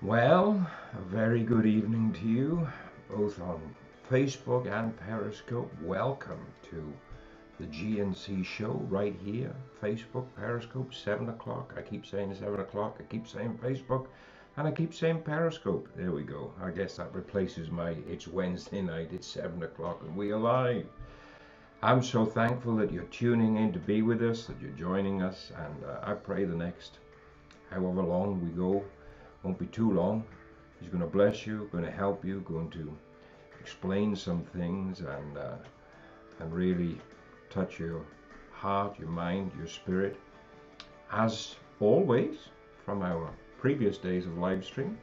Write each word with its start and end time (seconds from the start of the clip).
Well, 0.00 0.64
a 0.96 1.00
very 1.00 1.42
good 1.42 1.66
evening 1.66 2.12
to 2.20 2.24
you, 2.24 2.68
both 3.10 3.40
on 3.40 3.74
Facebook 4.08 4.70
and 4.72 4.96
Periscope. 4.96 5.72
Welcome 5.82 6.46
to 6.70 6.92
the 7.58 7.66
GNC 7.66 8.44
show 8.44 8.80
right 8.88 9.16
here. 9.24 9.52
Facebook, 9.82 10.26
Periscope, 10.36 10.94
7 10.94 11.30
o'clock. 11.30 11.74
I 11.76 11.82
keep 11.82 12.06
saying 12.06 12.32
7 12.36 12.60
o'clock. 12.60 12.98
I 13.00 13.02
keep 13.12 13.26
saying 13.26 13.58
Facebook. 13.60 14.06
And 14.56 14.68
I 14.68 14.70
keep 14.70 14.94
saying 14.94 15.22
Periscope. 15.22 15.88
There 15.96 16.12
we 16.12 16.22
go. 16.22 16.52
I 16.62 16.70
guess 16.70 16.96
that 16.98 17.12
replaces 17.12 17.68
my 17.68 17.96
it's 18.08 18.28
Wednesday 18.28 18.82
night, 18.82 19.08
it's 19.12 19.26
7 19.26 19.60
o'clock, 19.64 20.02
and 20.04 20.16
we 20.16 20.30
are 20.30 20.38
live. 20.38 20.86
I'm 21.82 22.04
so 22.04 22.24
thankful 22.24 22.76
that 22.76 22.92
you're 22.92 23.02
tuning 23.06 23.56
in 23.56 23.72
to 23.72 23.80
be 23.80 24.02
with 24.02 24.22
us, 24.22 24.46
that 24.46 24.62
you're 24.62 24.70
joining 24.70 25.22
us, 25.22 25.50
and 25.56 25.84
uh, 25.84 25.98
I 26.04 26.14
pray 26.14 26.44
the 26.44 26.54
next 26.54 26.98
however 27.68 28.02
long 28.02 28.40
we 28.40 28.50
go 28.50 28.84
won't 29.42 29.58
be 29.58 29.66
too 29.66 29.92
long. 29.92 30.24
He's 30.80 30.88
going 30.88 31.02
to 31.02 31.08
bless 31.08 31.46
you, 31.46 31.68
going 31.72 31.84
to 31.84 31.90
help 31.90 32.24
you, 32.24 32.40
going 32.40 32.70
to 32.70 32.96
explain 33.60 34.14
some 34.14 34.44
things 34.56 35.00
and 35.00 35.38
uh, 35.38 35.56
and 36.40 36.52
really 36.52 37.00
touch 37.50 37.78
your 37.78 38.02
heart, 38.52 38.98
your 38.98 39.08
mind, 39.08 39.50
your 39.58 39.66
spirit. 39.66 40.16
As 41.10 41.56
always, 41.80 42.36
from 42.84 43.02
our 43.02 43.30
previous 43.58 43.98
days 43.98 44.26
of 44.26 44.38
live 44.38 44.64
stream, 44.64 44.98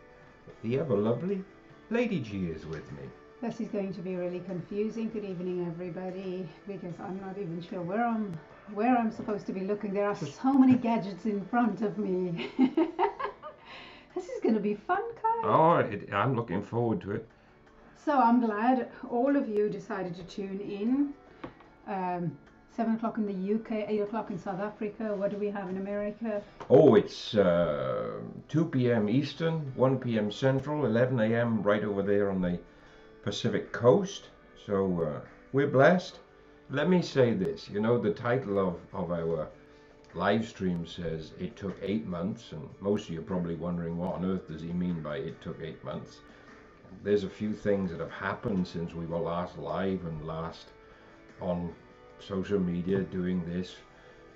the 0.63 0.79
ever 0.79 0.95
lovely 0.95 1.43
Lady 1.90 2.20
G 2.20 2.48
is 2.48 2.65
with 2.65 2.90
me. 2.93 3.04
This 3.41 3.59
is 3.59 3.67
going 3.67 3.93
to 3.93 4.02
be 4.02 4.15
really 4.15 4.40
confusing. 4.40 5.09
Good 5.09 5.26
evening, 5.26 5.67
everybody, 5.67 6.48
because 6.67 6.95
I'm 6.99 7.20
not 7.20 7.38
even 7.38 7.62
sure 7.62 7.81
where 7.81 8.05
I'm 8.05 8.38
where 8.73 8.98
I'm 8.98 9.12
supposed 9.12 9.45
to 9.48 9.54
be 9.54 9.62
looking. 9.62 9.93
There 9.93 10.09
are 10.09 10.15
so 10.15 10.54
many 10.54 10.76
gadgets 10.76 11.26
in 11.26 11.45
front 11.45 11.81
of 11.81 11.98
me. 11.98 12.49
this 14.15 14.25
is 14.25 14.41
going 14.41 14.55
to 14.55 14.61
be 14.61 14.75
fun, 14.75 15.03
Kai. 15.21 15.41
Oh, 15.43 15.75
it, 15.77 16.09
I'm 16.11 16.35
looking 16.35 16.63
forward 16.63 17.01
to 17.01 17.11
it. 17.11 17.27
So 18.03 18.17
I'm 18.17 18.40
glad 18.40 18.90
all 19.09 19.35
of 19.35 19.48
you 19.49 19.70
decided 19.70 20.15
to 20.15 20.23
tune 20.23 20.59
in. 20.62 21.13
Um, 21.87 22.37
Seven 22.75 22.95
o'clock 22.95 23.17
in 23.17 23.25
the 23.25 23.55
UK, 23.55 23.87
eight 23.87 24.01
o'clock 24.01 24.31
in 24.31 24.37
South 24.37 24.59
Africa. 24.59 25.15
What 25.15 25.31
do 25.31 25.37
we 25.37 25.49
have 25.49 25.70
in 25.70 25.77
America? 25.77 26.41
Oh, 26.70 26.95
it's 26.95 27.34
uh, 27.34 28.20
2 28.49 28.65
p.m. 28.65 29.07
Eastern, 29.07 29.71
1 29.75 29.99
p.m. 29.99 30.29
Central, 30.29 30.85
11 30.85 31.18
a.m. 31.21 31.63
right 31.63 31.85
over 31.85 32.01
there 32.01 32.29
on 32.29 32.41
the 32.41 32.59
Pacific 33.23 33.71
coast. 33.71 34.27
So 34.65 35.03
uh, 35.03 35.21
we're 35.53 35.70
blessed. 35.70 36.20
Let 36.70 36.90
me 36.90 37.01
say 37.01 37.34
this 37.34 37.70
you 37.70 37.79
know, 37.79 37.97
the 37.97 38.12
title 38.12 38.59
of, 38.59 38.75
of 38.91 39.09
our 39.09 39.47
live 40.16 40.48
stream 40.48 40.88
says 40.88 41.34
it 41.40 41.55
took 41.58 41.76
eight 41.82 42.08
months, 42.08 42.54
and 42.54 42.68
most 42.80 43.08
of 43.08 43.13
you 43.13 43.20
are 43.20 43.24
probably 43.24 43.55
wondering 43.55 43.98
what 43.98 44.16
on 44.16 44.26
earth 44.26 44.48
does 44.48 44.62
he 44.62 44.71
mean 44.71 45.02
by 45.02 45.18
it 45.18 45.41
took 45.41 45.62
eight 45.62 45.84
months. 45.84 46.20
There's 47.04 47.26
a 47.26 47.30
few 47.30 47.54
things 47.54 47.91
that 47.91 47.99
have 47.99 48.12
happened 48.12 48.66
since 48.66 48.93
we 48.93 49.05
were 49.05 49.20
last 49.20 49.58
live 49.58 50.05
and 50.05 50.26
last 50.26 50.68
on 51.41 51.74
social 52.20 52.60
media 52.60 53.02
doing 53.02 53.46
this. 53.46 53.76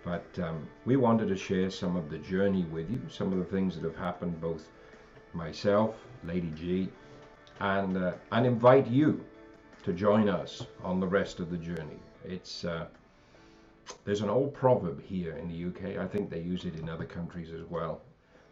But 0.04 0.28
um, 0.40 0.68
we 0.86 0.98
wanted 0.98 1.28
to 1.30 1.38
share 1.38 1.70
some 1.70 1.96
of 1.96 2.10
the 2.10 2.18
journey 2.18 2.64
with 2.66 2.90
you, 2.90 3.02
some 3.10 3.32
of 3.32 3.40
the 3.40 3.46
things 3.46 3.76
that 3.76 3.84
have 3.84 3.96
happened, 3.98 4.40
both 4.42 4.70
myself, 5.34 5.96
Lady 6.24 6.52
G, 6.56 6.90
and 7.60 7.98
uh, 7.98 8.14
and 8.32 8.46
invite 8.46 8.88
you 8.88 9.24
to 9.84 9.94
join 9.94 10.30
us 10.30 10.66
on 10.84 11.00
the 11.00 11.08
rest 11.08 11.40
of 11.40 11.50
the 11.50 11.58
journey. 11.58 12.00
It's 12.24 12.66
uh, 12.66 12.88
there's 14.06 14.22
an 14.22 14.30
old 14.30 14.54
proverb 14.54 15.02
here 15.02 15.34
in 15.38 15.48
the 15.48 15.66
UK. 15.66 15.98
I 15.98 16.08
think 16.08 16.30
they 16.30 16.42
use 16.42 16.66
it 16.66 16.76
in 16.76 16.90
other 16.90 17.06
countries 17.06 17.52
as 17.52 17.64
well. 17.70 18.02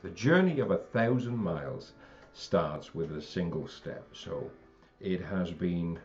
The 0.04 0.10
journey 0.10 0.60
of 0.60 0.72
a 0.72 0.78
thousand 0.78 1.38
miles 1.38 1.94
starts 2.34 2.94
with 2.94 3.12
a 3.12 3.22
single 3.22 3.68
step. 3.68 4.08
So 4.14 4.50
it 5.00 5.22
has 5.22 5.52
been 5.52 6.00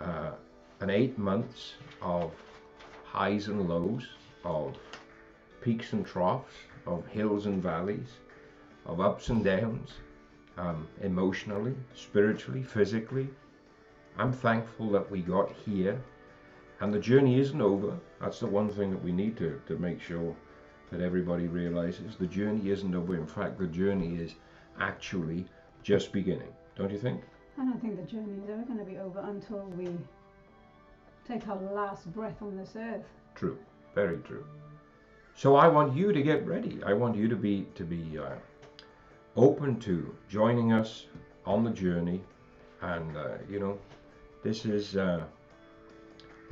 uh, 0.00 0.32
an 0.80 0.90
eight 0.90 1.18
months 1.18 1.74
of 2.00 2.32
highs 3.04 3.48
and 3.48 3.68
lows, 3.68 4.08
of 4.44 4.76
peaks 5.60 5.92
and 5.92 6.04
troughs, 6.04 6.54
of 6.86 7.06
hills 7.06 7.46
and 7.46 7.62
valleys, 7.62 8.08
of 8.86 9.00
ups 9.00 9.28
and 9.28 9.44
downs, 9.44 9.92
um, 10.58 10.88
emotionally, 11.02 11.74
spiritually, 11.94 12.62
physically. 12.62 13.28
I'm 14.18 14.32
thankful 14.32 14.90
that 14.90 15.10
we 15.10 15.20
got 15.20 15.52
here 15.64 16.02
and 16.82 16.92
the 16.92 16.98
journey 16.98 17.38
isn't 17.38 17.60
over. 17.60 17.96
That's 18.20 18.40
the 18.40 18.48
one 18.48 18.68
thing 18.68 18.90
that 18.90 19.02
we 19.02 19.12
need 19.12 19.36
to, 19.36 19.62
to 19.68 19.78
make 19.78 20.00
sure 20.00 20.34
that 20.90 21.00
everybody 21.00 21.46
realizes. 21.46 22.16
The 22.16 22.26
journey 22.26 22.70
isn't 22.70 22.92
over. 22.92 23.14
In 23.14 23.26
fact, 23.26 23.56
the 23.56 23.68
journey 23.68 24.16
is 24.16 24.34
actually 24.80 25.46
just 25.84 26.12
beginning. 26.12 26.52
Don't 26.74 26.90
you 26.90 26.98
think? 26.98 27.22
I 27.56 27.64
don't 27.64 27.80
think 27.80 27.96
the 27.96 28.10
journey 28.10 28.36
is 28.42 28.50
ever 28.50 28.62
going 28.62 28.80
to 28.80 28.84
be 28.84 28.98
over 28.98 29.20
until 29.20 29.60
we 29.78 29.90
take 31.24 31.46
our 31.46 31.62
last 31.72 32.12
breath 32.12 32.42
on 32.42 32.56
this 32.56 32.72
earth. 32.76 33.04
True. 33.36 33.58
Very 33.94 34.16
true. 34.18 34.44
So 35.36 35.54
I 35.54 35.68
want 35.68 35.96
you 35.96 36.12
to 36.12 36.20
get 36.20 36.44
ready. 36.44 36.80
I 36.84 36.94
want 36.94 37.14
you 37.14 37.28
to 37.28 37.36
be 37.36 37.64
to 37.76 37.84
be 37.84 38.18
uh, 38.18 38.34
open 39.36 39.78
to 39.80 40.12
joining 40.28 40.72
us 40.72 41.06
on 41.46 41.62
the 41.62 41.70
journey, 41.70 42.22
and 42.80 43.16
uh, 43.16 43.38
you 43.48 43.60
know, 43.60 43.78
this 44.42 44.64
is 44.64 44.96
uh, 44.96 45.24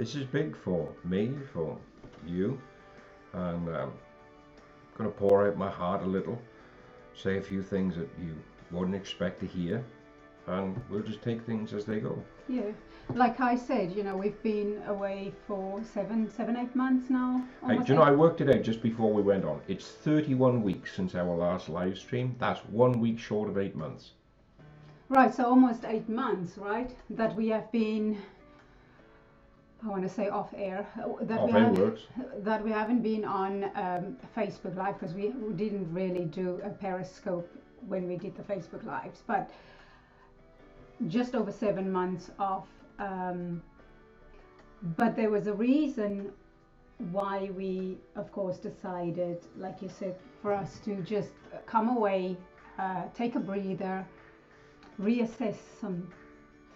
this 0.01 0.15
is 0.15 0.25
big 0.25 0.57
for 0.57 0.89
me, 1.05 1.31
for 1.53 1.77
you, 2.27 2.59
and 3.35 3.69
I'm 3.69 3.75
um, 3.75 3.93
going 4.97 5.13
to 5.13 5.15
pour 5.15 5.47
out 5.47 5.59
my 5.59 5.69
heart 5.69 6.03
a 6.03 6.07
little, 6.07 6.41
say 7.15 7.37
a 7.37 7.43
few 7.43 7.63
things 7.63 7.97
that 7.97 8.09
you 8.19 8.35
wouldn't 8.71 8.97
expect 8.97 9.41
to 9.41 9.47
hear, 9.47 9.85
and 10.47 10.81
we'll 10.89 11.03
just 11.03 11.21
take 11.21 11.43
things 11.43 11.75
as 11.75 11.85
they 11.85 12.01
go. 12.01 12.19
Yeah, 12.49 12.71
like 13.13 13.41
I 13.41 13.55
said, 13.55 13.93
you 13.95 14.03
know, 14.03 14.17
we've 14.17 14.43
been 14.43 14.83
away 14.87 15.35
for 15.47 15.83
seven, 15.93 16.31
seven, 16.31 16.57
eight 16.57 16.75
months 16.75 17.11
now. 17.11 17.45
Hey, 17.67 17.77
do 17.77 17.85
you 17.85 17.95
know, 17.97 18.03
I 18.03 18.11
worked 18.11 18.41
it 18.41 18.49
out 18.49 18.63
just 18.63 18.81
before 18.81 19.13
we 19.13 19.21
went 19.21 19.45
on. 19.45 19.61
It's 19.69 19.87
31 19.87 20.63
weeks 20.63 20.97
since 20.97 21.15
our 21.15 21.37
last 21.37 21.69
live 21.69 21.99
stream. 21.99 22.37
That's 22.39 22.61
one 22.61 23.01
week 23.01 23.19
short 23.19 23.51
of 23.51 23.59
eight 23.59 23.77
months. 23.77 24.13
Right, 25.11 25.35
so 25.35 25.45
almost 25.45 25.85
eight 25.85 26.09
months, 26.09 26.57
right? 26.57 26.97
That 27.11 27.37
we 27.37 27.49
have 27.49 27.71
been, 27.71 28.17
I 29.83 29.89
want 29.89 30.03
to 30.03 30.09
say 30.09 30.29
off 30.29 30.53
air. 30.55 30.87
That 31.23 31.39
off 31.39 31.51
we 31.51 31.59
air 31.59 31.65
have, 31.65 31.79
works. 31.79 32.03
That 32.39 32.63
we 32.63 32.71
haven't 32.71 33.03
been 33.03 33.25
on 33.25 33.65
um, 33.75 34.17
Facebook 34.37 34.77
Live 34.77 34.99
because 34.99 35.15
we, 35.15 35.29
we 35.31 35.55
didn't 35.55 35.93
really 35.93 36.25
do 36.25 36.61
a 36.65 36.71
Periscope 36.71 37.51
when 37.89 38.07
we 38.07 38.17
did 38.17 38.37
the 38.37 38.43
Facebook 38.43 38.85
Lives. 38.85 39.23
But 39.27 39.51
just 41.09 41.35
over 41.35 41.51
seven 41.51 41.91
months 41.91 42.31
off 42.39 42.67
um, 43.01 43.63
but 44.97 45.17
there 45.17 45.31
was 45.31 45.47
a 45.47 45.53
reason 45.53 46.33
why 47.11 47.51
we, 47.57 47.99
of 48.17 48.31
course, 48.31 48.59
decided, 48.59 49.39
like 49.57 49.83
you 49.83 49.89
said, 49.89 50.17
for 50.43 50.53
us 50.53 50.79
to 50.85 50.97
just 51.03 51.31
come 51.67 51.89
away, 51.89 52.37
uh, 52.79 53.05
take 53.15 53.35
a 53.35 53.41
breather, 53.41 54.07
reassess 55.01 55.57
some 55.81 56.11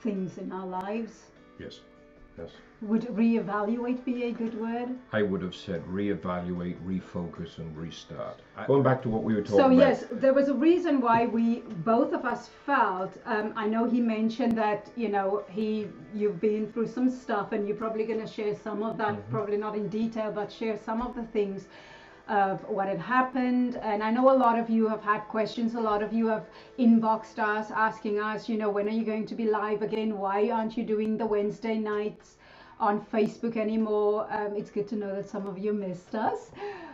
things 0.00 0.38
in 0.38 0.50
our 0.50 0.66
lives. 0.66 1.12
Yes. 1.58 1.80
Yes. 2.38 2.50
Would 2.82 3.02
reevaluate 3.02 4.04
be 4.04 4.24
a 4.24 4.32
good 4.32 4.60
word? 4.60 4.88
I 5.12 5.22
would 5.22 5.40
have 5.40 5.54
said 5.54 5.82
reevaluate, 5.86 6.76
refocus, 6.84 7.58
and 7.58 7.74
restart. 7.76 8.40
Going 8.66 8.82
back 8.82 9.02
to 9.02 9.08
what 9.08 9.22
we 9.22 9.34
were 9.34 9.40
talking 9.40 9.56
so, 9.56 9.66
about. 9.66 9.96
So 9.96 10.06
yes, 10.06 10.06
there 10.10 10.34
was 10.34 10.48
a 10.48 10.54
reason 10.54 11.00
why 11.00 11.26
we 11.26 11.60
both 11.84 12.12
of 12.12 12.24
us 12.24 12.50
felt. 12.66 13.16
Um, 13.24 13.54
I 13.56 13.66
know 13.66 13.84
he 13.88 14.00
mentioned 14.00 14.58
that 14.58 14.90
you 14.96 15.08
know 15.08 15.44
he 15.48 15.86
you've 16.12 16.40
been 16.40 16.70
through 16.72 16.88
some 16.88 17.08
stuff, 17.08 17.52
and 17.52 17.66
you're 17.66 17.76
probably 17.76 18.04
going 18.04 18.20
to 18.20 18.30
share 18.30 18.54
some 18.56 18.82
of 18.82 18.98
that. 18.98 19.14
Mm-hmm. 19.14 19.30
Probably 19.30 19.56
not 19.56 19.76
in 19.76 19.88
detail, 19.88 20.32
but 20.32 20.52
share 20.52 20.76
some 20.84 21.00
of 21.00 21.14
the 21.14 21.24
things 21.24 21.66
of 22.28 22.60
what 22.68 22.88
had 22.88 22.98
happened. 22.98 23.76
And 23.82 24.02
I 24.02 24.10
know 24.10 24.30
a 24.30 24.36
lot 24.36 24.58
of 24.58 24.70
you 24.70 24.88
have 24.88 25.02
had 25.02 25.20
questions. 25.22 25.74
A 25.74 25.80
lot 25.80 26.02
of 26.02 26.12
you 26.12 26.26
have 26.28 26.46
inboxed 26.78 27.38
us 27.38 27.70
asking 27.70 28.18
us, 28.18 28.48
you 28.48 28.56
know, 28.56 28.70
when 28.70 28.86
are 28.88 28.92
you 28.92 29.04
going 29.04 29.26
to 29.26 29.34
be 29.34 29.46
live 29.46 29.82
again? 29.82 30.18
Why 30.18 30.50
aren't 30.50 30.76
you 30.76 30.84
doing 30.84 31.16
the 31.18 31.26
Wednesday 31.26 31.76
nights 31.78 32.36
on 32.80 33.04
Facebook 33.12 33.56
anymore? 33.56 34.26
Um, 34.30 34.54
it's 34.56 34.70
good 34.70 34.88
to 34.88 34.96
know 34.96 35.14
that 35.16 35.28
some 35.28 35.46
of 35.46 35.58
you 35.58 35.72
missed 35.72 36.14
us. 36.14 36.50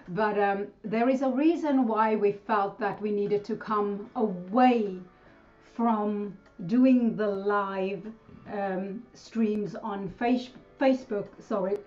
But 0.08 0.38
um, 0.38 0.66
there 0.82 1.08
is 1.08 1.22
a 1.22 1.30
reason 1.30 1.86
why 1.86 2.16
we 2.16 2.32
felt 2.32 2.80
that 2.80 3.00
we 3.00 3.12
needed 3.12 3.44
to 3.44 3.56
come 3.56 4.10
away 4.16 4.98
from 5.76 6.36
doing 6.66 7.16
the 7.16 7.26
live 7.28 8.04
um, 8.52 9.02
streams 9.14 9.76
on 9.76 10.08
face- 10.18 10.50
Facebook. 10.80 11.26
Sorry. 11.40 11.78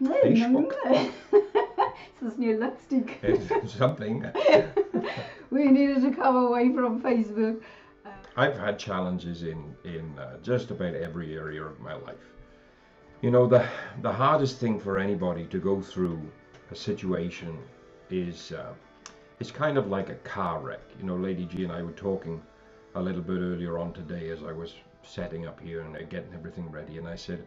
Facebook. 0.00 0.72
this 2.22 2.38
new 2.38 2.58
lipstick. 2.58 3.18
It's 3.22 3.74
something. 3.74 4.24
we 5.50 5.64
needed 5.66 6.02
to 6.02 6.12
come 6.12 6.36
away 6.36 6.72
from 6.72 7.02
Facebook. 7.02 7.62
Uh, 8.06 8.10
I've 8.36 8.58
had 8.58 8.78
challenges 8.78 9.42
in 9.42 9.74
in 9.84 10.18
uh, 10.18 10.38
just 10.42 10.70
about 10.70 10.94
every 10.94 11.34
area 11.36 11.62
of 11.62 11.80
my 11.80 11.94
life. 11.94 12.24
You 13.20 13.30
know, 13.30 13.46
the 13.46 13.66
the 14.02 14.12
hardest 14.12 14.58
thing 14.58 14.80
for 14.80 14.98
anybody 14.98 15.46
to 15.46 15.58
go 15.58 15.80
through 15.80 16.20
a 16.70 16.76
situation 16.76 17.58
is 18.10 18.52
uh, 18.52 18.72
it's 19.40 19.50
kind 19.50 19.76
of 19.76 19.88
like 19.88 20.08
a 20.08 20.16
car 20.16 20.60
wreck. 20.60 20.84
You 20.98 21.06
know, 21.06 21.16
Lady 21.16 21.44
G 21.46 21.64
and 21.64 21.72
I 21.72 21.82
were 21.82 21.92
talking 21.92 22.40
a 22.94 23.02
little 23.02 23.22
bit 23.22 23.38
earlier 23.38 23.78
on 23.78 23.92
today 23.92 24.30
as 24.30 24.42
I 24.42 24.52
was 24.52 24.74
setting 25.02 25.46
up 25.46 25.60
here 25.60 25.80
and 25.80 25.94
getting 26.08 26.32
everything 26.34 26.70
ready, 26.70 26.98
and 26.98 27.08
I 27.08 27.16
said, 27.16 27.44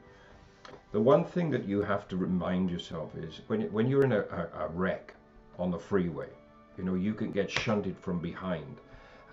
the 0.92 1.00
one 1.00 1.24
thing 1.26 1.50
that 1.52 1.66
you 1.66 1.82
have 1.82 2.08
to 2.10 2.18
remind 2.18 2.70
yourself 2.70 3.16
is 3.16 3.42
when 3.48 3.62
when 3.72 3.88
you're 3.90 4.04
in 4.04 4.14
a, 4.14 4.22
a, 4.22 4.66
a 4.66 4.68
wreck 4.70 5.14
on 5.60 5.72
the 5.72 5.80
freeway, 5.80 6.30
you 6.78 6.84
know, 6.84 6.96
you 6.96 7.14
can 7.14 7.32
get 7.32 7.50
shunted 7.50 7.98
from 7.98 8.20
behind, 8.20 8.78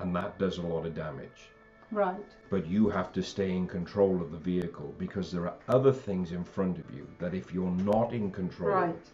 and 0.01 0.15
that 0.17 0.39
does 0.39 0.59
a 0.59 0.63
lot 0.63 0.87
of 0.87 0.95
damage. 0.95 1.51
Right. 1.91 2.17
But 2.51 2.67
you 2.67 2.89
have 2.89 3.13
to 3.13 3.23
stay 3.23 3.51
in 3.53 3.67
control 3.67 4.23
of 4.23 4.31
the 4.33 4.39
vehicle 4.39 4.95
because 4.99 5.31
there 5.31 5.47
are 5.47 5.55
other 5.69 5.93
things 5.93 6.33
in 6.33 6.43
front 6.45 6.79
of 6.79 6.85
you 6.95 7.07
that 7.19 7.35
if 7.35 7.53
you're 7.53 7.71
not 7.71 8.13
in 8.13 8.31
control, 8.31 8.71
Right. 8.71 9.07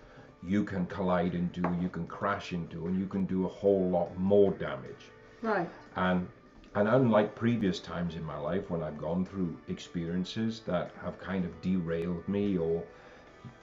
you 0.43 0.63
can 0.65 0.87
collide 0.87 1.35
into, 1.35 1.61
you 1.81 1.89
can 1.89 2.07
crash 2.07 2.53
into, 2.53 2.87
and 2.87 2.99
you 2.99 3.07
can 3.07 3.25
do 3.27 3.47
a 3.47 3.49
whole 3.49 3.89
lot 3.91 4.17
more 4.17 4.53
damage. 4.53 5.11
Right. 5.43 5.69
And 5.97 6.29
and 6.75 6.87
unlike 6.87 7.35
previous 7.35 7.81
times 7.81 8.15
in 8.15 8.23
my 8.23 8.37
life 8.37 8.69
when 8.71 8.83
I've 8.83 8.99
gone 8.99 9.25
through 9.25 9.57
experiences 9.69 10.61
that 10.67 10.91
have 11.03 11.19
kind 11.19 11.45
of 11.45 11.61
derailed 11.63 12.29
me 12.29 12.59
or 12.59 12.85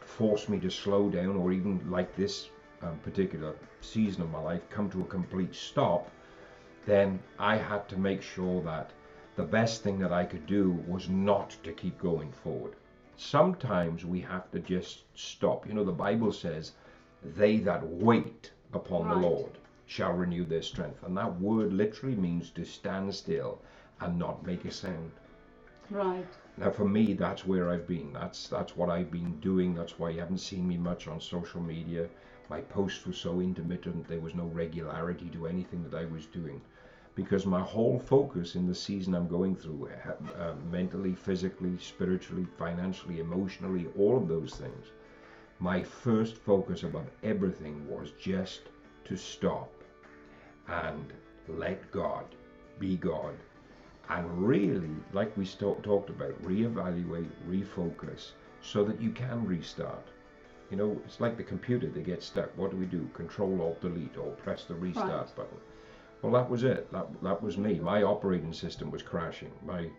forced 0.01 0.49
me 0.49 0.59
to 0.59 0.69
slow 0.69 1.09
down, 1.09 1.35
or 1.35 1.51
even 1.51 1.89
like 1.89 2.15
this 2.15 2.49
um, 2.81 2.97
particular 2.99 3.55
season 3.81 4.23
of 4.23 4.31
my 4.31 4.39
life, 4.39 4.61
come 4.69 4.89
to 4.89 5.01
a 5.01 5.05
complete 5.05 5.53
stop, 5.53 6.09
then 6.85 7.19
I 7.37 7.57
had 7.57 7.87
to 7.89 7.97
make 7.97 8.21
sure 8.21 8.61
that 8.63 8.91
the 9.35 9.43
best 9.43 9.83
thing 9.83 9.99
that 9.99 10.11
I 10.11 10.25
could 10.25 10.45
do 10.45 10.71
was 10.87 11.09
not 11.09 11.55
to 11.63 11.73
keep 11.73 11.99
going 11.99 12.31
forward. 12.31 12.73
Sometimes 13.17 14.05
we 14.05 14.21
have 14.21 14.49
to 14.51 14.59
just 14.59 15.03
stop. 15.15 15.67
You 15.67 15.73
know, 15.73 15.83
the 15.83 15.91
Bible 15.91 16.31
says, 16.31 16.71
They 17.23 17.57
that 17.57 17.85
wait 17.85 18.51
upon 18.73 19.09
the 19.09 19.15
Lord 19.15 19.57
shall 19.87 20.13
renew 20.13 20.45
their 20.45 20.61
strength. 20.61 21.03
And 21.03 21.15
that 21.17 21.39
word 21.39 21.73
literally 21.73 22.15
means 22.15 22.49
to 22.51 22.65
stand 22.65 23.13
still 23.13 23.61
and 24.01 24.17
not 24.17 24.45
make 24.45 24.65
a 24.65 24.71
sound. 24.71 25.11
Right. 25.89 26.25
Now, 26.57 26.71
for 26.71 26.87
me, 26.87 27.13
that's 27.13 27.45
where 27.45 27.69
I've 27.69 27.87
been. 27.87 28.11
That's 28.13 28.47
that's 28.47 28.75
what 28.75 28.89
I've 28.89 29.11
been 29.11 29.39
doing. 29.39 29.75
That's 29.75 29.99
why 29.99 30.09
you 30.09 30.19
haven't 30.19 30.39
seen 30.39 30.67
me 30.67 30.77
much 30.77 31.07
on 31.07 31.21
social 31.21 31.61
media. 31.61 32.07
My 32.49 32.61
posts 32.61 33.05
were 33.05 33.13
so 33.13 33.39
intermittent. 33.39 34.07
There 34.07 34.19
was 34.19 34.35
no 34.35 34.45
regularity 34.45 35.29
to 35.29 35.47
anything 35.47 35.83
that 35.83 35.97
I 35.97 36.05
was 36.05 36.25
doing, 36.25 36.61
because 37.13 37.45
my 37.45 37.61
whole 37.61 37.99
focus 37.99 38.55
in 38.55 38.67
the 38.67 38.73
season 38.73 39.13
I'm 39.13 39.27
going 39.27 39.55
through, 39.55 39.89
uh, 40.39 40.53
mentally, 40.71 41.13
physically, 41.13 41.77
spiritually, 41.79 42.47
financially, 42.57 43.19
emotionally, 43.19 43.87
all 43.97 44.17
of 44.17 44.27
those 44.27 44.55
things. 44.55 44.87
My 45.59 45.83
first 45.83 46.37
focus 46.37 46.83
above 46.83 47.09
everything 47.23 47.87
was 47.87 48.11
just 48.19 48.61
to 49.05 49.15
stop 49.15 49.74
and 50.67 51.13
let 51.47 51.91
God 51.91 52.25
be 52.79 52.97
God 52.97 53.35
and 54.09 54.47
really, 54.47 54.95
like 55.13 55.35
we 55.35 55.45
talked 55.45 56.09
about, 56.09 56.41
reevaluate, 56.43 57.29
refocus 57.49 58.31
so 58.61 58.83
that 58.83 59.01
you 59.01 59.11
can 59.11 59.45
restart. 59.45 60.07
You 60.69 60.77
know, 60.77 61.01
it's 61.05 61.19
like 61.19 61.37
the 61.37 61.43
computer, 61.43 61.87
they 61.89 62.01
get 62.01 62.21
stuck. 62.23 62.55
What 62.57 62.71
do 62.71 62.77
we 62.77 62.85
do? 62.85 63.09
Control 63.13 63.61
Alt 63.61 63.81
Delete 63.81 64.17
or 64.17 64.31
press 64.31 64.65
the 64.65 64.75
restart 64.75 65.09
Right. 65.09 65.35
button. 65.35 65.57
Well, 66.21 66.33
that 66.33 66.49
was 66.49 66.63
it. 66.63 66.91
That, 66.91 67.07
that 67.23 67.41
was 67.41 67.57
me. 67.57 67.79
My 67.79 68.03
operating 68.03 68.53
system 68.53 68.91
was 68.91 69.03
crashing. 69.03 69.51
My 69.65 69.89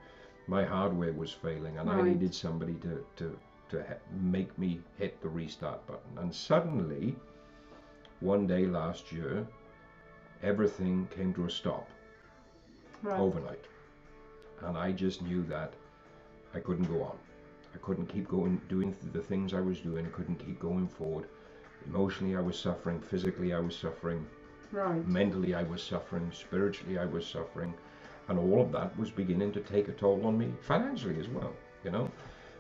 my 0.49 0.65
hardware 0.65 1.13
was 1.13 1.33
failing, 1.33 1.77
and 1.79 1.91
I 1.91 2.01
needed 2.03 2.35
somebody 2.35 2.75
to 2.75 3.05
to 3.17 3.39
to 3.71 3.85
make 4.21 4.57
me 4.59 4.81
hit 4.99 5.21
the 5.21 5.29
restart 5.29 5.85
button. 5.87 6.19
And 6.19 6.35
suddenly, 6.35 7.17
one 8.21 8.47
day 8.47 8.67
last 8.67 9.11
year, 9.13 9.47
everything 10.43 11.09
came 11.15 11.33
to 11.35 11.44
a 11.47 11.50
stop 11.50 11.88
Right. 13.03 13.21
overnight. 13.21 13.65
And 14.62 14.77
I 14.77 14.93
just 14.93 15.23
knew 15.23 15.43
that 15.44 15.73
I 16.55 16.61
couldn't 16.61 16.87
go 16.87 17.03
on. 17.03 17.17
I 17.75 17.79
couldn't 17.79 18.06
keep 18.06 18.27
going, 18.29 18.61
doing 18.69 18.97
the 19.12 19.21
things 19.21 19.53
I 19.53 19.61
was 19.61 19.81
doing, 19.81 20.11
couldn't 20.12 20.37
keep 20.37 20.59
going 20.59 20.88
forward. 20.88 21.29
Emotionally, 21.87 22.37
I 22.37 22.41
was 22.41 22.59
suffering. 22.59 23.00
Physically, 23.00 23.53
I 23.53 23.61
was 23.61 23.77
suffering. 23.77 24.27
Right. 24.73 25.06
Mentally, 25.06 25.55
I 25.55 25.62
was 25.62 25.83
suffering. 25.83 26.31
Spiritually, 26.33 26.99
I 26.99 27.05
was 27.05 27.27
suffering. 27.27 27.75
And 28.29 28.39
all 28.39 28.61
of 28.61 28.73
that 28.73 28.99
was 28.99 29.11
beginning 29.11 29.53
to 29.53 29.61
take 29.61 29.89
a 29.89 29.93
toll 29.93 30.27
on 30.27 30.37
me 30.39 30.53
financially 30.62 31.21
as 31.21 31.29
well, 31.29 31.53
you 31.85 31.91
know, 31.91 32.11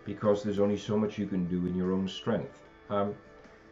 because 0.04 0.42
there's 0.44 0.60
only 0.60 0.76
so 0.76 0.96
much 0.96 1.18
you 1.18 1.26
can 1.26 1.46
do 1.48 1.66
in 1.66 1.74
your 1.74 1.92
own 1.92 2.06
strength. 2.06 2.62
Um, 2.90 3.14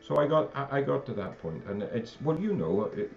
so 0.00 0.17
I 0.17 0.27
got 0.27 0.50
I 0.57 0.83
got 0.83 1.07
to 1.07 1.15
that 1.15 1.41
point, 1.41 1.62
and 1.67 1.83
it's 1.83 2.21
well, 2.21 2.39
you 2.39 2.53
know, 2.53 2.91
it, 2.97 3.12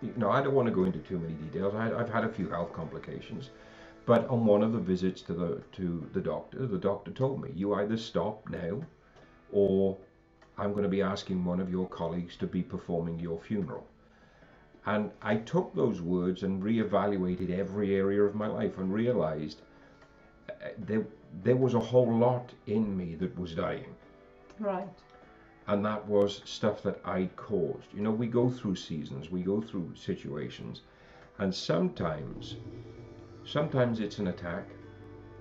you 0.00 0.12
know, 0.16 0.30
I 0.30 0.42
don't 0.42 0.54
want 0.54 0.68
to 0.68 0.74
go 0.74 0.84
into 0.84 0.98
too 1.00 1.18
many 1.18 1.34
details. 1.34 1.74
I, 1.74 1.92
I've 1.92 2.10
had 2.10 2.24
a 2.24 2.28
few 2.28 2.48
health 2.48 2.72
complications, 2.72 3.50
but 4.06 4.28
on 4.28 4.44
one 4.44 4.62
of 4.62 4.72
the 4.72 4.78
visits 4.78 5.22
to 5.22 5.32
the 5.32 5.62
to 5.72 6.08
the 6.12 6.20
doctor, 6.20 6.66
the 6.66 6.78
doctor 6.78 7.10
told 7.10 7.42
me, 7.42 7.50
you 7.54 7.74
either 7.74 7.96
stop 7.96 8.48
now, 8.48 8.82
or 9.52 9.96
I'm 10.58 10.72
going 10.72 10.84
to 10.84 10.88
be 10.88 11.02
asking 11.02 11.44
one 11.44 11.60
of 11.60 11.70
your 11.70 11.88
colleagues 11.88 12.36
to 12.36 12.46
be 12.46 12.62
performing 12.62 13.18
your 13.18 13.40
funeral. 13.40 13.86
And 14.86 15.10
I 15.22 15.36
took 15.36 15.74
those 15.74 16.00
words 16.00 16.42
and 16.42 16.62
reevaluated 16.62 17.56
every 17.56 17.94
area 17.94 18.22
of 18.22 18.34
my 18.34 18.48
life 18.48 18.78
and 18.78 18.92
realized 18.92 19.60
uh, 20.50 20.68
there 20.78 21.06
there 21.44 21.56
was 21.56 21.74
a 21.74 21.80
whole 21.80 22.12
lot 22.12 22.50
in 22.66 22.96
me 22.96 23.14
that 23.14 23.38
was 23.38 23.54
dying 23.54 23.94
Right. 24.62 24.88
And 25.68 25.84
that 25.84 26.06
was 26.06 26.42
stuff 26.44 26.82
that 26.82 27.00
I'd 27.04 27.34
caused. 27.36 27.92
You 27.94 28.02
know, 28.02 28.10
we 28.10 28.26
go 28.26 28.50
through 28.50 28.76
seasons, 28.76 29.30
we 29.30 29.42
go 29.42 29.60
through 29.60 29.92
situations, 29.94 30.82
and 31.38 31.54
sometimes, 31.54 32.56
sometimes 33.44 34.00
it's 34.00 34.18
an 34.18 34.28
attack, 34.28 34.66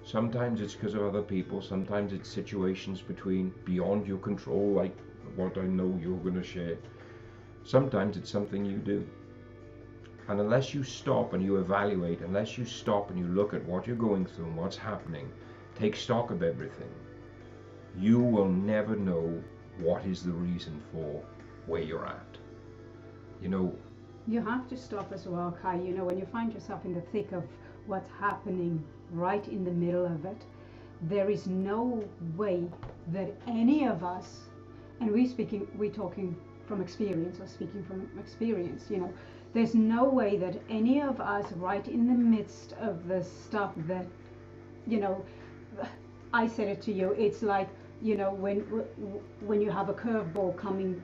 sometimes 0.04 0.62
it's 0.62 0.76
because 0.76 0.94
of 0.94 1.04
other 1.04 1.22
people, 1.22 1.62
sometimes 1.62 2.14
it's 2.14 2.30
situations 2.30 3.02
between 3.02 3.54
beyond 3.66 4.08
your 4.08 4.20
control, 4.20 4.74
like 4.74 4.96
what 5.36 5.58
I 5.58 5.64
know 5.64 5.98
you're 6.02 6.18
going 6.18 6.36
to 6.36 6.44
share. 6.44 6.78
Sometimes 7.64 8.18
it's 8.18 8.30
something 8.30 8.66
you 8.66 8.78
do. 8.78 9.08
And 10.28 10.40
unless 10.40 10.74
you 10.74 10.84
stop 10.84 11.34
and 11.34 11.44
you 11.44 11.58
evaluate, 11.58 12.22
unless 12.22 12.58
you 12.58 12.66
stop 12.66 13.10
and 13.10 13.20
you 13.20 13.28
look 13.28 13.54
at 13.54 13.66
what 13.66 13.88
you're 13.88 13.96
going 13.96 14.26
through 14.26 14.46
and 14.46 14.56
what's 14.56 14.78
happening, 14.78 15.32
take 15.76 15.96
stock 15.96 16.32
of 16.32 16.44
everything, 16.44 16.90
you 17.98 18.20
will 18.20 18.48
never 18.48 18.96
know 18.96 19.44
what 19.80 20.06
is 20.06 20.24
the 20.24 20.32
reason 20.32 20.82
for 20.92 21.24
where 21.66 21.82
you're 21.82 22.06
at. 22.06 22.38
You 23.42 23.50
know, 23.50 23.76
You 24.28 24.42
have 24.42 24.68
to 24.70 24.78
stop 24.78 25.12
as 25.12 25.28
well, 25.28 25.52
Kai. 25.62 25.76
You 25.82 25.94
know, 25.94 26.06
when 26.06 26.18
you 26.18 26.26
find 26.26 26.54
yourself 26.54 26.86
in 26.86 26.94
the 26.94 27.02
thick 27.02 27.32
of 27.32 27.44
what's 27.88 28.10
happening, 28.20 28.84
right 29.12 29.48
in 29.48 29.64
the 29.64 29.72
middle 29.72 30.06
of 30.06 30.26
it, 30.26 30.46
there 31.02 31.30
is 31.30 31.48
no 31.48 32.04
way 32.38 32.70
that 33.08 33.34
any 33.48 33.86
of 33.86 34.04
us, 34.04 34.42
and 35.00 35.12
we 35.12 35.28
speaking, 35.28 35.68
we're 35.76 35.92
talking 35.92 36.36
from 36.68 36.82
experience 36.82 37.40
or 37.40 37.48
speaking 37.48 37.84
from 37.84 38.10
experience, 38.20 38.90
you 38.90 38.98
know, 38.98 39.14
there's 39.54 39.76
no 39.76 40.04
way 40.06 40.38
that 40.38 40.62
any 40.70 41.02
of 41.02 41.20
us, 41.20 41.52
right 41.54 41.88
in 41.88 42.08
the 42.08 42.14
midst 42.14 42.74
of 42.74 43.08
the 43.08 43.24
stuff 43.24 43.74
that, 43.88 44.06
you 44.88 45.00
know, 45.00 45.26
I 46.34 46.48
said 46.48 46.68
it 46.70 46.82
to 46.84 46.94
you. 46.94 47.12
It's 47.12 47.42
like 47.42 47.70
you 48.02 48.16
know 48.18 48.32
when 48.34 48.60
when 49.42 49.62
you 49.62 49.70
have 49.72 49.90
a 49.90 49.94
curveball 49.94 50.56
coming 50.58 51.02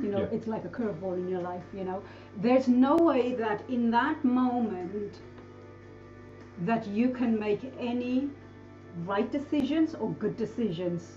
you 0.00 0.08
know 0.08 0.20
Yeah. 0.20 0.36
it's 0.36 0.46
like 0.46 0.64
a 0.64 0.68
curveball 0.68 1.14
in 1.14 1.28
your 1.28 1.40
life 1.42 1.64
you 1.74 1.84
know 1.84 2.02
there's 2.36 2.68
no 2.68 2.96
way 2.96 3.34
that 3.34 3.62
in 3.68 3.90
that 3.90 4.24
moment 4.24 5.20
that 6.64 6.86
you 6.86 7.10
can 7.10 7.38
make 7.38 7.72
any 7.78 8.30
right 9.06 9.30
decisions 9.32 9.94
or 9.94 10.10
good 10.12 10.36
decisions 10.36 11.12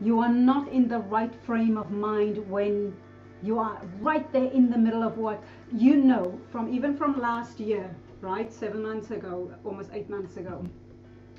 you 0.00 0.20
are 0.20 0.28
not 0.32 0.68
in 0.68 0.88
the 0.88 0.98
right 0.98 1.34
frame 1.46 1.76
of 1.78 1.90
mind 1.90 2.38
when 2.50 2.94
you 3.42 3.58
are 3.58 3.80
right 4.00 4.32
there 4.32 4.50
in 4.50 4.70
the 4.70 4.78
middle 4.78 5.02
of 5.02 5.18
what 5.18 5.42
you 5.72 5.96
know 5.96 6.38
from 6.50 6.72
even 6.72 6.96
from 6.96 7.20
last 7.20 7.60
year 7.60 7.94
right 8.20 8.52
seven 8.52 8.82
months 8.82 9.10
ago 9.10 9.50
almost 9.64 9.90
eight 9.92 10.08
months 10.10 10.36
ago 10.36 10.64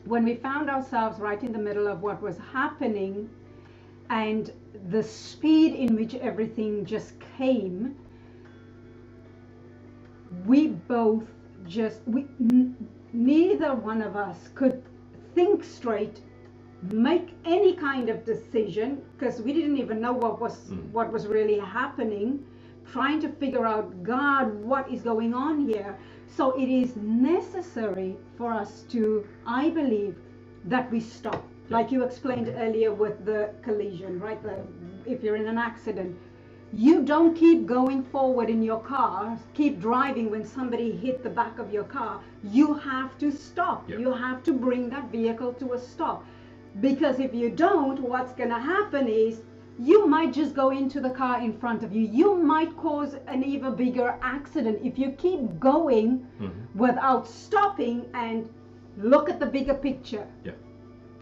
when 0.06 0.24
we 0.24 0.36
found 0.36 0.70
ourselves 0.70 1.20
right 1.20 1.44
in 1.44 1.52
the 1.52 1.60
middle 1.60 1.88
of 1.88 2.02
what 2.02 2.22
was 2.22 2.38
happening 2.54 3.30
and 4.10 4.52
the 4.90 5.02
speed 5.04 5.74
in 5.74 5.96
which 5.96 6.16
everything 6.16 6.86
just 6.86 7.14
came 7.38 7.96
we 10.46 10.68
both 10.68 11.24
just 11.68 12.02
we 12.06 12.22
n- 12.40 12.76
neither 13.14 13.74
one 13.74 14.02
of 14.02 14.16
us 14.16 14.50
could 14.54 14.84
think 15.34 15.64
straight 15.64 16.22
make 16.92 17.30
any 17.46 17.74
kind 17.76 18.10
of 18.10 18.24
decision 18.26 19.02
because 19.18 19.42
we 19.42 19.54
didn't 19.54 19.78
even 19.78 20.00
know 20.00 20.14
what 20.14 20.40
was 20.40 20.58
Mm. 20.70 20.92
what 20.92 21.12
was 21.12 21.26
really 21.28 21.58
happening 21.60 22.46
trying 22.92 23.20
to 23.22 23.30
figure 23.30 23.66
out 23.66 24.04
god 24.04 24.54
what 24.72 24.90
is 24.92 25.02
going 25.02 25.34
on 25.34 25.68
here 25.68 25.98
so 26.28 26.52
it 26.60 26.70
is 26.70 26.96
necessary 26.98 28.16
for 28.38 28.52
us 28.52 28.84
to 28.90 29.28
i 29.46 29.70
believe 29.70 30.16
that 30.64 30.92
we 30.92 31.00
stop 31.00 31.44
like 31.70 31.92
you 31.92 32.04
explained 32.04 32.48
earlier 32.58 32.94
with 32.94 33.26
the 33.26 33.50
collision 33.64 34.20
right 34.20 34.42
the, 34.44 34.58
if 35.06 35.24
you're 35.24 35.36
in 35.36 35.48
an 35.48 35.58
accident 35.58 36.16
you 36.74 37.04
don't 37.04 37.36
keep 37.36 37.66
going 37.66 38.04
forward 38.04 38.50
in 38.50 38.62
your 38.62 38.82
car, 38.82 39.40
keep 39.54 39.80
driving 39.80 40.30
when 40.30 40.44
somebody 40.44 40.92
hit 40.92 41.24
the 41.24 41.30
back 41.30 41.58
of 41.58 41.72
your 41.72 41.86
car. 41.86 42.20
You 42.44 42.74
have 42.74 43.18
to 43.20 43.32
stop. 43.32 43.90
Yeah. 43.90 43.98
You 43.98 44.12
have 44.14 44.44
to 44.44 44.52
bring 44.52 44.90
that 44.90 45.10
vehicle 45.10 45.54
to 45.54 45.74
a 45.74 45.80
stop. 45.80 46.26
Because 46.82 47.20
if 47.20 47.34
you 47.34 47.50
don't, 47.50 48.02
what's 48.02 48.34
going 48.34 48.50
to 48.50 48.60
happen 48.60 49.08
is 49.08 49.42
you 49.80 50.08
might 50.08 50.34
just 50.34 50.56
go 50.56 50.70
into 50.70 51.02
the 51.02 51.10
car 51.10 51.42
in 51.42 51.58
front 51.58 51.84
of 51.84 51.94
you. 51.94 52.02
You 52.02 52.36
might 52.36 52.76
cause 52.78 53.16
an 53.28 53.44
even 53.44 53.76
bigger 53.76 54.18
accident 54.22 54.80
if 54.84 54.98
you 54.98 55.12
keep 55.12 55.60
going 55.60 56.26
without 56.76 57.28
stopping 57.28 58.06
and 58.14 58.50
look 58.98 59.30
at 59.30 59.40
the 59.40 59.46
bigger 59.46 59.74
picture. 59.74 60.26
Yeah. 60.44 60.54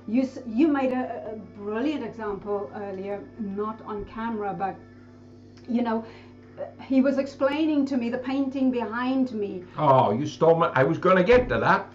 You, 0.08 0.30
you 0.46 0.68
made 0.68 0.92
a, 0.92 1.32
a 1.32 1.36
brilliant 1.58 2.04
example 2.04 2.70
earlier, 2.76 3.24
not 3.40 3.82
on 3.86 4.06
camera, 4.06 4.54
but 4.54 4.76
you 5.68 5.82
know, 5.82 6.06
uh, 6.60 6.66
he 6.84 7.02
was 7.02 7.18
explaining 7.18 7.86
to 7.88 7.98
me 7.98 8.10
the 8.10 8.18
painting 8.18 8.70
behind 8.70 9.32
me. 9.32 9.64
Oh, 9.78 10.12
you 10.12 10.28
stole 10.28 10.56
my. 10.56 10.72
I 10.76 10.84
was 10.84 10.98
going 10.98 11.18
to 11.18 11.24
get 11.24 11.48
to 11.50 11.58
that. 11.60 11.90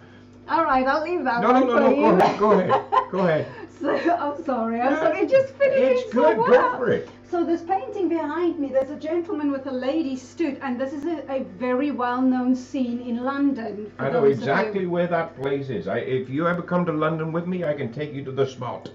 All 0.49 0.63
right, 0.63 0.85
I'll 0.87 1.03
leave 1.03 1.23
that 1.25 1.41
No, 1.41 1.51
no, 1.51 1.59
no, 1.59 1.75
no. 1.77 1.95
Go 1.95 2.11
ahead. 2.17 2.39
Go 2.39 2.51
ahead. 2.51 3.11
Go 3.11 3.19
ahead. 3.19 3.47
So, 3.81 3.89
I'm 3.95 4.43
sorry, 4.43 4.81
I'm 4.81 4.95
sorry. 4.97 5.19
It 5.19 5.29
just 5.29 5.53
finished 5.55 6.05
It's 6.05 6.11
so 6.13 6.35
good. 6.35 6.37
well. 6.49 6.71
Go 6.73 6.77
for 6.77 6.91
it. 6.91 7.09
So 7.31 7.45
this 7.45 7.61
painting 7.61 8.09
behind 8.09 8.59
me, 8.59 8.69
there's 8.69 8.89
a 8.89 8.95
gentleman 8.97 9.51
with 9.51 9.67
a 9.67 9.71
lady 9.71 10.17
stood, 10.17 10.57
and 10.61 10.79
this 10.81 10.91
is 10.91 11.05
a, 11.05 11.23
a 11.31 11.43
very 11.57 11.91
well-known 11.91 12.55
scene 12.55 12.99
in 13.01 13.23
London. 13.23 13.89
for 13.95 14.03
I 14.05 14.11
know 14.11 14.21
those 14.21 14.33
of 14.33 14.43
you- 14.43 14.51
exactly 14.51 14.85
where 14.85 15.07
that 15.07 15.35
place 15.39 15.69
is. 15.69 15.87
I, 15.87 15.99
if 15.99 16.29
you 16.29 16.47
ever 16.47 16.61
come 16.61 16.85
to 16.87 16.91
London 16.91 17.31
with 17.31 17.47
me, 17.47 17.63
I 17.63 17.73
can 17.73 17.93
take 17.93 18.13
you 18.13 18.23
to 18.25 18.31
the 18.31 18.45
spot. 18.45 18.91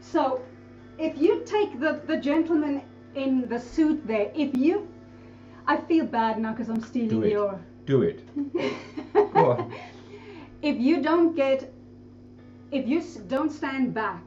So, 0.00 0.40
if 0.98 1.18
you 1.18 1.42
take 1.44 1.78
the, 1.78 2.00
the 2.06 2.16
gentleman 2.16 2.82
in 3.14 3.46
the 3.48 3.58
suit 3.60 4.06
there, 4.06 4.30
if 4.34 4.56
you, 4.56 4.88
I 5.66 5.76
feel 5.76 6.06
bad 6.06 6.38
now 6.40 6.52
because 6.52 6.70
I'm 6.70 6.82
stealing 6.82 7.20
Do 7.20 7.22
it. 7.24 7.32
your. 7.32 7.60
Do 7.84 8.02
it. 8.02 8.20
Go 9.34 9.50
on. 9.52 9.74
If 10.62 10.78
you 10.78 11.02
don't 11.02 11.34
get, 11.36 11.72
if 12.70 12.86
you 12.86 13.02
don't 13.28 13.50
stand 13.50 13.94
back 13.94 14.22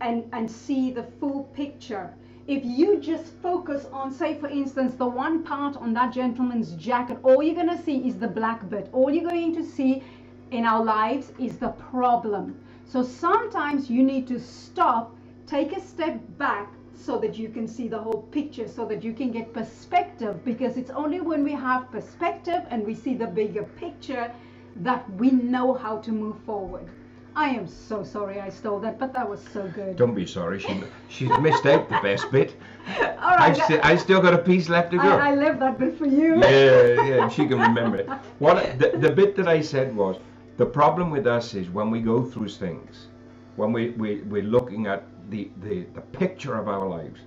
and 0.00 0.24
and 0.32 0.50
see 0.50 0.92
the 0.92 1.02
full 1.18 1.44
picture, 1.54 2.14
if 2.46 2.64
you 2.64 3.00
just 3.00 3.32
focus 3.42 3.86
on, 3.92 4.12
say, 4.12 4.38
for 4.38 4.48
instance, 4.48 4.94
the 4.94 5.06
one 5.06 5.42
part 5.42 5.76
on 5.76 5.92
that 5.94 6.12
gentleman's 6.12 6.72
jacket, 6.72 7.18
all 7.22 7.42
you're 7.42 7.54
gonna 7.54 7.82
see 7.82 8.06
is 8.08 8.18
the 8.18 8.28
black 8.28 8.68
bit. 8.70 8.88
All 8.92 9.10
you're 9.10 9.28
going 9.28 9.54
to 9.56 9.64
see 9.64 10.02
in 10.50 10.64
our 10.64 10.82
lives 10.82 11.32
is 11.38 11.58
the 11.58 11.68
problem. 11.90 12.56
So 12.86 13.02
sometimes 13.02 13.90
you 13.90 14.02
need 14.02 14.26
to 14.28 14.40
stop, 14.40 15.14
take 15.46 15.76
a 15.76 15.80
step 15.80 16.18
back 16.38 16.72
so 16.94 17.18
that 17.18 17.36
you 17.36 17.48
can 17.48 17.68
see 17.68 17.86
the 17.86 17.98
whole 17.98 18.22
picture, 18.30 18.66
so 18.66 18.86
that 18.86 19.04
you 19.04 19.12
can 19.12 19.30
get 19.30 19.52
perspective, 19.52 20.42
because 20.44 20.76
it's 20.76 20.90
only 20.90 21.20
when 21.20 21.44
we 21.44 21.52
have 21.52 21.90
perspective 21.90 22.62
and 22.70 22.86
we 22.86 22.94
see 22.94 23.14
the 23.14 23.26
bigger 23.26 23.64
picture 23.64 24.32
that 24.76 25.08
we 25.14 25.30
know 25.30 25.74
how 25.74 25.98
to 25.98 26.12
move 26.12 26.38
forward. 26.46 26.88
I 27.34 27.50
am 27.50 27.66
so 27.68 28.02
sorry 28.02 28.40
I 28.40 28.48
stole 28.48 28.80
that, 28.80 28.98
but 28.98 29.12
that 29.12 29.28
was 29.28 29.40
so 29.52 29.68
good. 29.68 29.96
Don't 29.96 30.14
be 30.14 30.26
sorry. 30.26 30.58
She 30.58 30.82
she's 31.08 31.30
missed 31.38 31.66
out 31.66 31.88
the 31.88 32.00
best 32.02 32.30
bit. 32.32 32.56
All 33.00 33.04
I 33.20 33.48
right, 33.48 33.56
still 33.56 33.80
I 33.82 33.96
still 33.96 34.20
got 34.20 34.34
a 34.34 34.38
piece 34.38 34.68
left 34.68 34.90
to 34.92 34.98
go. 34.98 35.08
I, 35.08 35.30
I 35.30 35.34
left 35.34 35.60
that 35.60 35.78
bit 35.78 35.96
for 35.96 36.06
you. 36.06 36.40
yeah, 36.40 37.02
yeah, 37.02 37.28
she 37.28 37.46
can 37.46 37.60
remember 37.60 37.98
it. 37.98 38.08
What 38.38 38.78
the, 38.78 38.96
the 38.96 39.10
bit 39.10 39.36
that 39.36 39.46
I 39.48 39.60
said 39.60 39.94
was 39.94 40.16
the 40.58 40.66
problem 40.66 41.10
with 41.10 41.26
us 41.26 41.54
is 41.54 41.70
when 41.70 41.90
we 41.90 42.00
go 42.00 42.24
through 42.24 42.48
things, 42.48 43.06
when 43.54 43.72
we, 43.72 43.90
we 43.90 44.22
we're 44.22 44.42
looking 44.42 44.86
at 44.88 45.04
the, 45.30 45.50
the, 45.62 45.84
the 45.94 46.00
picture 46.00 46.56
of 46.56 46.66
our 46.68 46.88
lives, 46.88 47.20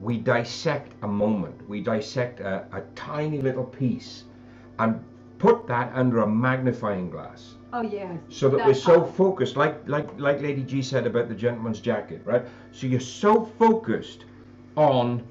we 0.00 0.18
dissect 0.18 0.92
a 1.02 1.08
moment, 1.08 1.68
we 1.68 1.80
dissect 1.80 2.38
a, 2.38 2.64
a 2.72 2.82
tiny 2.94 3.40
little 3.42 3.64
piece 3.64 4.24
and 4.78 5.04
put 5.38 5.66
that 5.66 5.90
under 5.92 6.20
a 6.20 6.26
magnifying 6.28 7.10
glass 7.10 7.56
Oh 7.72 7.82
yes. 7.82 8.18
so 8.30 8.48
that 8.48 8.64
we're 8.64 8.72
so 8.74 9.00
how- 9.00 9.06
focused 9.06 9.56
like 9.56 9.86
like 9.86 10.08
like 10.18 10.40
lady 10.40 10.62
g 10.62 10.80
said 10.82 11.06
about 11.06 11.28
the 11.28 11.34
gentleman's 11.34 11.80
jacket 11.80 12.22
right 12.24 12.44
so 12.72 12.86
you're 12.86 12.98
so 13.00 13.44
focused 13.58 14.24
on 14.76 15.22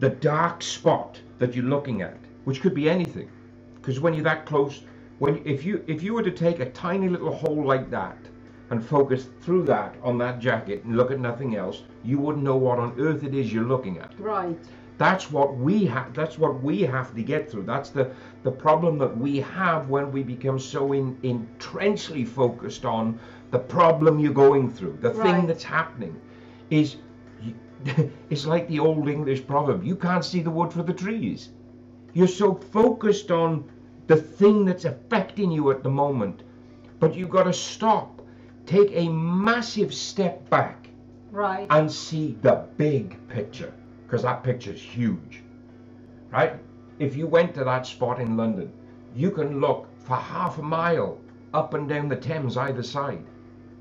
the 0.00 0.10
dark 0.10 0.62
spot 0.62 1.18
that 1.38 1.54
you're 1.54 1.64
looking 1.64 2.02
at 2.02 2.18
which 2.44 2.60
could 2.60 2.74
be 2.74 2.90
anything 2.90 3.30
because 3.76 4.00
when 4.00 4.12
you're 4.12 4.24
that 4.24 4.44
close 4.44 4.82
when 5.18 5.40
if 5.46 5.64
you 5.64 5.82
if 5.86 6.02
you 6.02 6.12
were 6.12 6.22
to 6.22 6.30
take 6.30 6.60
a 6.60 6.70
tiny 6.70 7.08
little 7.08 7.34
hole 7.34 7.64
like 7.64 7.90
that 7.90 8.18
and 8.70 8.84
focus 8.84 9.28
through 9.40 9.64
that 9.64 9.94
on 10.02 10.18
that 10.18 10.38
jacket 10.40 10.84
and 10.84 10.94
look 10.94 11.10
at 11.10 11.18
nothing 11.18 11.56
else 11.56 11.84
you 12.04 12.18
wouldn't 12.18 12.44
know 12.44 12.56
what 12.56 12.78
on 12.78 12.92
earth 13.00 13.24
it 13.24 13.34
is 13.34 13.50
you're 13.52 13.64
looking 13.64 13.98
at 13.98 14.12
Right. 14.20 14.58
That's 14.98 15.30
what 15.30 15.56
we 15.56 15.86
have 15.86 16.12
that's 16.12 16.36
what 16.38 16.60
we 16.62 16.82
have 16.82 17.14
to 17.14 17.22
get 17.22 17.50
through. 17.50 17.62
That's 17.62 17.90
the 17.90 18.10
the 18.42 18.50
problem 18.50 18.98
that 18.98 19.16
we 19.16 19.38
have 19.38 19.88
when 19.88 20.10
we 20.12 20.22
become 20.24 20.58
so 20.58 20.92
in 20.92 21.16
intensely 21.22 22.24
focused 22.24 22.84
on 22.84 23.18
the 23.52 23.58
problem 23.58 24.18
you're 24.18 24.32
going 24.34 24.70
through 24.70 24.98
the 25.00 25.10
thing 25.10 25.46
that's 25.46 25.64
happening 25.64 26.20
is 26.70 26.96
it's 28.30 28.44
like 28.44 28.66
the 28.68 28.78
old 28.80 29.08
english 29.08 29.46
proverb 29.46 29.84
you 29.84 29.94
can't 29.96 30.24
see 30.24 30.40
the 30.42 30.50
wood 30.50 30.72
for 30.72 30.82
the 30.82 30.92
trees. 30.92 31.50
You're 32.12 32.26
so 32.26 32.54
focused 32.54 33.30
on 33.30 33.70
the 34.08 34.16
thing 34.16 34.64
that's 34.64 34.84
affecting 34.84 35.50
you 35.52 35.70
at 35.70 35.82
the 35.84 35.90
moment 35.90 36.42
but 36.98 37.14
you've 37.14 37.30
got 37.30 37.44
to 37.44 37.52
stop 37.52 38.20
take 38.66 38.90
a 38.92 39.08
massive 39.08 39.94
step 39.94 40.50
back 40.50 40.88
Right. 41.30 41.66
and 41.70 41.92
see 41.92 42.36
the 42.42 42.64
big 42.78 43.16
picture 43.28 43.72
because 44.08 44.22
that 44.22 44.42
picture's 44.42 44.80
huge 44.80 45.42
right 46.30 46.54
if 46.98 47.14
you 47.14 47.26
went 47.26 47.54
to 47.54 47.62
that 47.64 47.86
spot 47.86 48.18
in 48.20 48.36
london 48.36 48.72
you 49.14 49.30
can 49.30 49.60
look 49.60 49.86
for 50.04 50.16
half 50.16 50.58
a 50.58 50.62
mile 50.62 51.18
up 51.52 51.74
and 51.74 51.88
down 51.88 52.08
the 52.08 52.16
thames 52.16 52.56
either 52.56 52.82
side 52.82 53.22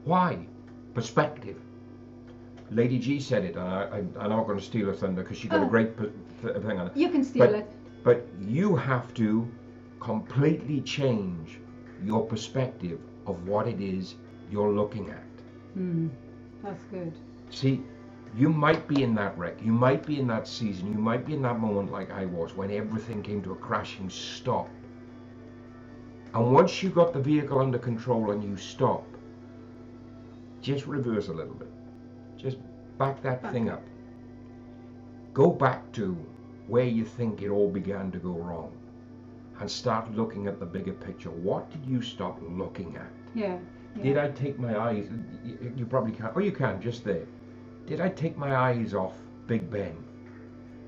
why 0.03 0.37
perspective 0.93 1.57
lady 2.71 2.99
g 2.99 3.19
said 3.19 3.45
it 3.45 3.55
and 3.55 3.63
I, 3.67 3.83
I, 3.83 3.97
i'm 4.23 4.29
not 4.29 4.45
going 4.45 4.59
to 4.59 4.63
steal 4.65 4.87
her 4.87 4.93
thunder 4.93 5.23
because 5.23 5.37
she 5.37 5.47
got 5.47 5.61
a 5.61 5.65
Oh. 5.65 5.69
great 5.69 5.97
p- 5.97 6.09
thing 6.41 6.77
on 6.77 6.87
it 6.87 6.97
you 6.97 7.09
can 7.09 7.23
steal 7.23 7.45
but- 7.47 7.55
it. 7.55 7.69
but 8.03 8.27
you 8.41 8.75
have 8.75 9.13
to 9.15 9.49
completely 10.01 10.81
change 10.81 11.59
your 12.03 12.23
perspective 12.25 12.99
of 13.25 13.47
what 13.47 13.67
it 13.67 13.79
is 13.81 14.15
you're 14.51 14.71
looking 14.71 15.09
at 15.09 15.23
Hmm. 15.73 16.07
That's 16.63 16.83
good. 16.85 17.13
See, 17.51 17.83
you 18.37 18.49
might 18.49 18.87
be 18.87 19.01
in 19.01 19.15
that 19.15 19.35
wreck, 19.35 19.55
you 19.63 19.71
might 19.71 20.05
be 20.05 20.19
in 20.19 20.27
that 20.27 20.47
season, 20.47 20.91
you 20.91 20.99
might 20.99 21.25
be 21.25 21.33
in 21.33 21.41
that 21.41 21.59
moment 21.59 21.91
like 21.91 22.11
I 22.11 22.25
was 22.25 22.55
when 22.55 22.69
everything 22.69 23.23
came 23.23 23.41
to 23.41 23.53
a 23.53 23.55
crashing 23.55 24.09
stop. 24.11 24.69
And 26.35 26.53
once 26.53 26.83
you 26.83 26.89
got 26.91 27.13
the 27.13 27.19
vehicle 27.19 27.59
under 27.59 27.79
control 27.79 28.31
and 28.31 28.43
you 28.43 28.55
stop, 28.55 29.03
just 30.61 30.85
reverse 30.85 31.29
a 31.29 31.33
little 31.33 31.55
bit. 31.55 31.71
Just 32.37 32.57
back 32.99 33.23
that 33.23 33.41
Back 33.41 33.51
thing 33.53 33.69
up. 33.69 33.81
Go 35.33 35.49
back 35.49 35.91
to 35.93 36.15
where 36.67 36.85
you 36.85 37.05
think 37.05 37.41
it 37.41 37.49
all 37.49 37.69
began 37.69 38.11
to 38.11 38.19
go 38.19 38.33
wrong 38.33 38.71
and 39.59 39.71
start 39.71 40.11
looking 40.11 40.45
at 40.45 40.59
the 40.59 40.65
bigger 40.65 40.93
picture. 40.93 41.31
What 41.31 41.71
did 41.71 41.83
you 41.85 42.03
stop 42.03 42.37
looking 42.43 42.97
at? 42.97 43.09
Yeah. 43.33 43.57
yeah. 43.95 44.03
Did 44.03 44.17
I 44.19 44.29
take 44.29 44.59
my 44.59 44.77
eyes? 44.77 45.09
You, 45.43 45.73
you 45.75 45.85
probably 45.87 46.11
can't. 46.11 46.33
Oh, 46.35 46.39
you 46.39 46.51
can 46.51 46.79
just 46.79 47.03
there. 47.03 47.25
Did 47.87 48.01
I 48.01 48.09
take 48.09 48.37
my 48.37 48.53
eyes 48.53 48.93
off 48.93 49.13
Big 49.47 49.71
Ben 49.71 49.95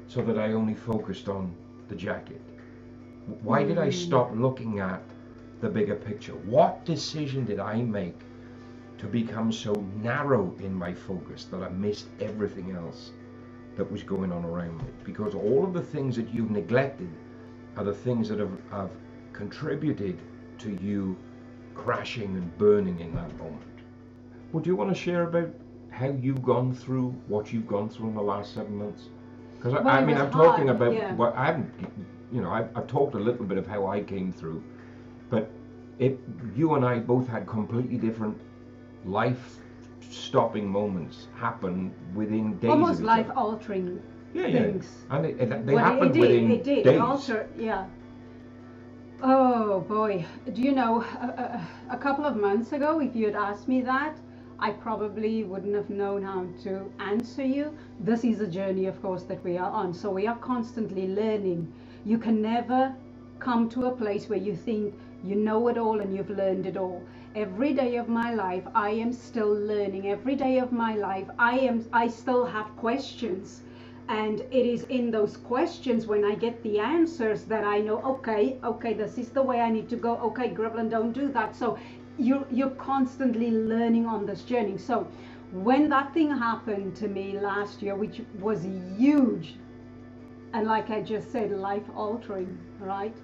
so 0.08 0.22
that 0.22 0.38
I 0.38 0.51
only 0.51 0.75
focused 0.75 1.29
on 1.29 1.56
the 1.88 1.96
jacket? 1.96 2.41
Why 3.41 3.63
did 3.63 3.77
I 3.77 3.86
Hmm. 3.86 3.91
stop 3.91 4.32
looking 4.36 4.79
at 4.79 5.01
the 5.62 5.70
bigger 5.70 5.96
picture? 5.96 6.34
What 6.34 6.84
decision 6.86 7.46
did 7.46 7.60
I 7.60 7.82
make 7.82 8.20
to 8.98 9.08
become 9.08 9.51
so 9.53 9.74
narrow 10.03 10.53
in 10.60 10.74
my 10.74 10.94
focus 10.94 11.46
that 11.46 11.63
I 11.63 11.70
missed 11.70 12.10
everything 12.20 12.72
else 12.72 13.13
that 13.77 13.89
was 13.89 14.03
going 14.03 14.34
on 14.34 14.44
around 14.44 14.77
me? 14.79 14.89
Because 15.06 15.36
all 15.36 15.63
of 15.63 15.74
the 15.74 15.82
things 15.82 16.18
that 16.18 16.34
you've 16.34 16.51
neglected 16.51 17.10
are 17.77 17.86
the 17.86 17.94
things 17.94 18.27
that 18.27 18.39
have, 18.39 18.60
have 18.72 18.91
contributed 19.32 20.20
to 20.58 20.77
you 20.84 21.15
crashing 21.75 22.36
and 22.36 22.58
burning 22.58 23.00
in 23.00 23.15
that 23.15 23.38
moment. 23.38 23.63
Would 24.51 24.68
you 24.68 24.75
want 24.75 24.89
to 24.89 24.96
share 24.96 25.24
about 25.24 25.50
how 25.89 26.08
you've 26.08 26.43
gone 26.43 26.74
through 26.74 27.10
what 27.27 27.51
you've 27.53 27.67
gone 27.67 27.89
through 27.89 28.10
in 28.10 28.15
the 28.15 28.22
last 28.22 28.53
seven 28.53 28.77
months? 28.77 29.10
Because 29.58 29.74
Well, 29.74 29.88
I, 29.88 30.00
I 30.00 30.05
mean, 30.05 30.17
I'm 30.17 30.31
talking 30.31 30.69
about 30.69 30.93
yeah. 30.93 31.13
what 31.15 31.36
I 31.36 31.46
haven't, 31.48 31.74
you 32.31 32.41
know, 32.41 32.51
I've, 32.51 32.69
I've 32.75 32.88
talked 32.88 33.15
a 33.15 33.19
little 33.19 33.46
bit 33.46 33.58
of 33.58 33.67
how 33.67 33.88
I 33.88 34.01
came 34.01 34.31
through, 34.31 34.63
but 35.29 35.50
it, 36.00 36.19
you 36.55 36.75
and 36.75 36.86
I 36.86 37.00
both 37.00 37.27
had 37.27 37.46
completely 37.48 37.98
different 37.98 38.38
life-stopping 39.05 40.67
moments 40.67 41.27
happen 41.36 41.93
within 42.15 42.58
days. 42.60 42.69
Almost 42.69 43.01
life 43.01 43.29
altering 43.36 44.01
Yeah, 44.34 44.48
yeah. 44.48 44.62
things. 44.63 44.88
And 45.10 45.25
it, 45.25 45.39
it, 45.41 45.65
they 45.65 45.74
Well, 45.74 45.84
happened 45.84 46.12
it 46.12 46.13
did, 46.13 46.22
within 46.22 46.51
it 46.51 46.63
did. 46.63 46.84
days. 46.86 46.96
It 46.96 47.01
altered, 47.01 47.50
yeah. 47.58 47.86
Oh 49.22 49.81
boy, 49.81 50.25
do 50.53 50.62
you 50.62 50.72
know, 50.72 51.01
a, 51.01 51.25
a, 51.91 51.96
a 51.96 51.98
couple 51.98 52.25
of 52.25 52.38
months 52.38 52.72
ago, 52.72 53.01
if 53.01 53.15
you 53.15 53.25
had 53.25 53.36
asked 53.36 53.67
me 53.67 53.81
that, 53.81 54.15
I 54.62 54.72
probably 54.72 55.44
wouldn't 55.46 55.74
have 55.75 55.89
known 55.89 56.24
how 56.24 56.46
to 56.63 56.92
answer 57.00 57.46
you. 57.46 57.74
This 58.00 58.25
is 58.25 58.42
a 58.42 58.48
journey, 58.48 58.88
of 58.88 59.01
course, 59.01 59.24
that 59.24 59.44
we 59.44 59.58
are 59.58 59.72
on. 59.72 59.94
So 59.94 60.12
we 60.12 60.28
are 60.28 60.38
constantly 60.38 61.08
learning. 61.08 61.72
You 62.06 62.18
can 62.18 62.42
never 62.42 62.94
come 63.39 63.70
to 63.70 63.86
a 63.86 63.96
place 63.96 64.28
where 64.28 64.39
you 64.39 64.56
think 64.56 64.94
you 65.24 65.36
know 65.36 65.70
it 65.70 65.78
all 65.78 66.01
and 66.01 66.13
you've 66.13 66.30
learned 66.30 66.66
it 66.66 66.75
all. 66.75 67.01
Every 67.36 67.74
day 67.74 67.96
of 67.96 68.10
my 68.10 68.34
life, 68.34 68.63
I 68.75 68.89
am 68.89 69.13
still 69.13 69.54
learning. 69.54 70.08
Every 70.08 70.36
day 70.36 70.60
of 70.60 70.72
my 70.74 70.96
life, 70.96 71.30
I 71.39 71.60
am. 71.60 71.86
I 71.94 72.08
still 72.10 72.46
have 72.46 72.75
questions 72.75 73.62
and 74.10 74.42
it 74.42 74.66
is 74.66 74.84
in 74.86 75.12
those 75.12 75.38
questions 75.38 76.08
when 76.08 76.25
I 76.25 76.34
get 76.34 76.62
the 76.63 76.80
answers 76.80 77.44
that 77.44 77.63
I 77.63 77.80
know, 77.80 78.01
okay, 78.01 78.58
okay, 78.63 78.94
this 78.94 79.20
is 79.20 79.30
the 79.30 79.44
way 79.44 79.62
I 79.62 79.70
need 79.70 79.88
to 79.89 79.96
go. 79.96 80.18
Okay, 80.18 80.50
Gribblin, 80.50 80.89
don't 80.89 81.12
do 81.12 81.28
that. 81.32 81.56
So 81.56 81.78
you're, 82.20 82.46
you're 82.52 82.70
constantly 82.72 83.52
learning 83.52 84.06
on 84.06 84.26
this 84.26 84.44
journey. 84.44 84.78
So 84.78 85.08
when 85.52 85.90
that 85.90 86.14
thing 86.14 86.30
happened 86.30 86.96
to 86.98 87.08
me 87.08 87.40
last 87.40 87.82
year, 87.82 87.96
which 87.96 88.22
was 88.40 88.68
huge, 88.98 89.56
and 90.54 90.68
like 90.68 90.90
I 90.90 91.02
just 91.02 91.32
said, 91.32 91.52
life 91.52 91.84
altering, 91.96 92.58
right? 92.80 93.16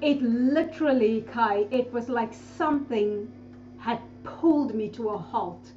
It 0.00 0.20
literally, 0.22 1.24
Kai, 1.32 1.66
it 1.70 1.92
was 1.92 2.08
like 2.08 2.34
something 2.34 3.30
had 3.78 4.00
pulled 4.24 4.74
me 4.74 4.88
to 4.90 5.10
a 5.10 5.18
halt. 5.18 5.72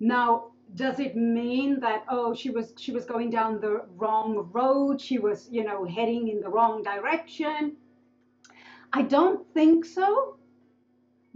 Now, 0.00 0.52
does 0.74 0.98
it 0.98 1.16
mean 1.16 1.80
that 1.80 2.04
oh 2.10 2.34
she 2.34 2.50
was 2.50 2.74
she 2.76 2.90
was 2.90 3.04
going 3.04 3.30
down 3.30 3.60
the 3.60 3.82
wrong 3.96 4.50
road 4.52 5.00
she 5.00 5.18
was 5.18 5.48
you 5.50 5.64
know 5.64 5.84
heading 5.84 6.28
in 6.28 6.40
the 6.40 6.48
wrong 6.48 6.82
direction 6.82 7.76
i 8.92 9.00
don't 9.00 9.46
think 9.54 9.84
so 9.84 10.36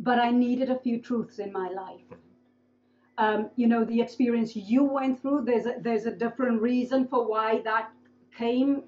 but 0.00 0.18
i 0.18 0.30
needed 0.30 0.70
a 0.70 0.80
few 0.80 1.00
truths 1.00 1.38
in 1.40 1.52
my 1.52 1.68
life 1.70 2.18
um, 3.18 3.50
you 3.56 3.66
know 3.68 3.84
the 3.84 4.00
experience 4.00 4.56
you 4.56 4.84
went 4.84 5.20
through 5.20 5.44
there's 5.44 5.66
a, 5.66 5.74
there's 5.80 6.06
a 6.06 6.12
different 6.12 6.62
reason 6.62 7.06
for 7.08 7.28
why 7.28 7.60
that 7.62 7.90
came 8.36 8.82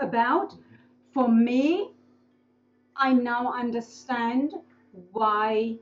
about 0.00 0.54
for 1.14 1.28
me 1.28 1.90
i 2.96 3.12
now 3.12 3.52
understand 3.52 4.52
why 5.12 5.76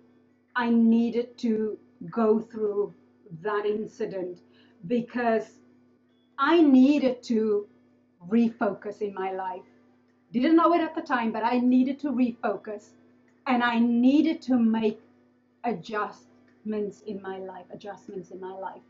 i 0.56 0.70
needed 0.70 1.36
to 1.38 1.78
go 2.10 2.40
through 2.40 2.94
that 3.42 3.66
incident 3.66 4.40
because 4.86 5.58
I 6.38 6.62
needed 6.62 7.22
to 7.24 7.68
refocus 8.28 9.02
in 9.02 9.14
my 9.14 9.32
life. 9.32 9.62
Didn't 10.32 10.56
know 10.56 10.74
it 10.74 10.80
at 10.80 10.94
the 10.94 11.02
time, 11.02 11.32
but 11.32 11.44
I 11.44 11.58
needed 11.58 12.00
to 12.00 12.12
refocus 12.12 12.90
and 13.46 13.62
I 13.62 13.78
needed 13.78 14.40
to 14.42 14.58
make 14.58 15.00
adjustments 15.64 17.02
in 17.06 17.20
my 17.22 17.38
life, 17.38 17.66
adjustments 17.72 18.30
in 18.30 18.40
my 18.40 18.52
life. 18.52 18.82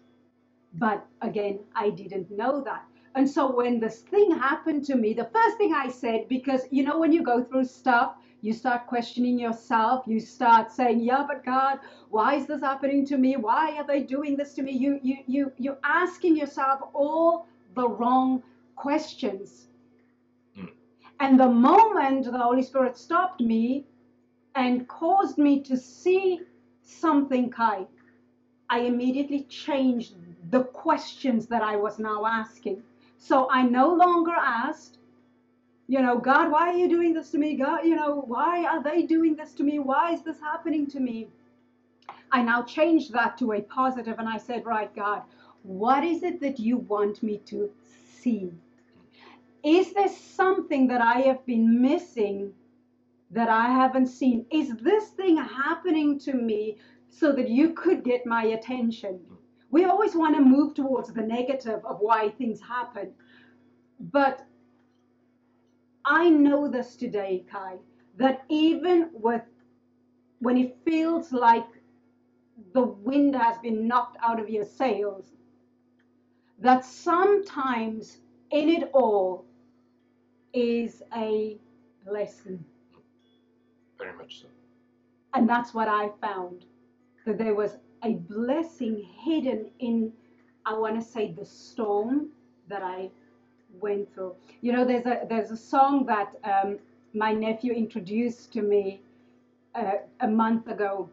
But 0.74 1.06
again, 1.22 1.60
I 1.74 1.90
didn't 1.90 2.30
know 2.30 2.60
that. 2.62 2.84
And 3.14 3.28
so 3.28 3.54
when 3.54 3.78
this 3.78 4.00
thing 4.00 4.32
happened 4.32 4.84
to 4.86 4.96
me, 4.96 5.14
the 5.14 5.30
first 5.32 5.56
thing 5.56 5.72
I 5.72 5.88
said, 5.88 6.28
because 6.28 6.62
you 6.70 6.82
know, 6.82 6.98
when 6.98 7.12
you 7.12 7.22
go 7.22 7.44
through 7.44 7.64
stuff, 7.64 8.16
you 8.40 8.52
start 8.52 8.86
questioning 8.86 9.38
yourself. 9.38 10.04
You 10.06 10.20
start 10.20 10.70
saying, 10.70 11.00
"Yeah, 11.00 11.24
but 11.26 11.44
God, 11.44 11.78
why 12.10 12.34
is 12.34 12.46
this 12.46 12.60
happening 12.60 13.06
to 13.06 13.16
me? 13.16 13.36
Why 13.36 13.76
are 13.76 13.86
they 13.86 14.02
doing 14.02 14.36
this 14.36 14.54
to 14.54 14.62
me?" 14.62 14.72
You 14.72 15.00
you 15.02 15.16
you 15.26 15.52
you're 15.56 15.78
asking 15.82 16.36
yourself 16.36 16.80
all 16.92 17.46
the 17.74 17.88
wrong 17.88 18.42
questions. 18.76 19.68
Mm. 20.58 20.68
And 21.20 21.40
the 21.40 21.48
moment 21.48 22.24
the 22.24 22.38
Holy 22.38 22.62
Spirit 22.62 22.98
stopped 22.98 23.40
me 23.40 23.86
and 24.54 24.86
caused 24.88 25.38
me 25.38 25.60
to 25.62 25.76
see 25.76 26.40
something, 26.82 27.50
Kai, 27.50 27.86
I 28.70 28.80
immediately 28.80 29.44
changed 29.44 30.14
the 30.50 30.64
questions 30.64 31.46
that 31.46 31.62
I 31.62 31.76
was 31.76 31.98
now 31.98 32.26
asking. 32.26 32.82
So 33.18 33.48
I 33.50 33.62
no 33.62 33.92
longer 33.92 34.32
asked, 34.32 34.98
you 35.86 36.00
know, 36.00 36.18
God, 36.18 36.50
why 36.50 36.68
are 36.70 36.76
you 36.76 36.88
doing 36.88 37.12
this 37.12 37.30
to 37.30 37.38
me? 37.38 37.56
God, 37.56 37.84
you 37.84 37.94
know, 37.94 38.24
why 38.26 38.64
are 38.64 38.82
they 38.82 39.02
doing 39.02 39.36
this 39.36 39.52
to 39.54 39.62
me? 39.62 39.78
Why 39.78 40.12
is 40.12 40.22
this 40.22 40.40
happening 40.40 40.86
to 40.88 41.00
me? 41.00 41.28
I 42.32 42.42
now 42.42 42.62
changed 42.62 43.12
that 43.12 43.38
to 43.38 43.52
a 43.52 43.60
positive 43.60 44.18
and 44.18 44.28
I 44.28 44.38
said, 44.38 44.64
right, 44.66 44.94
God, 44.94 45.22
what 45.62 46.04
is 46.04 46.22
it 46.22 46.40
that 46.40 46.58
you 46.58 46.78
want 46.78 47.22
me 47.22 47.38
to 47.46 47.70
see? 48.20 48.50
Is 49.62 49.92
there 49.94 50.08
something 50.08 50.88
that 50.88 51.00
I 51.00 51.20
have 51.20 51.44
been 51.46 51.80
missing 51.80 52.52
that 53.34 53.48
I 53.48 53.66
haven't 53.66 54.06
seen? 54.06 54.46
Is 54.50 54.76
this 54.76 55.08
thing 55.10 55.36
happening 55.36 56.18
to 56.20 56.32
me 56.32 56.78
so 57.10 57.32
that 57.32 57.48
you 57.48 57.74
could 57.74 58.04
get 58.04 58.24
my 58.26 58.44
attention? 58.44 59.20
We 59.70 59.84
always 59.84 60.14
want 60.14 60.36
to 60.36 60.40
move 60.42 60.74
towards 60.74 61.12
the 61.12 61.22
negative 61.22 61.84
of 61.84 61.98
why 61.98 62.30
things 62.30 62.60
happen. 62.60 63.12
But 63.98 64.46
I 66.04 66.30
know 66.30 66.68
this 66.68 66.94
today, 66.94 67.44
Kai, 67.50 67.78
that 68.16 68.44
even 68.48 69.10
with 69.12 69.42
when 70.38 70.56
it 70.56 70.76
feels 70.84 71.32
like 71.32 71.66
the 72.72 72.82
wind 72.82 73.34
has 73.34 73.58
been 73.58 73.88
knocked 73.88 74.16
out 74.22 74.38
of 74.38 74.48
your 74.48 74.64
sails, 74.64 75.32
that 76.60 76.84
sometimes 76.84 78.18
in 78.52 78.68
it 78.68 78.90
all 78.92 79.44
is 80.52 81.02
a 81.16 81.58
blessing. 82.06 82.64
Very 84.04 84.16
much 84.18 84.42
so. 84.42 84.48
And 85.32 85.48
that's 85.48 85.72
what 85.72 85.88
I 85.88 86.10
found 86.20 86.66
that 87.24 87.38
there 87.38 87.54
was 87.54 87.78
a 88.02 88.14
blessing 88.14 89.02
hidden 89.24 89.70
in, 89.78 90.12
I 90.66 90.74
want 90.74 90.94
to 90.96 91.02
say, 91.02 91.32
the 91.32 91.44
storm 91.44 92.28
that 92.68 92.82
I 92.82 93.10
went 93.80 94.12
through. 94.14 94.34
You 94.60 94.72
know, 94.72 94.84
there's 94.84 95.06
a 95.06 95.22
there's 95.28 95.50
a 95.50 95.56
song 95.56 96.04
that 96.06 96.36
um, 96.44 96.78
my 97.14 97.32
nephew 97.32 97.72
introduced 97.72 98.52
to 98.52 98.62
me 98.62 99.00
uh, 99.74 99.94
a 100.20 100.28
month 100.28 100.68
ago. 100.68 101.08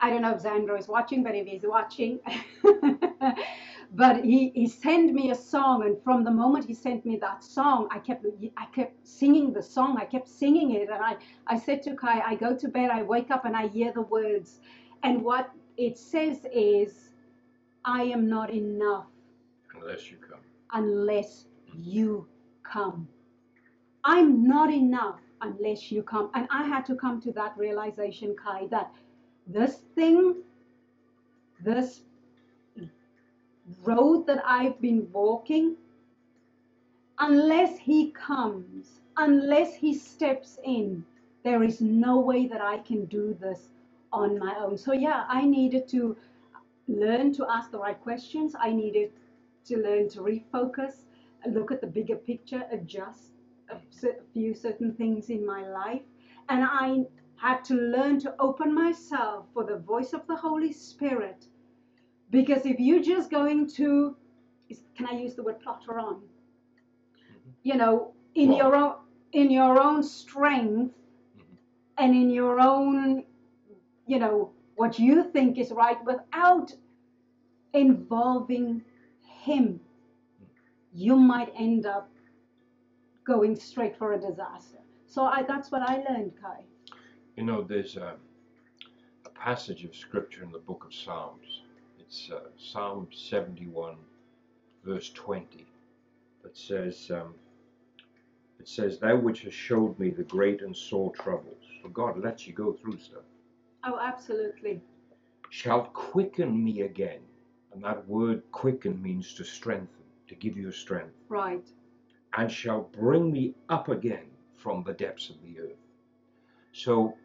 I 0.00 0.10
don't 0.10 0.22
know 0.22 0.32
if 0.32 0.42
Zandro 0.42 0.76
is 0.76 0.88
watching, 0.88 1.22
but 1.22 1.36
if 1.36 1.46
he's 1.46 1.62
watching, 1.64 2.18
but 3.94 4.24
he, 4.24 4.50
he 4.54 4.68
sent 4.68 5.12
me 5.12 5.30
a 5.30 5.34
song, 5.34 5.84
and 5.84 6.02
from 6.02 6.24
the 6.24 6.30
moment 6.30 6.64
he 6.66 6.72
sent 6.72 7.04
me 7.04 7.16
that 7.16 7.44
song, 7.44 7.88
I 7.90 7.98
kept 7.98 8.24
I 8.56 8.64
kept 8.66 9.06
singing 9.06 9.52
the 9.52 9.62
song. 9.62 9.98
I 9.98 10.06
kept 10.06 10.28
singing 10.28 10.72
it, 10.72 10.88
and 10.88 11.04
I 11.04 11.16
I 11.46 11.58
said 11.58 11.82
to 11.82 11.94
Kai, 11.94 12.20
I 12.20 12.34
go 12.34 12.56
to 12.56 12.68
bed, 12.68 12.90
I 12.90 13.02
wake 13.02 13.30
up, 13.30 13.44
and 13.44 13.54
I 13.54 13.68
hear 13.68 13.92
the 13.92 14.02
words, 14.02 14.60
and 15.02 15.22
what 15.22 15.50
it 15.76 15.98
says 15.98 16.46
is, 16.52 17.10
I 17.84 18.04
am 18.04 18.28
not 18.28 18.50
enough 18.50 19.06
unless 19.74 20.10
you 20.10 20.16
come. 20.16 20.40
Unless 20.72 21.44
mm-hmm. 21.68 21.80
you 21.82 22.26
come. 22.62 23.08
I'm 24.04 24.48
not 24.48 24.72
enough 24.72 25.20
unless 25.42 25.92
you 25.92 26.02
come. 26.02 26.30
And 26.34 26.48
I 26.50 26.64
had 26.64 26.86
to 26.86 26.94
come 26.96 27.20
to 27.22 27.32
that 27.32 27.56
realization, 27.56 28.34
Kai, 28.42 28.68
that 28.70 28.90
this 29.46 29.82
thing, 29.94 30.42
this 31.62 32.02
road 33.84 34.26
that 34.26 34.42
I've 34.44 34.80
been 34.80 35.08
walking, 35.12 35.76
unless 37.18 37.78
He 37.78 38.10
comes, 38.12 39.00
unless 39.16 39.74
He 39.74 39.94
steps 39.94 40.58
in, 40.64 41.04
there 41.44 41.62
is 41.62 41.80
no 41.80 42.20
way 42.20 42.46
that 42.46 42.60
I 42.60 42.78
can 42.78 43.06
do 43.06 43.36
this 43.40 43.68
on 44.12 44.38
my 44.38 44.54
own. 44.58 44.76
So, 44.78 44.92
yeah, 44.92 45.24
I 45.28 45.44
needed 45.44 45.88
to 45.88 46.16
learn 46.88 47.32
to 47.34 47.46
ask 47.50 47.70
the 47.70 47.78
right 47.78 48.00
questions. 48.00 48.54
I 48.58 48.72
needed 48.72 49.12
to 49.66 49.76
learn 49.76 50.08
to 50.10 50.20
refocus 50.20 51.04
look 51.50 51.72
at 51.72 51.80
the 51.80 51.86
bigger 51.86 52.16
picture, 52.16 52.64
adjust 52.70 53.32
a 53.70 53.76
few 54.32 54.54
certain 54.54 54.94
things 54.94 55.30
in 55.30 55.44
my 55.44 55.66
life. 55.68 56.02
And 56.48 56.64
I 56.64 57.04
had 57.36 57.64
to 57.64 57.74
learn 57.74 58.20
to 58.20 58.34
open 58.38 58.74
myself 58.74 59.46
for 59.52 59.64
the 59.64 59.78
voice 59.78 60.12
of 60.12 60.26
the 60.26 60.36
Holy 60.36 60.72
Spirit. 60.72 61.46
Because 62.32 62.66
if 62.66 62.80
you're 62.80 63.02
just 63.02 63.30
going 63.30 63.70
to, 63.74 64.16
can 64.96 65.06
I 65.06 65.12
use 65.12 65.36
the 65.36 65.44
word 65.44 65.60
plotter 65.60 66.00
on? 66.00 66.16
Mm-hmm. 66.16 67.50
You 67.62 67.76
know, 67.76 68.14
in 68.34 68.48
well, 68.48 68.58
your 68.58 68.76
own 68.76 68.94
in 69.32 69.50
your 69.50 69.80
own 69.80 70.02
strength 70.02 70.94
mm-hmm. 71.38 71.54
and 71.98 72.14
in 72.14 72.30
your 72.30 72.60
own, 72.60 73.24
you 74.06 74.18
know, 74.18 74.50
what 74.74 74.98
you 74.98 75.30
think 75.30 75.58
is 75.58 75.70
right 75.70 76.04
without 76.04 76.74
involving 77.72 78.82
Him 79.44 79.80
you 80.92 81.16
might 81.16 81.52
end 81.56 81.86
up 81.86 82.10
going 83.24 83.58
straight 83.58 83.96
for 83.96 84.12
a 84.12 84.20
disaster. 84.20 84.78
So 85.06 85.24
I, 85.24 85.42
that's 85.42 85.70
what 85.70 85.82
I 85.82 86.04
learned, 86.08 86.32
Kai. 86.40 86.64
You 87.36 87.44
know, 87.44 87.62
there's 87.62 87.96
a, 87.96 88.14
a 89.24 89.28
passage 89.30 89.84
of 89.84 89.94
scripture 89.94 90.42
in 90.42 90.50
the 90.50 90.58
book 90.58 90.84
of 90.86 90.94
Psalms. 90.94 91.61
It's 92.12 92.30
uh, 92.30 92.40
Psalm 92.58 93.08
71, 93.10 93.94
verse 94.84 95.08
20, 95.12 95.64
that 96.42 96.54
says, 96.54 97.10
um, 97.10 97.32
it 98.60 98.68
says, 98.68 98.98
Thou 98.98 99.16
which 99.16 99.40
hast 99.44 99.56
showed 99.56 99.98
me 99.98 100.10
the 100.10 100.24
great 100.24 100.60
and 100.60 100.76
sore 100.76 101.14
troubles. 101.14 101.64
So 101.82 101.88
God 101.88 102.18
lets 102.18 102.46
you 102.46 102.52
go 102.52 102.74
through 102.74 102.98
stuff. 102.98 103.22
Oh, 103.84 103.98
absolutely. 103.98 104.82
shall 105.48 105.84
quicken 105.84 106.62
me 106.62 106.82
again. 106.82 107.20
And 107.72 107.82
that 107.82 108.06
word 108.06 108.42
quicken 108.52 109.00
means 109.00 109.32
to 109.32 109.42
strengthen, 109.42 110.04
to 110.28 110.34
give 110.34 110.58
you 110.58 110.70
strength. 110.70 111.14
Right. 111.30 111.66
And 112.36 112.52
shall 112.52 112.90
bring 112.92 113.32
me 113.32 113.54
up 113.70 113.88
again 113.88 114.26
from 114.54 114.82
the 114.82 114.92
depths 114.92 115.30
of 115.30 115.36
the 115.42 115.58
earth. 115.60 115.80
So 116.74 117.16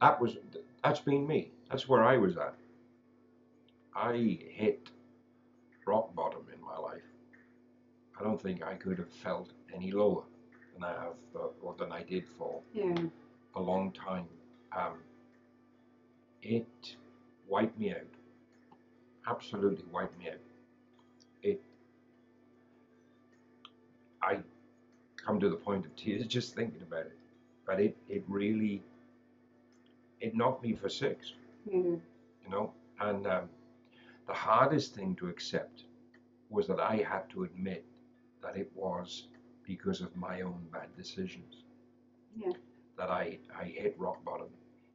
that 0.00 0.18
was 0.18 0.38
that's 0.82 1.00
been 1.00 1.26
me. 1.26 1.50
That's 1.68 1.86
where 1.86 2.02
I 2.02 2.16
was 2.16 2.38
at. 2.38 2.54
I 3.98 4.38
hit 4.52 4.90
rock 5.86 6.14
bottom 6.14 6.46
in 6.54 6.60
my 6.64 6.78
life. 6.78 7.02
I 8.18 8.22
don't 8.22 8.40
think 8.40 8.62
I 8.62 8.74
could 8.74 8.98
have 8.98 9.10
felt 9.10 9.50
any 9.74 9.90
lower 9.90 10.22
than 10.74 10.84
I 10.84 10.92
have, 10.92 11.16
uh, 11.34 11.48
or 11.62 11.74
than 11.78 11.92
I 11.92 12.02
did 12.04 12.26
for 12.28 12.62
Yeah. 12.74 13.08
a 13.56 13.60
long 13.60 13.92
time. 13.92 14.28
Um, 14.72 14.98
it 16.42 16.96
wiped 17.48 17.78
me 17.78 17.92
out. 17.92 18.06
Absolutely 19.26 19.84
wiped 19.92 20.18
me 20.18 20.30
out. 20.30 20.40
It. 21.42 21.60
I 24.22 24.38
come 25.16 25.40
to 25.40 25.48
the 25.50 25.56
point 25.56 25.86
of 25.86 25.94
tears 25.96 26.26
just 26.38 26.54
thinking 26.54 26.82
about 26.82 27.06
it. 27.06 27.18
But 27.66 27.80
it, 27.80 27.96
it 28.08 28.24
really, 28.28 28.82
it 30.20 30.34
knocked 30.36 30.62
me 30.62 30.74
for 30.74 30.88
six, 30.88 31.32
Yeah. 31.66 31.76
you 32.44 32.50
know. 32.50 32.72
And 33.00 33.26
um, 33.26 33.48
the 34.28 34.34
hardest 34.34 34.94
thing 34.94 35.16
to 35.16 35.28
accept 35.28 35.84
was 36.50 36.68
that 36.68 36.80
I 36.80 36.96
had 36.98 37.28
to 37.30 37.44
admit 37.44 37.84
that 38.42 38.56
it 38.56 38.70
was 38.74 39.28
because 39.64 40.00
of 40.02 40.16
my 40.16 40.42
own 40.42 40.68
bad 40.72 40.88
decisions 40.96 41.64
Yeah. 42.36 42.52
that 42.98 43.10
I, 43.10 43.38
I 43.58 43.64
hit 43.64 43.98
rock 43.98 44.24
bottom. 44.24 44.48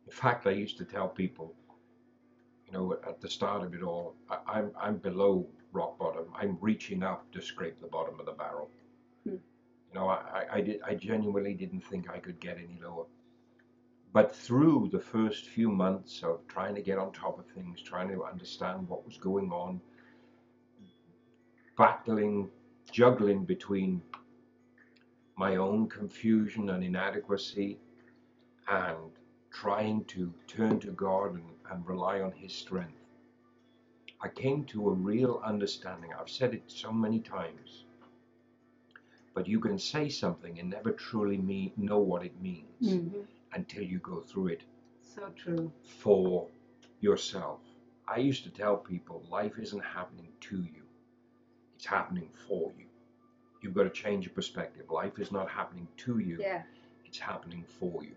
In 0.06 0.12
fact, 0.14 0.48
I 0.48 0.52
used 0.52 0.78
to 0.80 0.86
tell 0.86 1.10
people, 1.10 1.56
you 2.68 2.74
know, 2.74 2.94
at 3.08 3.22
the 3.22 3.30
start 3.30 3.64
of 3.64 3.74
it 3.74 3.84
all, 3.84 4.16
I, 4.30 4.38
I'm, 4.48 4.72
I'm 4.80 4.98
below 4.98 5.48
rock 5.74 5.98
bottom. 6.00 6.26
I'm 6.36 6.58
reaching 6.62 7.04
up 7.04 7.32
to 7.34 7.42
scrape 7.42 7.80
the 7.82 7.88
bottom 7.88 8.20
of 8.20 8.26
the 8.28 8.34
barrel. 8.34 8.70
Hmm. 9.26 9.36
You 9.90 9.96
know, 9.96 10.10
I, 10.10 10.46
I, 10.54 10.62
did, 10.62 10.82
I 10.86 10.96
genuinely 10.96 11.54
didn't 11.54 11.82
think 11.86 12.10
I 12.10 12.20
could 12.20 12.40
get 12.40 12.58
any 12.58 12.80
lower. 12.84 13.06
But 14.14 14.36
through 14.36 14.90
the 14.94 15.00
first 15.02 15.48
few 15.48 15.70
months 15.72 16.24
of 16.24 16.48
trying 16.48 16.76
to 16.76 16.84
get 16.84 17.00
on 17.00 17.14
top 17.14 17.40
of 17.40 17.48
things, 17.48 17.82
trying 17.82 18.10
to 18.10 18.26
understand 18.26 18.88
what 18.90 19.06
was 19.06 19.18
going 19.18 19.52
on, 19.52 19.82
battling, 21.78 22.50
juggling 22.92 23.46
between 23.46 24.04
my 25.38 25.58
own 25.58 25.90
confusion 25.90 26.70
and 26.70 26.84
inadequacy 26.84 27.80
and 28.70 29.12
trying 29.52 30.06
to 30.06 30.34
turn 30.48 30.80
to 30.82 30.92
God 30.92 31.36
and, 31.36 31.44
and 31.72 31.88
rely 31.88 32.22
on 32.22 32.32
His 32.34 32.54
strength, 32.54 33.00
I 34.22 34.30
came 34.30 34.66
to 34.66 34.90
a 34.90 34.94
real 34.94 35.42
understanding. 35.46 36.12
I've 36.20 36.30
said 36.30 36.54
it 36.54 36.64
so 36.68 36.92
many 36.92 37.20
times, 37.20 37.86
but 39.36 39.48
you 39.48 39.60
can 39.60 39.80
say 39.80 40.10
something 40.10 40.60
and 40.60 40.70
never 40.72 40.92
truly 40.92 41.38
mean, 41.38 41.74
know 41.78 42.00
what 42.00 42.26
it 42.26 42.42
means 42.42 43.00
hmm 43.02 43.22
until 43.54 43.84
you 43.84 44.00
go 44.00 44.20
through 44.22 44.48
it 44.48 44.64
So 45.02 45.30
true. 45.36 45.72
for 46.00 46.48
yourself. 47.02 47.60
I 48.08 48.18
used 48.18 48.44
to 48.44 48.50
tell 48.50 48.78
people 48.78 49.24
life 49.30 49.54
isn't 49.60 49.84
happening 49.84 50.30
to 50.42 50.58
you, 50.58 50.84
it's 51.76 51.86
happening 51.86 52.30
for 52.48 52.72
you. 52.78 52.86
You've 53.62 53.74
got 53.74 53.84
to 53.84 53.90
change 53.90 54.26
your 54.26 54.34
perspective. 54.34 54.90
Life 54.90 55.20
is 55.20 55.32
not 55.32 55.50
happening 55.50 55.88
to 55.98 56.20
you, 56.20 56.38
Yeah. 56.40 56.64
it's 57.06 57.18
happening 57.20 57.64
for 57.80 58.04
you. 58.04 58.16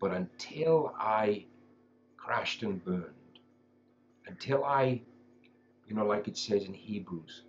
But 0.00 0.12
until 0.12 0.92
I 0.98 1.46
crashed 2.16 2.62
and 2.62 2.84
burned, 2.84 3.38
until 4.26 4.64
I, 4.64 5.00
you 5.86 5.94
know, 5.94 6.04
like 6.06 6.26
it 6.28 6.36
says 6.36 6.64
in 6.64 6.74
Hebrews, 6.74 7.42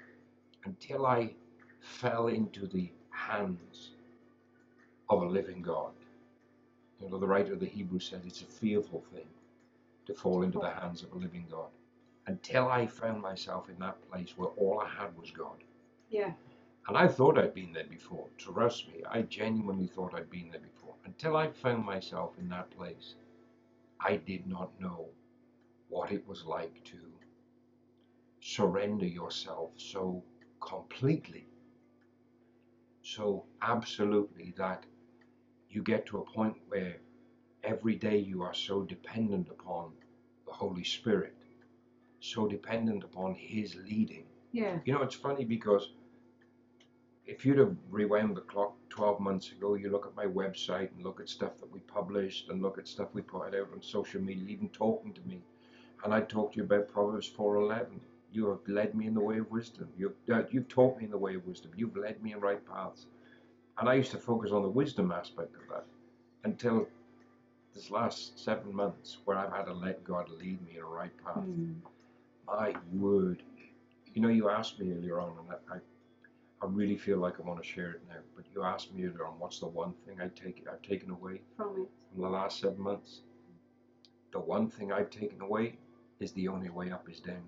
until 0.66 1.06
I 1.06 1.34
fell 1.80 2.28
into 2.28 2.68
the 2.68 2.92
hands 3.10 3.92
of 5.10 5.22
a 5.22 5.26
living 5.26 5.62
God. 5.62 5.94
You 7.06 7.12
know, 7.12 7.20
the 7.20 7.28
writer 7.28 7.54
of 7.54 7.60
the 7.60 7.68
Hebrews 7.68 8.08
says 8.10 8.22
it's 8.26 8.42
a 8.42 8.46
fearful 8.46 9.04
thing 9.14 9.28
to 10.08 10.14
fall 10.16 10.42
into 10.42 10.58
the 10.58 10.72
hands 10.72 11.04
of 11.04 11.12
a 11.14 11.18
living 11.18 11.46
God. 11.52 11.70
Until 12.26 12.68
I 12.68 12.88
found 12.88 13.22
myself 13.22 13.70
in 13.70 13.78
that 13.78 13.98
place 14.10 14.34
where 14.36 14.50
all 14.50 14.80
I 14.80 14.90
had 14.90 15.16
was 15.16 15.30
God. 15.30 15.64
Yeah. 16.10 16.34
And 16.88 16.98
I 16.98 17.08
thought 17.08 17.38
I'd 17.38 17.54
been 17.54 17.74
there 17.74 17.86
before. 17.86 18.26
Trust 18.40 18.88
me, 18.88 19.04
I 19.08 19.22
genuinely 19.22 19.86
thought 19.86 20.16
I'd 20.16 20.32
been 20.32 20.50
there 20.50 20.62
before. 20.62 20.96
Until 21.06 21.38
I 21.38 21.50
found 21.50 21.86
myself 21.86 22.32
in 22.40 22.50
that 22.50 22.72
place, 22.72 23.14
I 24.00 24.16
did 24.18 24.48
not 24.48 24.72
know 24.82 25.06
what 25.90 26.12
it 26.12 26.28
was 26.28 26.44
like 26.44 26.84
to 26.86 26.98
surrender 28.42 29.06
yourself 29.06 29.72
so 29.78 30.24
completely, 30.60 31.46
so 33.04 33.46
absolutely 33.62 34.56
that 34.58 34.86
you 35.76 35.84
get 35.84 36.06
to 36.08 36.20
a 36.20 36.22
point 36.22 36.56
where 36.70 36.96
every 37.64 37.96
day 37.96 38.18
you 38.18 38.42
are 38.42 38.54
so 38.54 38.84
dependent 38.84 39.50
upon 39.50 39.92
the 40.46 40.54
Holy 40.54 40.84
Spirit, 40.84 41.36
so 42.22 42.48
dependent 42.48 43.04
upon 43.04 43.36
His 43.36 43.76
leading. 43.76 44.24
Yeah. 44.54 44.80
You 44.86 44.94
know, 44.94 45.02
it's 45.02 45.16
funny 45.16 45.44
because 45.44 45.90
if 47.26 47.46
you'd 47.46 47.58
have 47.58 47.76
rewound 47.90 48.38
the 48.38 48.42
clock 48.42 48.76
12 48.90 49.20
months 49.20 49.52
ago, 49.52 49.74
you 49.74 49.90
look 49.90 50.06
at 50.06 50.16
my 50.16 50.26
website 50.26 50.92
and 50.96 51.04
look 51.04 51.20
at 51.20 51.28
stuff 51.28 51.60
that 51.60 51.72
we 51.72 51.80
published 51.82 52.50
and 52.50 52.62
look 52.62 52.78
at 52.78 52.88
stuff 52.88 53.10
we 53.14 53.22
put 53.22 53.54
out 53.54 53.70
on 53.74 53.82
social 53.82 54.22
media, 54.22 54.46
even 54.48 54.70
talking 54.70 55.12
to 55.14 55.22
me, 55.22 55.42
and 56.04 56.14
I 56.14 56.22
talked 56.22 56.54
to 56.54 56.58
you 56.60 56.64
about 56.64 56.88
Proverbs 56.88 57.28
4:11. 57.28 58.00
You 58.32 58.50
have 58.50 58.68
led 58.68 58.96
me 58.96 59.08
in 59.08 59.14
the 59.14 59.22
way 59.22 59.40
of 59.40 59.50
wisdom. 59.52 59.90
You've 59.98 60.14
uh, 60.32 60.44
you've 60.52 60.68
taught 60.68 60.98
me 60.98 61.06
in 61.06 61.12
the 61.12 61.18
way 61.18 61.36
of 61.36 61.46
wisdom. 61.46 61.72
You've 61.76 61.98
led 61.98 62.22
me 62.22 62.34
in 62.34 62.40
right 62.40 62.64
paths. 62.66 63.08
And 63.78 63.90
I 63.90 63.96
used 63.96 64.12
to 64.12 64.18
focus 64.18 64.52
on 64.52 64.62
the 64.62 64.70
wisdom 64.70 65.12
aspect 65.12 65.54
of 65.56 65.62
that 65.70 65.86
until 66.44 66.88
this 67.74 67.92
last 67.92 68.42
seven 68.42 68.74
months, 68.74 69.18
where 69.26 69.38
I've 69.38 69.52
had 69.52 69.66
to 69.66 69.74
let 69.74 70.04
God 70.04 70.30
lead 70.30 70.62
me 70.66 70.78
in 70.78 70.82
a 70.82 70.86
right 70.86 71.12
path. 71.26 71.44
Mm. 71.44 71.76
My 72.48 72.74
word. 72.94 73.44
You 74.14 74.22
know, 74.22 74.30
you 74.30 74.50
asked 74.50 74.80
me 74.80 74.94
earlier 74.94 75.20
on, 75.20 75.34
and 75.40 75.58
I, 75.70 75.76
I, 75.76 75.78
I 76.62 76.70
really 76.70 76.96
feel 76.96 77.18
like 77.18 77.34
I 77.38 77.44
want 77.44 77.62
to 77.62 77.68
share 77.68 77.92
it 77.92 78.02
now. 78.08 78.16
But 78.36 78.46
you 78.56 78.64
asked 78.64 78.94
me 78.94 79.04
earlier 79.04 79.26
on, 79.26 79.34
what's 79.40 79.60
the 79.60 79.68
one 79.68 79.94
thing 80.06 80.22
I 80.22 80.30
take 80.30 80.66
I've 80.72 80.82
taken 80.82 81.10
away 81.10 81.42
From 81.58 81.82
it. 81.82 81.90
from 82.14 82.22
the 82.22 82.30
last 82.30 82.62
seven 82.62 82.80
months? 82.82 83.20
The 84.32 84.40
one 84.40 84.70
thing 84.70 84.94
I've 84.94 85.10
taken 85.10 85.42
away 85.42 85.78
is 86.22 86.32
the 86.32 86.48
only 86.48 86.70
way 86.70 86.92
up 86.92 87.10
is 87.10 87.20
down. 87.20 87.44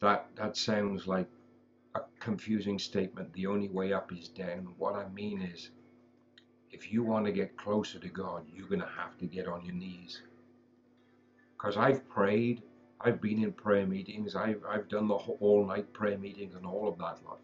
That 0.00 0.26
that 0.36 0.56
sounds 0.56 1.06
like 1.06 1.28
confusing 2.20 2.78
statement. 2.78 3.32
The 3.32 3.46
only 3.46 3.68
way 3.68 3.92
up 3.92 4.12
is 4.12 4.28
down. 4.28 4.74
What 4.78 4.94
I 4.94 5.08
mean 5.08 5.42
is, 5.42 5.70
if 6.70 6.92
you 6.92 7.02
want 7.02 7.26
to 7.26 7.32
get 7.32 7.56
closer 7.56 7.98
to 7.98 8.08
God, 8.08 8.46
you're 8.54 8.68
gonna 8.68 8.90
have 8.98 9.18
to 9.18 9.26
get 9.26 9.48
on 9.48 9.64
your 9.64 9.74
knees. 9.74 10.22
Because 11.56 11.76
I've 11.76 12.08
prayed, 12.08 12.62
I've 13.00 13.20
been 13.20 13.42
in 13.42 13.52
prayer 13.52 13.86
meetings, 13.86 14.36
I've 14.36 14.62
I've 14.68 14.88
done 14.88 15.08
the 15.08 15.14
all 15.14 15.66
night 15.66 15.92
prayer 15.92 16.18
meetings 16.18 16.54
and 16.54 16.66
all 16.66 16.88
of 16.88 16.98
that 16.98 17.24
lot. 17.24 17.40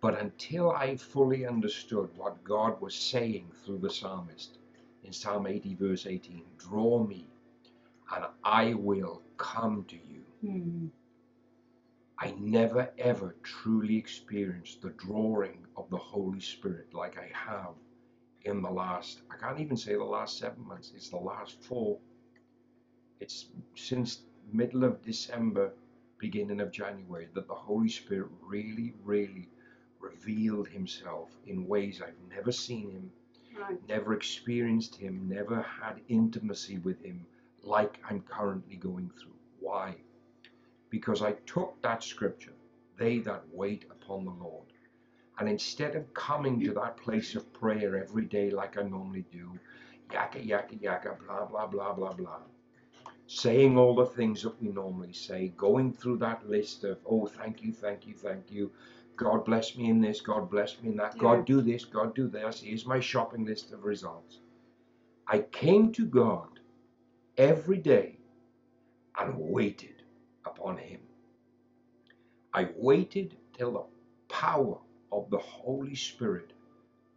But 0.00 0.20
until 0.20 0.70
I 0.72 0.96
fully 0.96 1.46
understood 1.46 2.10
what 2.16 2.44
God 2.44 2.80
was 2.80 2.94
saying 2.94 3.50
through 3.64 3.78
the 3.78 3.90
psalmist 3.90 4.58
in 5.04 5.12
Psalm 5.12 5.46
80, 5.46 5.74
verse 5.76 6.06
18, 6.06 6.42
draw 6.58 7.02
me 7.02 7.26
and 8.14 8.24
I 8.44 8.74
will 8.74 9.22
come 9.36 9.84
to 9.88 9.96
you. 9.96 10.22
Mm. 10.44 10.90
I 12.18 12.34
never 12.38 12.92
ever 12.98 13.36
truly 13.42 13.96
experienced 13.96 14.82
the 14.82 14.90
drawing 14.90 15.66
of 15.76 15.90
the 15.90 15.98
Holy 15.98 16.40
Spirit 16.40 16.94
like 16.94 17.18
I 17.18 17.30
have 17.34 17.74
in 18.44 18.62
the 18.62 18.70
last, 18.70 19.22
I 19.30 19.36
can't 19.36 19.60
even 19.60 19.76
say 19.76 19.94
the 19.94 20.04
last 20.04 20.38
seven 20.38 20.66
months, 20.66 20.92
it's 20.94 21.10
the 21.10 21.16
last 21.18 21.62
four. 21.62 21.98
It's 23.20 23.46
since 23.74 24.22
middle 24.52 24.84
of 24.84 25.02
December, 25.02 25.72
beginning 26.18 26.60
of 26.60 26.70
January, 26.72 27.28
that 27.34 27.48
the 27.48 27.54
Holy 27.54 27.88
Spirit 27.88 28.30
really, 28.40 28.94
really 29.04 29.48
revealed 30.00 30.68
himself 30.68 31.30
in 31.46 31.66
ways 31.66 32.00
I've 32.00 32.18
never 32.30 32.52
seen 32.52 32.90
him, 32.90 33.12
Right. 33.58 33.88
never 33.88 34.14
experienced 34.14 34.96
him, 34.96 35.28
never 35.28 35.62
had 35.62 36.00
intimacy 36.08 36.78
with 36.78 37.02
him 37.02 37.26
like 37.62 37.98
I'm 38.08 38.22
currently 38.22 38.76
going 38.76 39.10
through. 39.10 39.34
Why? 39.60 39.96
Because 40.90 41.22
I 41.22 41.32
took 41.46 41.80
that 41.82 42.02
scripture, 42.02 42.54
they 42.96 43.18
that 43.20 43.44
wait 43.52 43.84
upon 43.90 44.24
the 44.24 44.30
Lord, 44.30 44.66
and 45.38 45.48
instead 45.48 45.96
of 45.96 46.12
coming 46.14 46.60
to 46.60 46.72
that 46.74 46.96
place 46.96 47.34
of 47.34 47.52
prayer 47.52 47.96
every 47.96 48.24
day 48.24 48.50
like 48.50 48.78
I 48.78 48.82
normally 48.82 49.26
do, 49.30 49.58
yakka, 50.10 50.46
yakka, 50.48 50.80
yakka, 50.80 51.18
blah, 51.26 51.44
blah, 51.46 51.66
blah, 51.66 51.92
blah, 51.92 52.12
blah, 52.12 52.38
saying 53.26 53.76
all 53.76 53.94
the 53.94 54.06
things 54.06 54.42
that 54.42 54.60
we 54.62 54.68
normally 54.68 55.12
say, 55.12 55.52
going 55.56 55.92
through 55.92 56.18
that 56.18 56.48
list 56.48 56.84
of, 56.84 56.98
oh, 57.06 57.26
thank 57.26 57.62
you, 57.62 57.72
thank 57.72 58.06
you, 58.06 58.14
thank 58.14 58.50
you. 58.50 58.70
God 59.16 59.44
bless 59.44 59.76
me 59.76 59.90
in 59.90 60.00
this, 60.00 60.20
God 60.20 60.50
bless 60.50 60.80
me 60.80 60.90
in 60.90 60.96
that, 60.96 61.14
Yeah. 61.16 61.22
God 61.22 61.46
do 61.46 61.60
this, 61.60 61.84
God 61.84 62.14
do 62.14 62.28
this. 62.28 62.60
Here's 62.60 62.86
my 62.86 63.00
shopping 63.00 63.44
list 63.44 63.72
of 63.72 63.84
results. 63.84 64.38
I 65.26 65.40
came 65.40 65.92
to 65.92 66.06
God 66.06 66.60
every 67.36 67.78
day 67.78 68.18
and 69.18 69.34
waited 69.36 69.95
upon 70.46 70.78
him. 70.78 71.00
I 72.54 72.68
waited 72.76 73.36
till 73.56 73.72
the 73.72 73.84
power 74.34 74.78
of 75.12 75.30
the 75.30 75.38
Holy 75.38 75.94
Spirit 75.94 76.52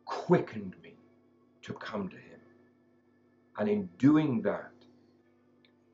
quickened 0.05 0.75
me 0.83 0.93
to 1.61 1.73
come 1.73 2.09
to 2.09 2.15
him. 2.15 2.39
And 3.57 3.69
in 3.69 3.89
doing 3.97 4.41
that, 4.43 4.71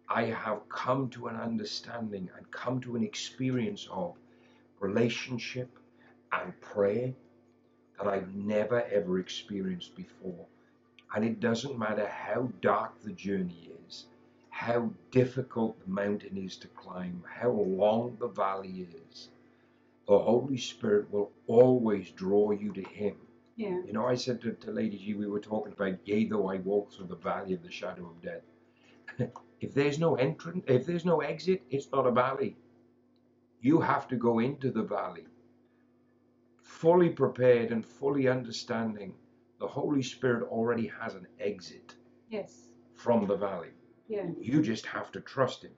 I 0.08 0.26
have 0.26 0.70
come 0.70 1.10
to 1.10 1.28
an 1.28 1.36
understanding 1.36 2.30
and 2.38 2.52
come 2.52 2.80
to 2.82 2.96
an 2.96 3.04
experience 3.04 3.88
of 3.92 4.16
relationship 4.80 5.70
and 6.32 6.60
prayer 6.62 7.14
that 7.98 8.08
I've 8.08 8.34
never 8.36 8.84
ever 8.84 9.20
experienced 9.20 9.96
before. 9.96 10.46
And 11.16 11.26
it 11.26 11.40
doesn't 11.40 11.78
matter 11.80 12.08
how 12.08 12.50
dark 12.62 13.02
the 13.04 13.14
journey 13.14 13.70
is, 13.72 13.75
how 14.56 14.90
difficult 15.12 15.78
the 15.82 15.92
mountain 15.92 16.38
is 16.38 16.56
to 16.56 16.68
climb, 16.70 17.22
how 17.28 17.52
long 17.52 18.16
the 18.22 18.30
valley 18.30 18.88
is, 19.12 19.28
the 20.08 20.18
Holy 20.18 20.58
Spirit 20.58 21.12
will 21.12 21.30
always 21.48 22.10
draw 22.12 22.52
you 22.52 22.72
to 22.72 22.82
Him. 22.84 23.18
Yeah. 23.58 23.82
You 23.86 23.92
know, 23.92 24.06
I 24.06 24.16
said 24.16 24.42
to, 24.44 24.54
to 24.54 24.72
Lady 24.72 24.98
G, 24.98 25.14
we 25.14 25.28
were 25.28 25.42
talking 25.42 25.74
about, 25.74 26.00
yea, 26.08 26.24
though 26.30 26.48
I 26.50 26.56
walk 26.60 26.94
through 26.94 27.08
the 27.08 27.18
valley 27.18 27.54
of 27.54 27.64
the 27.64 27.70
shadow 27.72 28.06
of 28.06 28.22
death. 28.22 29.30
if 29.60 29.74
there's 29.74 30.00
no 30.00 30.16
entrance, 30.16 30.64
if 30.68 30.86
there's 30.86 31.04
no 31.04 31.20
exit, 31.20 31.62
it's 31.70 31.92
not 31.92 32.08
a 32.08 32.12
valley. 32.12 32.56
You 33.62 33.82
have 33.82 34.08
to 34.08 34.16
go 34.16 34.40
into 34.40 34.72
the 34.72 34.84
valley 34.84 35.26
fully 36.64 37.10
prepared 37.10 37.72
and 37.72 37.86
fully 37.86 38.30
understanding 38.30 39.14
the 39.60 39.68
Holy 39.68 40.02
Spirit 40.02 40.44
already 40.50 40.88
has 41.02 41.14
an 41.16 41.28
exit 41.42 41.96
Yes. 42.30 42.70
from 42.94 43.28
the 43.28 43.36
valley. 43.36 43.75
Yeah. 44.08 44.28
You 44.40 44.62
just 44.62 44.86
have 44.88 45.12
to 45.14 45.22
trust 45.22 45.64
Him. 45.64 45.72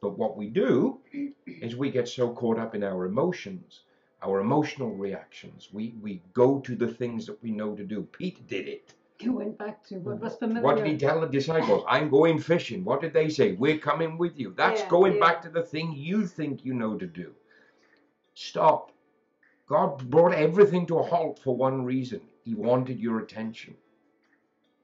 But 0.00 0.18
what 0.18 0.36
we 0.36 0.48
do 0.48 1.00
is 1.46 1.76
we 1.76 1.90
get 1.90 2.08
so 2.08 2.32
caught 2.32 2.58
up 2.58 2.74
in 2.74 2.82
our 2.84 3.06
emotions, 3.06 3.82
our 4.22 4.40
emotional 4.40 4.90
reactions. 4.94 5.70
We, 5.72 5.94
we 6.02 6.22
go 6.34 6.60
to 6.60 6.76
the 6.76 6.88
things 6.88 7.26
that 7.26 7.42
we 7.42 7.50
know 7.50 7.74
to 7.74 7.84
do. 7.84 8.02
Pete 8.12 8.46
did 8.46 8.68
it. 8.68 8.94
You 9.20 9.32
went 9.32 9.56
back 9.58 9.84
to 9.84 9.96
what 9.96 10.20
was 10.20 10.36
familiar. 10.36 10.62
What 10.62 10.76
did 10.76 10.86
he 10.86 10.96
tell 10.98 11.20
the 11.20 11.26
disciples? 11.28 11.84
I'm 11.88 12.10
going 12.10 12.38
fishing. 12.38 12.84
What 12.84 13.00
did 13.00 13.12
they 13.12 13.28
say? 13.28 13.52
We're 13.52 13.78
coming 13.78 14.18
with 14.18 14.38
you. 14.38 14.52
That's 14.56 14.80
Yeah, 14.82 14.88
going 14.88 15.14
yeah. 15.14 15.20
back 15.20 15.42
to 15.42 15.48
the 15.48 15.62
thing 15.62 15.92
you 15.92 16.26
think 16.26 16.64
you 16.64 16.74
know 16.74 16.96
to 16.98 17.06
do. 17.06 17.32
Stop. 18.34 18.90
God 19.66 20.10
brought 20.10 20.34
everything 20.34 20.86
to 20.86 20.98
a 20.98 21.02
halt 21.02 21.38
for 21.38 21.56
one 21.56 21.84
reason. 21.84 22.20
He 22.44 22.54
wanted 22.54 22.98
your 23.00 23.20
attention. 23.20 23.76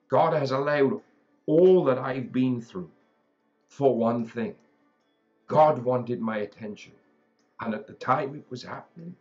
God 0.09 0.33
has 0.33 0.51
allowed 0.53 1.03
all 1.51 1.85
that 1.85 1.99
I've 1.99 2.33
been 2.33 2.61
through 2.63 2.91
for 3.69 3.97
one 3.97 4.25
thing. 4.27 4.55
God 5.49 5.79
wanted 5.85 6.21
my 6.21 6.39
attention. 6.39 6.93
And 7.61 7.75
at 7.75 7.87
the 7.87 7.95
time 7.95 8.35
it 8.37 8.47
was 8.51 8.63
happening, 8.63 9.17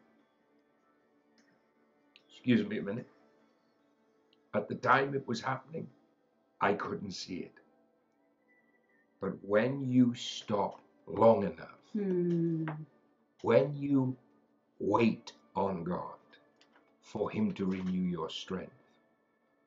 excuse 2.30 2.68
me 2.68 2.80
a 2.80 2.84
minute. 2.84 3.10
At 4.54 4.70
the 4.70 4.76
time 4.76 5.16
it 5.16 5.28
was 5.28 5.42
happening, 5.42 5.88
I 6.62 6.74
couldn't 6.74 7.12
see 7.14 7.40
it. 7.40 7.54
But 9.22 9.34
when 9.44 9.92
you 9.92 10.14
stop 10.16 10.82
long 11.08 11.44
enough, 11.44 11.80
Hmm. 11.94 12.70
when 13.42 13.76
you 13.76 14.16
wait 14.80 15.34
on 15.56 15.84
God 15.84 16.20
for 17.02 17.32
Him 17.32 17.54
to 17.54 17.66
renew 17.66 18.08
your 18.18 18.30
strength, 18.30 18.84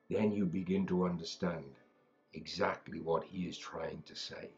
then 0.09 0.31
you 0.31 0.45
begin 0.45 0.87
to 0.87 1.05
understand 1.05 1.65
exactly 2.33 2.99
what 2.99 3.23
He 3.23 3.47
is 3.47 3.57
trying 3.57 4.03
to 4.03 4.15
say, 4.15 4.49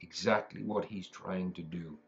exactly 0.00 0.62
what 0.62 0.84
He's 0.84 1.08
trying 1.08 1.52
to 1.54 1.62
do. 1.62 1.98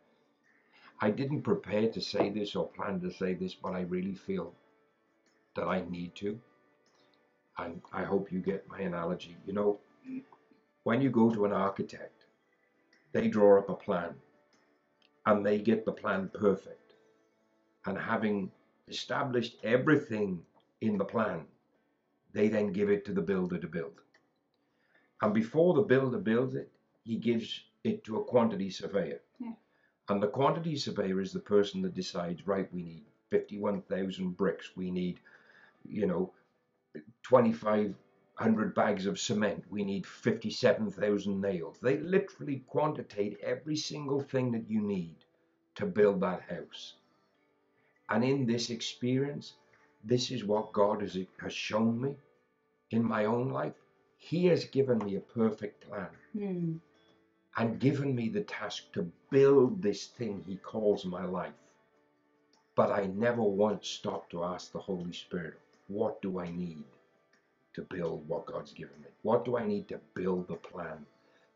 I 1.00 1.10
didn't 1.10 1.42
prepare 1.42 1.90
to 1.90 2.00
say 2.00 2.30
this 2.30 2.54
or 2.56 2.68
plan 2.68 3.00
to 3.00 3.10
say 3.10 3.34
this, 3.34 3.54
but 3.54 3.74
I 3.74 3.82
really 3.82 4.14
feel 4.14 4.54
that 5.54 5.68
I 5.68 5.82
need 5.82 6.14
to. 6.16 6.38
And 7.58 7.80
I 7.92 8.04
hope 8.04 8.32
you 8.32 8.40
get 8.40 8.68
my 8.68 8.80
analogy. 8.80 9.36
You 9.46 9.52
know, 9.52 9.78
when 10.84 11.00
you 11.00 11.10
go 11.10 11.30
to 11.30 11.44
an 11.44 11.52
architect, 11.52 12.24
they 13.12 13.28
draw 13.28 13.58
up 13.58 13.68
a 13.68 13.74
plan 13.74 14.14
and 15.26 15.44
they 15.44 15.58
get 15.58 15.84
the 15.84 15.92
plan 15.92 16.30
perfect. 16.34 16.94
And 17.86 17.98
having 17.98 18.50
established 18.88 19.56
everything 19.62 20.42
in 20.80 20.98
the 20.98 21.04
plan, 21.04 21.46
they 22.32 22.48
then 22.48 22.72
give 22.72 22.90
it 22.90 23.04
to 23.06 23.12
the 23.12 23.22
builder 23.22 23.58
to 23.58 23.68
build. 23.68 24.00
And 25.22 25.32
before 25.32 25.74
the 25.74 25.82
builder 25.82 26.18
builds 26.18 26.54
it, 26.54 26.70
he 27.04 27.16
gives 27.16 27.64
it 27.84 28.04
to 28.04 28.18
a 28.18 28.24
quantity 28.24 28.70
surveyor. 28.70 29.20
Yeah. 29.38 29.52
And 30.08 30.22
the 30.22 30.28
quantity 30.28 30.76
surveyor 30.76 31.20
is 31.20 31.32
the 31.32 31.40
person 31.40 31.82
that 31.82 31.94
decides, 31.94 32.46
right, 32.46 32.72
we 32.72 32.82
need 32.82 33.04
51,000 33.30 34.36
bricks, 34.36 34.70
we 34.76 34.90
need, 34.90 35.20
you 35.88 36.06
know, 36.06 36.32
2,500 37.22 38.74
bags 38.74 39.06
of 39.06 39.18
cement, 39.18 39.64
we 39.70 39.84
need 39.84 40.06
57,000 40.06 41.40
nails. 41.40 41.78
They 41.80 41.98
literally 41.98 42.64
quantitate 42.68 43.38
every 43.42 43.76
single 43.76 44.20
thing 44.20 44.52
that 44.52 44.68
you 44.68 44.80
need 44.80 45.16
to 45.76 45.86
build 45.86 46.20
that 46.20 46.42
house. 46.42 46.94
And 48.08 48.22
in 48.22 48.46
this 48.46 48.70
experience, 48.70 49.54
this 50.04 50.30
is 50.30 50.44
what 50.44 50.72
God 50.72 51.00
has, 51.00 51.16
has 51.40 51.52
shown 51.52 52.00
me 52.00 52.16
in 52.90 53.02
my 53.02 53.24
own 53.24 53.50
life. 53.50 53.74
He 54.24 54.46
has 54.46 54.64
given 54.64 54.98
me 55.04 55.16
a 55.16 55.20
perfect 55.20 55.82
plan 55.82 56.10
Hmm. 56.32 56.78
and 57.56 57.80
given 57.80 58.14
me 58.14 58.28
the 58.28 58.44
task 58.44 58.92
to 58.92 59.10
build 59.30 59.82
this 59.82 60.06
thing 60.08 60.42
he 60.42 60.56
calls 60.56 61.04
my 61.04 61.24
life. 61.24 61.54
But 62.76 62.90
I 62.92 63.06
never 63.06 63.42
once 63.42 63.88
stopped 63.88 64.30
to 64.30 64.44
ask 64.44 64.72
the 64.72 64.80
Holy 64.80 65.12
Spirit, 65.12 65.60
what 65.88 66.22
do 66.22 66.38
I 66.38 66.50
need 66.50 66.84
to 67.74 67.82
build 67.82 68.28
what 68.28 68.46
God's 68.46 68.72
given 68.72 69.00
me? 69.02 69.08
What 69.22 69.44
do 69.44 69.56
I 69.56 69.66
need 69.66 69.88
to 69.88 70.00
build 70.14 70.48
the 70.48 70.56
plan? 70.56 71.06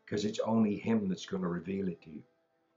Because 0.05 0.25
it's 0.25 0.39
only 0.39 0.75
Him 0.77 1.07
that's 1.09 1.25
going 1.25 1.43
to 1.43 1.49
reveal 1.49 1.87
it 1.89 2.01
to 2.03 2.11
you. 2.11 2.23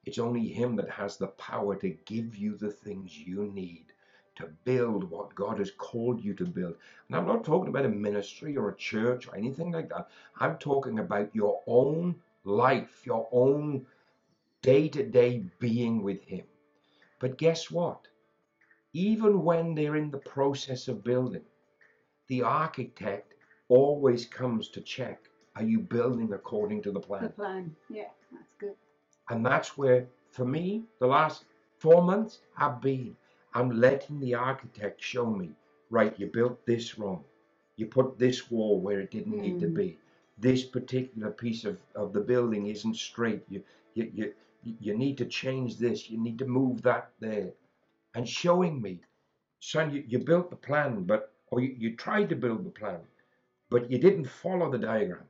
It's 0.04 0.18
only 0.18 0.48
Him 0.48 0.76
that 0.76 0.90
has 0.90 1.16
the 1.16 1.28
power 1.28 1.76
to 1.76 1.90
give 1.90 2.36
you 2.36 2.56
the 2.56 2.70
things 2.70 3.18
you 3.18 3.46
need 3.46 3.92
to 4.36 4.48
build 4.64 5.10
what 5.10 5.34
God 5.34 5.58
has 5.58 5.70
called 5.70 6.22
you 6.22 6.34
to 6.34 6.44
build. 6.44 6.74
And 7.08 7.16
I'm 7.16 7.26
not 7.26 7.44
talking 7.44 7.68
about 7.68 7.84
a 7.86 7.90
ministry 7.90 8.56
or 8.56 8.68
a 8.70 8.76
church 8.76 9.28
or 9.28 9.36
anything 9.36 9.72
like 9.72 9.88
that. 9.90 10.08
I'm 10.38 10.58
talking 10.58 10.98
about 10.98 11.34
your 11.34 11.60
own 11.66 12.16
life, 12.44 13.02
your 13.06 13.28
own 13.32 13.86
day 14.62 14.88
to 14.88 15.02
day 15.04 15.44
being 15.58 16.02
with 16.02 16.22
Him. 16.24 16.44
But 17.20 17.38
guess 17.38 17.70
what? 17.70 18.08
Even 18.92 19.42
when 19.44 19.74
they're 19.74 19.96
in 19.96 20.10
the 20.10 20.18
process 20.18 20.88
of 20.88 21.04
building, 21.04 21.44
the 22.28 22.42
architect 22.42 23.34
always 23.68 24.26
comes 24.26 24.68
to 24.70 24.80
check 24.80 25.28
are 25.56 25.62
you 25.64 25.80
building 25.80 26.32
according 26.32 26.82
to 26.82 26.90
the 26.92 27.00
plan? 27.00 27.24
The 27.24 27.28
plan? 27.30 27.76
Yeah, 27.90 28.08
that's 28.32 28.54
good. 28.58 28.74
And 29.28 29.44
that's 29.44 29.76
where, 29.76 30.06
for 30.30 30.44
me, 30.44 30.84
the 30.98 31.06
last 31.06 31.44
four 31.78 32.02
months 32.02 32.40
have 32.56 32.80
been. 32.80 33.16
I'm 33.54 33.70
letting 33.70 34.20
the 34.20 34.34
architect 34.34 35.02
show 35.02 35.26
me, 35.30 35.50
right, 35.90 36.18
you 36.18 36.26
built 36.26 36.64
this 36.66 36.98
wrong. 36.98 37.24
You 37.76 37.86
put 37.86 38.18
this 38.18 38.50
wall 38.50 38.80
where 38.80 39.00
it 39.00 39.10
didn't 39.10 39.40
need 39.40 39.58
to 39.60 39.68
Hmm. 39.68 39.74
be. 39.74 39.98
This 40.38 40.64
particular 40.64 41.30
piece 41.30 41.64
of, 41.64 41.78
of 41.94 42.12
the 42.12 42.20
building 42.20 42.66
isn't 42.66 42.96
straight. 42.96 43.44
You, 43.48 43.64
you, 43.94 44.10
you, 44.14 44.34
you 44.80 44.96
need 44.96 45.18
to 45.18 45.24
change 45.26 45.78
this. 45.78 46.10
You 46.10 46.18
need 46.18 46.38
to 46.38 46.46
move 46.46 46.82
that 46.82 47.10
there. 47.20 47.52
And 48.14 48.28
showing 48.28 48.80
me, 48.82 49.00
son, 49.60 49.92
you, 49.92 50.04
you 50.06 50.18
built 50.18 50.50
the 50.50 50.56
plan, 50.56 51.04
but, 51.04 51.32
or 51.50 51.60
you, 51.60 51.74
you 51.78 51.96
tried 51.96 52.28
to 52.30 52.36
build 52.36 52.64
the 52.64 52.70
plan, 52.70 53.00
but 53.70 53.90
you 53.90 53.98
didn't 53.98 54.26
follow 54.26 54.70
the 54.70 54.78
diagram. 54.78 55.28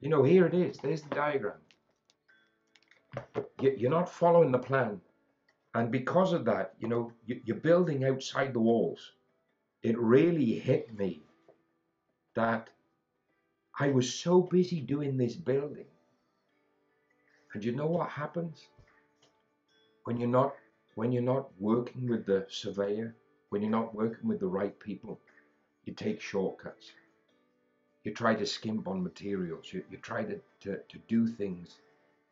You 0.00 0.08
know, 0.08 0.22
here 0.24 0.46
it 0.46 0.54
is. 0.54 0.78
There's 0.78 1.02
the 1.02 1.14
diagram 1.14 1.60
you- 3.60 3.74
you're 3.76 3.90
not 3.90 4.08
following 4.08 4.52
the 4.52 4.58
plan. 4.58 5.00
And 5.74 5.92
because 5.92 6.32
of 6.32 6.44
that, 6.46 6.74
you 6.78 6.88
know, 6.88 7.12
you- 7.26 7.42
you're 7.44 7.56
building 7.56 8.04
outside 8.04 8.52
the 8.54 8.60
walls. 8.60 9.12
It 9.82 9.98
really 9.98 10.58
hit 10.58 10.92
me 10.94 11.22
that 12.34 12.70
I 13.78 13.90
was 13.90 14.12
so 14.12 14.42
busy 14.42 14.80
doing 14.82 15.16
this 15.16 15.36
building. 15.36 15.86
And 17.54 17.64
you 17.64 17.72
know 17.72 17.86
what 17.86 18.10
happens? 18.10 18.68
When 20.04 20.16
you're 20.18 20.28
not 20.28 20.54
when 20.96 21.12
you're 21.12 21.22
not 21.22 21.48
working 21.60 22.08
with 22.08 22.26
the 22.26 22.46
surveyor, 22.48 23.14
when 23.50 23.62
you're 23.62 23.70
not 23.70 23.94
working 23.94 24.28
with 24.28 24.40
the 24.40 24.48
right 24.48 24.78
people, 24.80 25.20
you 25.84 25.94
take 25.94 26.20
shortcuts. 26.20 26.92
You 28.04 28.12
try 28.12 28.34
to 28.34 28.46
skimp 28.46 28.88
on 28.88 29.02
materials. 29.02 29.72
You, 29.72 29.84
you 29.90 29.98
try 29.98 30.24
to, 30.24 30.40
to, 30.62 30.82
to 30.88 30.98
do 31.08 31.28
things 31.28 31.78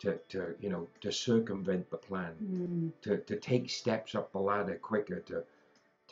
to, 0.00 0.18
to 0.28 0.54
you 0.60 0.68
know 0.68 0.88
to 1.00 1.10
circumvent 1.12 1.90
the 1.90 1.96
plan 1.96 2.32
Hmm. 2.34 2.88
to, 3.02 3.18
to 3.18 3.36
take 3.38 3.70
steps 3.70 4.14
up 4.14 4.32
the 4.32 4.38
ladder 4.38 4.76
quicker 4.76 5.20
to 5.20 5.44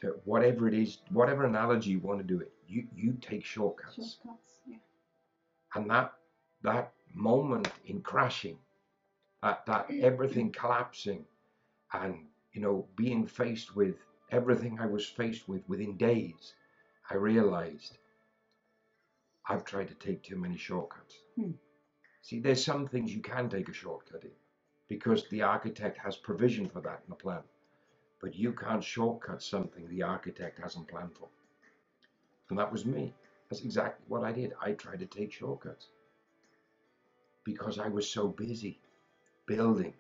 to 0.01 0.09
whatever 0.25 0.67
it 0.69 0.75
is 0.75 0.99
whatever 1.11 1.45
analogy 1.45 1.91
you 1.91 2.01
want 2.01 2.19
to 2.21 2.25
do 2.35 2.41
it 2.41 2.53
you 2.67 2.87
you 2.95 3.13
take 3.21 3.45
shortcuts 3.45 3.97
Shortcuts. 4.23 4.53
Yeah. 4.67 4.79
and 5.75 5.91
that 5.91 6.15
that 6.63 6.93
moment 7.15 7.69
in 7.87 8.01
crashing 8.01 8.59
at 9.43 9.65
that 9.67 9.91
everything 10.11 10.51
collapsing 10.53 11.25
and 11.93 12.27
you 12.53 12.61
know 12.63 12.87
being 12.97 13.27
faced 13.27 13.77
with 13.77 13.97
everything 14.31 14.81
I 14.81 14.87
was 14.87 15.07
faced 15.07 15.49
with 15.49 15.63
within 15.69 15.97
days, 15.97 16.55
I 17.11 17.15
realized 17.15 17.99
I've 19.49 19.65
tried 19.65 19.89
to 19.89 19.95
take 19.95 20.23
too 20.23 20.37
many 20.37 20.57
shortcuts. 20.57 21.15
Hmm. 21.37 21.53
See, 22.25 22.41
there's 22.41 22.65
some 22.65 22.89
things 22.89 23.15
you 23.15 23.21
can 23.21 23.51
take 23.51 23.69
a 23.69 23.73
shortcut 23.75 24.25
in 24.25 24.31
because 24.89 25.29
the 25.29 25.43
architect 25.43 25.99
has 25.99 26.17
provision 26.17 26.67
for 26.67 26.81
that 26.81 27.03
in 27.05 27.11
the 27.11 27.17
plan. 27.17 27.43
But 28.23 28.35
you 28.35 28.55
can't 28.55 28.83
shortcut 28.83 29.43
something 29.43 29.87
the 29.89 30.05
architect 30.05 30.59
hasn't 30.59 30.89
planned 30.89 31.15
for. 31.19 31.29
And 32.49 32.59
that 32.59 32.73
was 32.73 32.87
me. 32.87 33.13
That's 33.51 33.63
exactly 33.63 34.07
what 34.09 34.25
I 34.25 34.33
did. 34.33 34.55
I 34.59 34.73
tried 34.73 35.01
to 35.01 35.07
take 35.07 35.35
shortcuts 35.35 35.89
because 37.45 37.79
I 37.79 37.89
was 37.89 38.09
so 38.11 38.29
busy 38.29 38.81
building. 39.45 39.93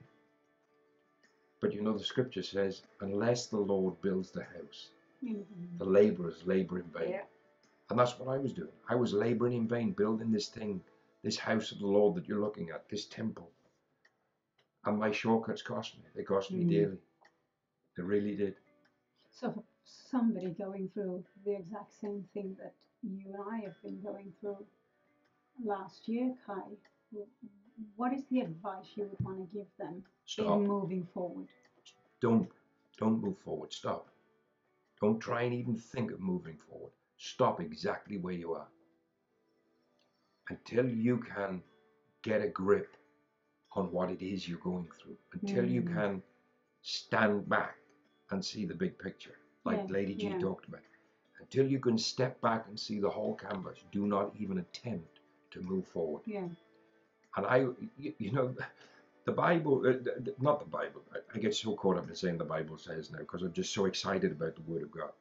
But 1.60 1.74
you 1.74 1.82
know, 1.82 1.92
the 1.92 2.04
scripture 2.04 2.42
says, 2.42 2.84
unless 3.02 3.48
the 3.48 3.58
Lord 3.58 4.00
builds 4.00 4.30
the 4.30 4.44
house, 4.44 4.92
Mhm. 5.22 5.76
the 5.76 5.84
laborers 5.84 6.46
labor 6.46 6.78
in 6.78 6.90
vain. 6.90 7.10
Yeah. 7.10 7.26
And 7.90 7.98
that's 7.98 8.18
what 8.18 8.30
I 8.30 8.38
was 8.38 8.54
doing. 8.54 8.72
I 8.88 8.94
was 8.94 9.12
laboring 9.12 9.52
in 9.52 9.68
vain, 9.68 9.92
building 9.92 10.30
this 10.30 10.48
thing, 10.48 10.82
this 11.24 11.38
house 11.38 11.72
of 11.72 11.78
the 11.80 11.86
Lord 11.86 12.14
that 12.14 12.28
you're 12.28 12.40
looking 12.40 12.70
at, 12.70 12.88
this 12.88 13.06
temple. 13.06 13.50
And 14.84 14.98
my 14.98 15.10
shortcuts 15.10 15.62
cost 15.62 15.96
me. 15.96 16.04
They 16.14 16.22
cost 16.22 16.52
me 16.52 16.64
Mm. 16.64 16.68
dearly. 16.68 16.98
They 17.96 18.02
really 18.02 18.36
did. 18.36 18.56
So 19.30 19.64
somebody 19.84 20.50
going 20.50 20.90
through 20.90 21.24
the 21.44 21.56
exact 21.56 21.94
same 21.94 22.28
thing 22.34 22.54
that 22.60 22.74
you 23.02 23.32
and 23.32 23.36
I 23.50 23.56
have 23.60 23.80
been 23.82 24.00
going 24.02 24.32
through 24.40 24.64
last 25.64 26.06
year, 26.08 26.36
Kai, 26.46 26.76
what 27.96 28.12
is 28.12 28.24
the 28.30 28.40
advice 28.40 28.96
you 28.96 29.04
would 29.06 29.20
want 29.20 29.38
to 29.50 29.56
give 29.56 29.66
them 29.78 30.04
Stop. 30.26 30.58
in 30.60 30.66
moving 30.68 31.06
forward? 31.14 31.48
Don't 32.20 32.50
don't 32.98 33.20
move 33.22 33.38
forward. 33.38 33.72
Stop. 33.72 34.08
Don't 35.00 35.18
try 35.20 35.42
and 35.42 35.54
even 35.54 35.76
think 35.76 36.12
of 36.12 36.20
moving 36.20 36.58
forward. 36.58 36.92
Stop 37.16 37.60
exactly 37.60 38.18
where 38.18 38.34
you 38.34 38.54
are. 38.54 38.68
Until 40.50 40.88
you 40.88 41.18
can 41.18 41.62
get 42.22 42.42
a 42.42 42.48
grip 42.48 42.96
on 43.74 43.90
what 43.92 44.10
it 44.10 44.22
is 44.22 44.48
you're 44.48 44.58
going 44.60 44.88
through. 45.00 45.16
Until 45.32 45.64
you 45.66 45.82
Mm. 45.82 45.94
can 45.94 46.22
stand 46.82 47.48
back 47.48 47.76
and 48.30 48.44
see 48.44 48.66
the 48.66 48.74
big 48.74 48.98
picture, 48.98 49.38
like 49.64 49.78
Yeah, 49.88 49.94
Lady 49.94 50.14
G 50.14 50.28
yeah. 50.30 50.38
talked 50.38 50.68
about. 50.68 50.82
Until 51.40 51.66
you 51.68 51.80
can 51.80 51.98
step 51.98 52.40
back 52.40 52.66
and 52.68 52.78
see 52.80 53.00
the 53.00 53.10
whole 53.10 53.36
canvas, 53.36 53.84
do 53.92 54.06
not 54.06 54.34
even 54.36 54.58
attempt 54.58 55.20
to 55.52 55.60
move 55.62 55.86
forward. 55.88 56.22
Yeah. 56.26 56.48
And 57.36 57.46
I, 57.46 57.58
you, 57.98 58.14
you 58.18 58.32
know, 58.32 58.54
the 59.26 59.32
Bible, 59.32 59.84
uh, 59.86 59.94
not 60.40 60.60
the 60.60 60.66
Bible. 60.70 61.02
I, 61.14 61.18
I 61.34 61.38
get 61.40 61.54
so 61.54 61.76
caught 61.76 61.98
up 61.98 62.08
in 62.08 62.16
saying 62.16 62.38
the 62.38 62.44
Bible 62.44 62.78
says 62.78 63.10
now 63.10 63.18
because 63.20 63.42
I'm 63.42 63.52
just 63.52 63.74
so 63.74 63.86
excited 63.86 64.32
about 64.32 64.56
the 64.56 64.62
Word 64.62 64.82
of 64.82 64.90
God. 64.92 65.12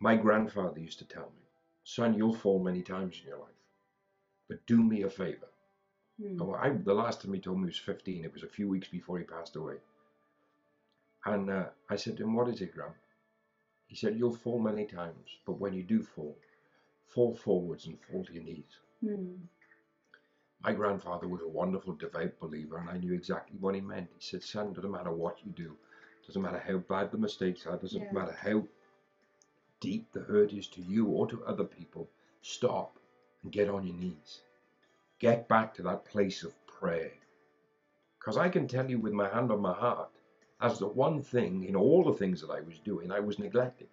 My 0.00 0.16
grandfather 0.16 0.80
used 0.80 0.98
to 1.00 1.06
tell 1.06 1.32
me, 1.36 1.42
son, 1.84 2.14
you'll 2.14 2.34
fall 2.34 2.60
many 2.62 2.82
times 2.82 3.20
in 3.22 3.30
your 3.30 3.38
life, 3.38 3.61
but 4.52 4.66
do 4.66 4.82
me 4.82 5.02
a 5.02 5.08
favor. 5.08 5.48
Mm. 6.20 6.62
I, 6.62 6.68
the 6.84 6.92
last 6.92 7.22
time 7.22 7.32
he 7.32 7.40
told 7.40 7.58
me 7.58 7.66
was 7.66 7.78
15. 7.78 8.22
It 8.22 8.34
was 8.34 8.42
a 8.42 8.48
few 8.48 8.68
weeks 8.68 8.86
before 8.86 9.16
he 9.18 9.24
passed 9.24 9.56
away. 9.56 9.76
And 11.24 11.48
uh, 11.48 11.64
I 11.88 11.96
said 11.96 12.18
to 12.18 12.24
him, 12.24 12.34
what 12.34 12.48
is 12.48 12.60
it, 12.60 12.74
Graham? 12.74 12.92
He 13.86 13.96
said, 13.96 14.18
you'll 14.18 14.36
fall 14.36 14.58
many 14.58 14.84
times, 14.84 15.38
but 15.46 15.58
when 15.58 15.72
you 15.72 15.82
do 15.82 16.02
fall, 16.02 16.36
fall 17.06 17.34
forwards 17.34 17.86
and 17.86 17.98
fall 18.10 18.24
to 18.26 18.32
your 18.34 18.42
knees. 18.42 18.76
Mm. 19.02 19.38
My 20.62 20.72
grandfather 20.72 21.28
was 21.28 21.40
a 21.40 21.48
wonderful, 21.48 21.94
devout 21.94 22.38
believer, 22.38 22.76
and 22.76 22.90
I 22.90 22.98
knew 22.98 23.14
exactly 23.14 23.56
what 23.58 23.74
he 23.74 23.80
meant. 23.80 24.08
He 24.18 24.20
said, 24.20 24.42
Son, 24.42 24.74
doesn't 24.74 24.90
matter 24.90 25.12
what 25.12 25.38
you 25.44 25.52
do, 25.52 25.74
doesn't 26.26 26.42
matter 26.42 26.62
how 26.64 26.76
bad 26.76 27.10
the 27.10 27.18
mistakes 27.18 27.66
are, 27.66 27.78
doesn't 27.78 28.02
Yeah. 28.02 28.12
matter 28.12 28.32
how 28.32 28.64
deep 29.80 30.12
the 30.12 30.20
hurt 30.20 30.52
is 30.52 30.66
to 30.68 30.82
you 30.82 31.06
or 31.06 31.26
to 31.28 31.42
other 31.46 31.64
people, 31.64 32.10
stop 32.42 32.98
and 33.42 33.52
get 33.52 33.68
on 33.68 33.86
your 33.86 33.96
knees. 33.96 34.40
Get 35.18 35.48
back 35.48 35.74
to 35.74 35.82
that 35.82 36.04
place 36.04 36.42
of 36.42 36.66
prayer. 36.66 37.12
Because 38.18 38.36
I 38.36 38.48
can 38.48 38.68
tell 38.68 38.88
you 38.88 38.98
with 38.98 39.12
my 39.12 39.28
hand 39.28 39.50
on 39.50 39.60
my 39.60 39.72
heart, 39.72 40.10
as 40.60 40.78
the 40.78 40.86
one 40.86 41.22
thing 41.22 41.64
in 41.64 41.74
all 41.74 42.04
the 42.04 42.18
things 42.18 42.40
that 42.40 42.50
I 42.50 42.60
was 42.60 42.78
doing, 42.78 43.10
I 43.10 43.20
was 43.20 43.38
neglecting. 43.38 43.88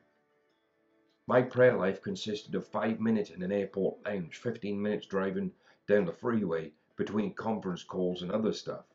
My 1.26 1.42
prayer 1.42 1.78
life 1.78 2.02
consisted 2.02 2.56
of 2.56 2.68
five 2.68 3.00
minutes 3.00 3.30
in 3.30 3.44
an 3.44 3.52
airport 3.52 4.04
lounge, 4.06 4.38
15 4.38 4.82
minutes 4.82 5.06
driving 5.06 5.52
down 5.88 6.06
the 6.06 6.12
freeway 6.12 6.72
between 6.96 7.34
conference 7.34 7.84
calls 7.84 8.22
and 8.22 8.32
other 8.32 8.54
stuff. 8.54 8.86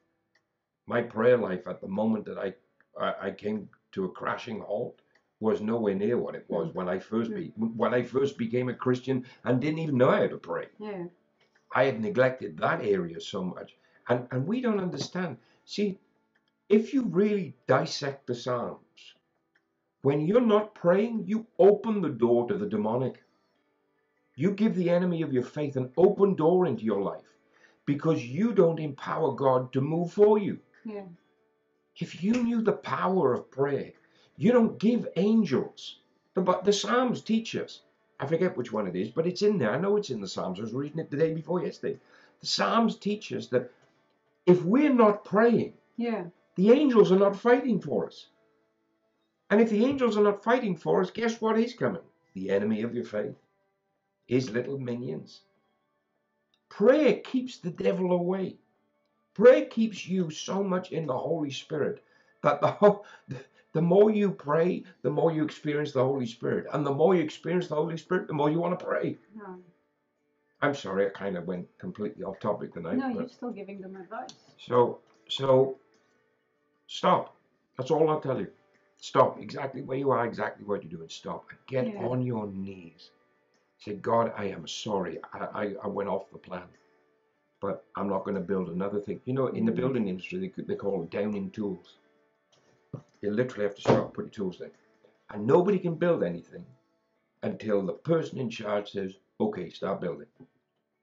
My 0.86 1.02
prayer 1.02 1.36
life 1.36 1.66
at 1.66 1.80
the 1.80 1.88
moment 1.88 2.24
that 2.26 2.38
I, 2.38 2.54
I, 3.00 3.28
I 3.28 3.30
came 3.30 3.68
to 3.92 4.04
a 4.04 4.10
crashing 4.10 4.60
halt 4.60 5.00
was 5.44 5.61
nowhere 5.61 5.94
near 5.94 6.16
what 6.18 6.35
it 6.35 6.46
was 6.48 6.68
mm. 6.68 6.74
when 6.74 6.88
I 6.88 6.98
first 6.98 7.30
mm. 7.30 7.37
be, 7.37 7.52
when 7.83 7.92
I 7.92 8.02
first 8.02 8.38
became 8.38 8.68
a 8.70 8.80
Christian 8.85 9.26
and 9.44 9.61
didn't 9.61 9.80
even 9.80 9.98
know 9.98 10.11
how 10.11 10.26
to 10.26 10.38
pray. 10.38 10.66
Yeah. 10.78 11.04
I 11.74 11.85
had 11.85 12.00
neglected 12.00 12.57
that 12.59 12.80
area 12.83 13.20
so 13.20 13.44
much. 13.44 13.76
And, 14.09 14.26
and 14.30 14.46
we 14.46 14.61
don't 14.61 14.80
understand. 14.80 15.37
See, 15.64 15.98
if 16.68 16.94
you 16.94 17.02
really 17.02 17.54
dissect 17.66 18.26
the 18.26 18.35
Psalms, 18.35 19.14
when 20.02 20.20
you're 20.20 20.52
not 20.54 20.74
praying, 20.74 21.24
you 21.26 21.46
open 21.59 22.00
the 22.00 22.16
door 22.24 22.48
to 22.48 22.57
the 22.57 22.66
demonic. 22.66 23.22
You 24.37 24.50
give 24.50 24.74
the 24.74 24.90
enemy 24.90 25.22
of 25.22 25.33
your 25.33 25.42
faith 25.42 25.76
an 25.76 25.90
open 25.96 26.35
door 26.35 26.66
into 26.66 26.85
your 26.85 27.02
life 27.02 27.30
because 27.87 28.24
you 28.24 28.52
don't 28.52 28.80
empower 28.80 29.33
God 29.33 29.72
to 29.74 29.80
move 29.80 30.12
for 30.12 30.38
you. 30.38 30.59
Yeah. 30.85 31.09
If 31.96 32.22
you 32.22 32.33
knew 32.33 32.62
the 32.62 32.72
power 32.72 33.35
of 33.35 33.50
prayer, 33.50 33.92
you 34.36 34.52
don't 34.52 34.78
give 34.78 35.08
angels. 35.16 35.98
The, 36.34 36.42
but 36.42 36.64
the 36.64 36.72
Psalms 36.72 37.22
teach 37.22 37.56
us. 37.56 37.82
I 38.20 38.26
forget 38.26 38.56
which 38.56 38.72
one 38.72 38.86
it 38.88 38.96
is, 38.96 39.10
but 39.10 39.26
it's 39.26 39.42
in 39.42 39.58
there. 39.58 39.70
I 39.72 39.78
know 39.80 39.96
it's 39.96 40.10
in 40.10 40.20
the 40.20 40.28
Psalms. 40.28 40.58
I 40.58 40.62
was 40.62 40.72
reading 40.74 40.98
it 41.00 41.10
the 41.10 41.16
day 41.16 41.34
before 41.34 41.62
yesterday. 41.64 41.98
The 42.40 42.46
Psalms 42.46 42.96
teach 42.96 43.32
us 43.32 43.48
that 43.48 43.70
if 44.46 44.64
we're 44.64 44.92
not 44.94 45.24
praying, 45.24 45.74
Yeah. 45.96 46.26
the 46.56 46.72
angels 46.72 47.12
are 47.12 47.18
not 47.18 47.36
fighting 47.36 47.80
for 47.80 48.06
us. 48.06 48.28
And 49.50 49.60
if 49.60 49.70
the 49.70 49.84
angels 49.84 50.16
are 50.16 50.24
not 50.24 50.44
fighting 50.44 50.76
for 50.76 51.00
us, 51.02 51.10
guess 51.10 51.40
what 51.40 51.58
is 51.58 51.74
coming? 51.74 52.02
The 52.34 52.50
enemy 52.50 52.82
of 52.82 52.94
your 52.94 53.04
faith, 53.04 53.36
his 54.26 54.50
little 54.50 54.78
minions. 54.78 55.42
Prayer 56.70 57.20
keeps 57.20 57.58
the 57.58 57.70
devil 57.70 58.12
away. 58.12 58.56
Prayer 59.34 59.66
keeps 59.66 60.06
you 60.08 60.30
so 60.30 60.62
much 60.64 60.92
in 60.92 61.06
the 61.06 61.16
Holy 61.18 61.50
Spirit 61.50 62.02
that 62.42 62.60
the, 62.60 62.68
ho- 62.80 63.04
the 63.28 63.40
more 63.82 64.10
you 64.10 64.30
pray, 64.30 64.84
the 65.02 65.10
more 65.10 65.32
you 65.32 65.44
experience 65.44 65.92
the 65.92 66.04
Holy 66.04 66.26
Spirit. 66.26 66.66
And 66.72 66.87
the 66.87 66.92
more 66.92 67.14
you 67.14 67.22
experience 67.22 67.68
the 67.68 67.74
Holy 67.74 67.96
Spirit, 67.96 68.26
the 68.28 68.32
more 68.34 68.50
you 68.50 68.60
want 68.60 68.78
to 68.78 68.84
pray. 68.84 69.18
No. 69.34 69.58
I'm 70.62 70.74
sorry, 70.74 71.06
I 71.06 71.10
kind 71.10 71.37
of 71.37 71.46
went 71.46 71.66
completely 71.78 72.22
off 72.24 72.38
topic 72.40 72.72
tonight. 72.72 72.96
No, 72.96 73.08
you're 73.08 73.28
still 73.28 73.50
giving 73.50 73.80
them 73.80 73.96
advice. 73.96 74.30
so, 74.58 75.00
so 75.28 75.76
stop. 76.87 77.34
That's 77.76 77.90
all 77.90 78.08
I'll 78.08 78.20
tell 78.20 78.38
you. 78.40 78.48
Stop 78.98 79.38
exactly 79.40 79.82
where 79.82 79.98
you 79.98 80.10
are, 80.10 80.24
exactly 80.24 80.64
what 80.64 80.82
you're 80.82 80.96
doing. 80.96 81.08
Stop 81.10 81.44
and 81.50 81.58
get 81.66 81.87
Yeah. 81.92 82.06
on 82.06 82.22
your 82.22 82.46
knees. 82.46 83.10
Say, 83.78 83.94
God, 83.96 84.32
I 84.37 84.46
am 84.46 84.66
sorry. 84.66 85.18
I, 85.34 85.38
I, 85.38 85.74
I 85.84 85.88
went 85.88 86.08
off 86.08 86.30
the 86.30 86.38
plan, 86.38 86.62
but 87.60 87.84
I'm 87.96 88.08
not 88.08 88.24
going 88.24 88.37
to 88.37 88.40
build 88.40 88.68
another 88.68 89.00
thing. 89.00 89.20
You 89.26 89.34
know, 89.34 89.48
in 89.48 89.66
the 89.66 89.72
Mm. 89.72 89.76
building 89.76 90.08
industry, 90.08 90.38
they, 90.56 90.62
they 90.62 90.76
call 90.76 91.02
it 91.02 91.10
downing 91.10 91.50
tools. 91.50 91.96
You 93.22 93.30
literally 93.33 93.64
have 93.64 93.74
to 93.76 93.80
stop, 93.80 94.14
put 94.14 94.24
your 94.24 94.30
tools 94.30 94.59
down. 94.59 94.70
And 95.33 95.46
nobody 95.46 95.78
can 95.78 95.94
build 95.94 96.22
anything 96.22 96.64
until 97.42 97.85
the 97.85 97.94
person 97.94 98.38
in 98.38 98.50
charge 98.50 98.92
says, 98.92 99.14
okay, 99.40 99.70
start 99.70 100.00
building. 100.00 100.26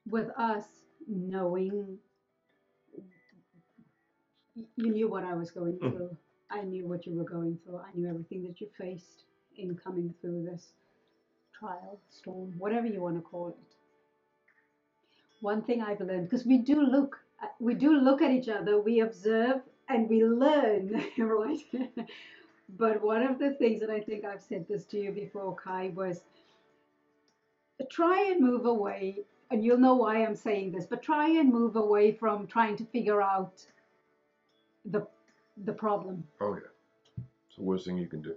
With 0.10 0.30
us 0.38 0.66
knowing, 1.08 1.98
you 4.76 4.92
knew 4.92 5.08
what 5.08 5.24
I 5.24 5.34
was 5.34 5.52
going 5.52 5.78
Mm. 5.80 5.92
through. 5.92 6.18
I 6.50 6.64
knew 6.64 6.88
what 6.88 7.06
you 7.06 7.14
were 7.16 7.24
going 7.24 7.58
through. 7.64 7.78
I 7.78 7.92
knew 7.94 8.08
everything 8.08 8.44
that 8.44 8.60
you 8.60 8.68
faced 8.78 9.24
in 9.58 9.76
coming 9.76 10.14
through 10.22 10.44
this 10.44 10.74
trial, 11.58 12.00
storm, 12.10 12.54
whatever 12.58 12.88
you 12.88 13.02
want 13.02 13.16
to 13.16 13.22
call 13.22 13.50
it. 13.50 13.76
One 15.42 15.62
thing 15.64 15.82
I've 15.82 16.02
learned, 16.02 16.30
because 16.30 16.46
we 16.46 16.58
do 16.58 16.82
look, 16.82 17.18
we 17.60 17.74
do 17.74 17.96
look 17.98 18.22
at 18.22 18.32
each 18.32 18.50
other, 18.50 18.80
we 18.80 19.00
observe 19.00 19.62
and 19.94 20.10
we 20.10 20.24
learn, 20.24 21.04
right? 21.18 21.60
but 22.78 23.02
one 23.02 23.24
of 23.24 23.40
the 23.40 23.52
things 23.52 23.80
that 23.82 23.90
I 23.90 24.00
think 24.00 24.26
I've 24.26 24.42
said 24.42 24.66
this 24.68 24.86
to 24.86 25.00
you 25.00 25.12
before, 25.12 25.56
Kai, 25.56 25.92
was 25.96 26.22
try 27.90 28.30
and 28.32 28.42
move 28.42 28.66
away, 28.66 29.24
and 29.50 29.64
you'll 29.64 29.78
know 29.78 29.96
why 29.96 30.24
I'm 30.24 30.36
saying 30.36 30.72
this, 30.72 30.86
but 30.86 31.02
try 31.02 31.28
and 31.30 31.52
move 31.52 31.76
away 31.76 32.12
from 32.12 32.48
trying 32.48 32.78
to 32.78 32.86
figure 32.86 33.22
out 33.22 33.66
the 34.86 35.08
the 35.66 35.74
problem. 35.74 36.24
Oh, 36.40 36.56
yeah. 36.56 37.24
It's 37.48 37.58
the 37.58 37.64
worst 37.64 37.86
thing 37.86 37.98
you 37.98 38.08
can 38.08 38.22
do. 38.22 38.36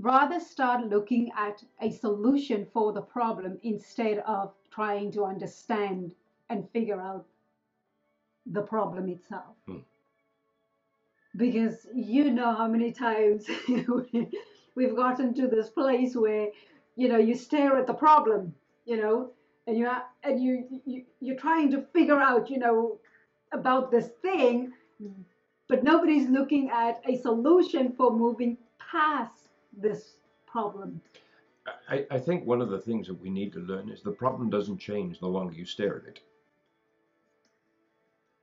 Rather 0.00 0.40
start 0.40 0.86
looking 0.86 1.30
at 1.36 1.62
a 1.80 1.90
solution 1.90 2.66
for 2.72 2.92
the 2.92 3.02
problem 3.02 3.58
instead 3.62 4.18
of 4.20 4.52
trying 4.70 5.12
to 5.12 5.24
understand 5.24 6.12
and 6.48 6.68
figure 6.70 7.00
out 7.00 7.26
the 8.46 8.62
problem 8.62 9.08
itself. 9.08 9.56
Hmm. 9.66 9.78
Because 11.38 11.86
you 11.94 12.30
know 12.30 12.52
how 12.52 12.66
many 12.68 12.92
times 12.92 13.46
we've 14.74 14.96
gotten 14.96 15.32
to 15.34 15.46
this 15.46 15.70
place 15.70 16.14
where, 16.14 16.48
you 16.96 17.08
know, 17.08 17.18
you 17.18 17.34
stare 17.36 17.76
at 17.78 17.86
the 17.86 17.94
problem, 17.94 18.54
you 18.84 18.96
know, 18.96 19.30
and 19.66 19.78
you 19.78 19.88
and 20.24 20.42
you, 20.42 20.82
you 20.84 21.04
you're 21.20 21.36
trying 21.36 21.70
to 21.70 21.82
figure 21.94 22.20
out, 22.20 22.50
you 22.50 22.58
know, 22.58 22.98
about 23.52 23.90
this 23.90 24.08
thing, 24.20 24.72
but 25.68 25.84
nobody's 25.84 26.28
looking 26.28 26.70
at 26.70 27.00
a 27.08 27.16
solution 27.16 27.92
for 27.92 28.10
moving 28.10 28.58
past 28.78 29.48
this 29.76 30.16
problem. 30.46 31.00
I, 31.88 32.06
I 32.10 32.18
think 32.18 32.44
one 32.44 32.60
of 32.60 32.70
the 32.70 32.80
things 32.80 33.06
that 33.06 33.20
we 33.20 33.30
need 33.30 33.52
to 33.52 33.60
learn 33.60 33.90
is 33.90 34.02
the 34.02 34.10
problem 34.10 34.50
doesn't 34.50 34.78
change 34.78 35.20
the 35.20 35.28
longer 35.28 35.54
you 35.54 35.66
stare 35.66 35.98
at 35.98 36.08
it. 36.08 36.20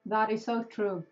That 0.05 0.31
is 0.31 0.45
so 0.45 0.63
true. 0.63 1.03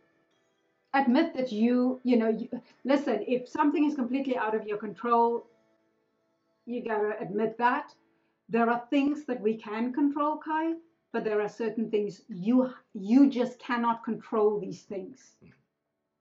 Admit 0.93 1.33
that 1.35 1.51
you, 1.51 1.99
you 2.03 2.17
know, 2.17 2.29
you, 2.29 2.49
listen, 2.85 3.23
if 3.27 3.49
something 3.49 3.85
is 3.85 3.95
completely 3.95 4.37
out 4.37 4.55
of 4.55 4.67
your 4.67 4.77
control, 4.77 5.47
you 6.65 6.83
gotta 6.83 7.15
admit 7.19 7.57
that. 7.57 7.93
There 8.49 8.69
are 8.69 8.83
things 8.89 9.25
that 9.25 9.41
we 9.41 9.55
can 9.57 9.93
control, 9.93 10.37
Kai, 10.37 10.73
but 11.11 11.23
there 11.23 11.41
are 11.41 11.49
certain 11.49 11.89
things 11.89 12.21
you 12.29 12.73
you 12.93 13.29
just 13.29 13.59
cannot 13.59 14.03
control 14.03 14.59
these 14.59 14.83
things. 14.83 15.35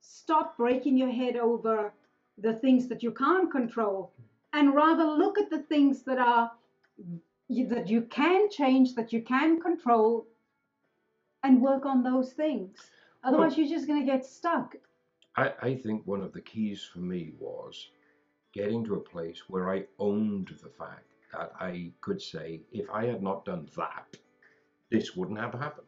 Stop 0.00 0.56
breaking 0.56 0.96
your 0.96 1.10
head 1.10 1.36
over 1.36 1.92
the 2.38 2.54
things 2.54 2.88
that 2.88 3.02
you 3.02 3.10
can't 3.12 3.50
control 3.50 4.12
and 4.52 4.74
rather 4.74 5.04
look 5.04 5.38
at 5.38 5.50
the 5.50 5.62
things 5.64 6.02
that 6.04 6.18
are 6.18 6.50
that 7.50 7.88
you 7.88 8.02
can 8.02 8.48
change, 8.50 8.94
that 8.94 9.12
you 9.12 9.22
can 9.22 9.60
control, 9.60 10.26
and 11.42 11.60
work 11.60 11.84
on 11.86 12.02
those 12.02 12.32
things. 12.32 12.90
Otherwise, 13.24 13.56
you're 13.56 13.68
just 13.68 13.86
going 13.86 14.00
to 14.00 14.06
get 14.06 14.24
stuck. 14.24 14.74
I, 15.36 15.52
I 15.62 15.74
think 15.74 16.06
one 16.06 16.22
of 16.22 16.32
the 16.32 16.40
keys 16.40 16.88
for 16.92 16.98
me 16.98 17.32
was 17.38 17.88
getting 18.52 18.84
to 18.84 18.94
a 18.96 19.00
place 19.00 19.42
where 19.48 19.70
I 19.70 19.84
owned 19.98 20.48
the 20.62 20.68
fact 20.68 21.06
that 21.32 21.52
I 21.58 21.92
could 22.00 22.20
say, 22.20 22.60
if 22.72 22.90
I 22.90 23.06
had 23.06 23.22
not 23.22 23.44
done 23.44 23.68
that, 23.76 24.16
this 24.90 25.16
wouldn't 25.16 25.38
have 25.38 25.54
happened. 25.54 25.86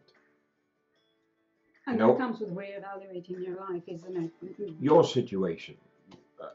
And 1.86 1.98
Nope. 1.98 2.16
that 2.16 2.24
comes 2.24 2.40
with 2.40 2.54
reevaluating 2.54 3.44
your 3.44 3.56
life, 3.56 3.82
isn't 3.86 4.16
it? 4.16 4.30
Mm-hmm. 4.42 4.82
Your 4.82 5.04
situation, 5.04 5.76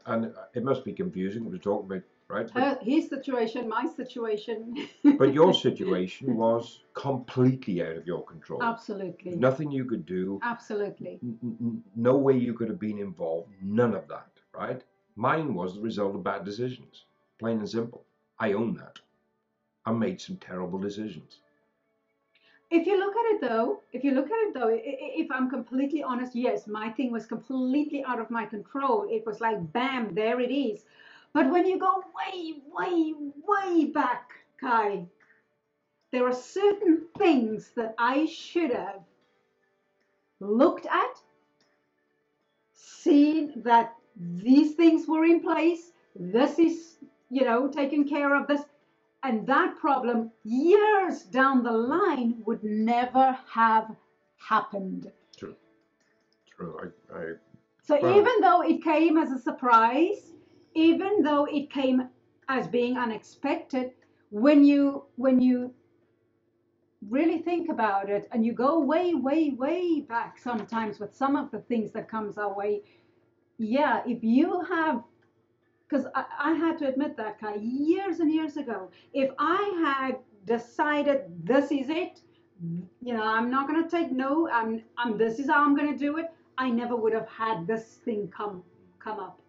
and 0.06 0.34
it 0.54 0.64
must 0.64 0.84
be 0.84 0.92
confusing, 0.92 1.48
we're 1.48 1.58
talking 1.58 1.86
about, 1.86 2.02
right? 2.30 2.50
But, 2.52 2.62
Her, 2.62 2.78
his 2.82 3.08
situation, 3.08 3.68
my 3.68 3.86
situation. 3.96 4.88
but 5.18 5.34
your 5.34 5.52
situation 5.52 6.36
was 6.36 6.80
completely 6.94 7.82
out 7.82 7.96
of 7.96 8.06
your 8.06 8.24
control. 8.24 8.62
Absolutely. 8.62 9.36
Nothing 9.36 9.70
you 9.70 9.84
could 9.84 10.06
do, 10.06 10.40
Absolutely. 10.42 11.20
no 11.96 12.16
way 12.16 12.36
you 12.36 12.54
could 12.54 12.68
have 12.68 12.80
been 12.80 12.98
involved, 12.98 13.50
none 13.62 13.94
of 13.94 14.06
that, 14.08 14.30
right? 14.54 14.82
Mine 15.16 15.54
was 15.54 15.74
the 15.74 15.80
result 15.80 16.14
of 16.14 16.24
bad 16.24 16.44
decisions, 16.44 17.04
plain 17.38 17.58
and 17.58 17.68
simple. 17.68 18.04
I 18.38 18.52
own 18.52 18.74
that. 18.74 18.98
I 19.84 19.92
made 19.92 20.20
some 20.20 20.36
terrible 20.36 20.78
decisions. 20.78 21.40
If 22.70 22.86
you 22.86 22.98
look 22.98 23.14
at 23.16 23.34
it 23.34 23.40
though, 23.40 23.80
if 23.92 24.04
you 24.04 24.12
look 24.12 24.26
at 24.26 24.46
it 24.46 24.54
though, 24.54 24.70
if 24.70 25.28
I'm 25.32 25.50
completely 25.50 26.04
honest, 26.04 26.36
yes, 26.36 26.68
my 26.68 26.88
thing 26.90 27.10
was 27.10 27.26
completely 27.26 28.04
out 28.04 28.20
of 28.20 28.30
my 28.30 28.46
control. 28.46 29.08
It 29.10 29.26
was 29.26 29.40
like, 29.40 29.72
bam, 29.72 30.14
there 30.14 30.38
it 30.38 30.52
is. 30.52 30.84
But 31.32 31.50
when 31.50 31.66
you 31.66 31.78
go 31.78 32.02
way, 32.16 32.54
way, 32.74 33.14
way 33.46 33.84
back, 33.86 34.30
Kai, 34.60 35.06
there 36.12 36.26
are 36.26 36.32
certain 36.32 37.06
things 37.18 37.72
that 37.76 37.94
I 37.98 38.26
should 38.26 38.72
have 38.72 39.02
looked 40.40 40.86
at, 40.86 41.22
seen 42.72 43.62
that 43.64 43.94
these 44.16 44.74
things 44.74 45.06
were 45.06 45.24
in 45.24 45.40
place, 45.40 45.92
this 46.16 46.58
is, 46.58 46.98
you 47.30 47.44
know, 47.44 47.68
taken 47.68 48.08
care 48.08 48.34
of, 48.34 48.48
this, 48.48 48.62
and 49.22 49.46
that 49.46 49.76
problem 49.76 50.30
years 50.44 51.22
down 51.24 51.62
the 51.62 51.70
line 51.72 52.34
would 52.46 52.62
never 52.64 53.38
have 53.52 53.86
happened. 54.36 55.12
True. 55.36 55.54
True. 56.56 56.76
I, 56.82 57.14
I 57.16 57.32
So 57.82 57.98
Wow. 58.00 58.18
even 58.18 58.40
though 58.40 58.62
it 58.62 58.82
came 58.82 59.16
as 59.16 59.30
a 59.30 59.38
surprise, 59.38 60.29
even 60.80 61.22
though 61.22 61.44
it 61.46 61.70
came 61.70 62.08
as 62.48 62.66
being 62.68 62.96
unexpected, 62.98 63.92
when 64.30 64.64
you 64.64 65.04
when 65.16 65.40
you 65.40 65.74
really 67.08 67.38
think 67.38 67.70
about 67.70 68.10
it 68.10 68.28
and 68.32 68.44
you 68.44 68.52
go 68.52 68.78
way, 68.80 69.14
way, 69.14 69.50
way 69.50 70.00
back 70.00 70.38
sometimes 70.38 71.00
with 71.00 71.14
some 71.14 71.36
of 71.36 71.50
the 71.50 71.60
things 71.60 71.92
that 71.92 72.10
comes 72.10 72.38
our 72.38 72.54
way, 72.54 72.82
yeah, 73.58 74.02
if 74.06 74.22
you 74.24 74.62
have 74.62 75.02
because 75.88 76.06
I, 76.14 76.24
I 76.38 76.52
had 76.54 76.78
to 76.78 76.88
admit 76.88 77.16
that 77.16 77.40
Kai, 77.40 77.56
years 77.56 78.20
and 78.20 78.32
years 78.32 78.56
ago, 78.56 78.90
if 79.12 79.30
I 79.38 79.62
had 79.84 80.18
decided 80.46 81.22
this 81.44 81.72
is 81.72 81.90
it, 81.90 82.20
you 83.02 83.14
know, 83.14 83.24
I'm 83.24 83.50
not 83.50 83.68
gonna 83.68 83.88
take 83.88 84.12
no, 84.12 84.48
I'm 84.50 84.82
I'm 84.98 85.18
this 85.18 85.38
is 85.38 85.48
how 85.48 85.64
I'm 85.64 85.76
gonna 85.76 85.98
do 85.98 86.18
it, 86.18 86.30
I 86.58 86.70
never 86.70 86.96
would 86.96 87.12
have 87.14 87.28
had 87.28 87.66
this 87.66 87.84
thing 88.04 88.28
come 88.36 88.62
come 89.00 89.20
up. 89.20 89.39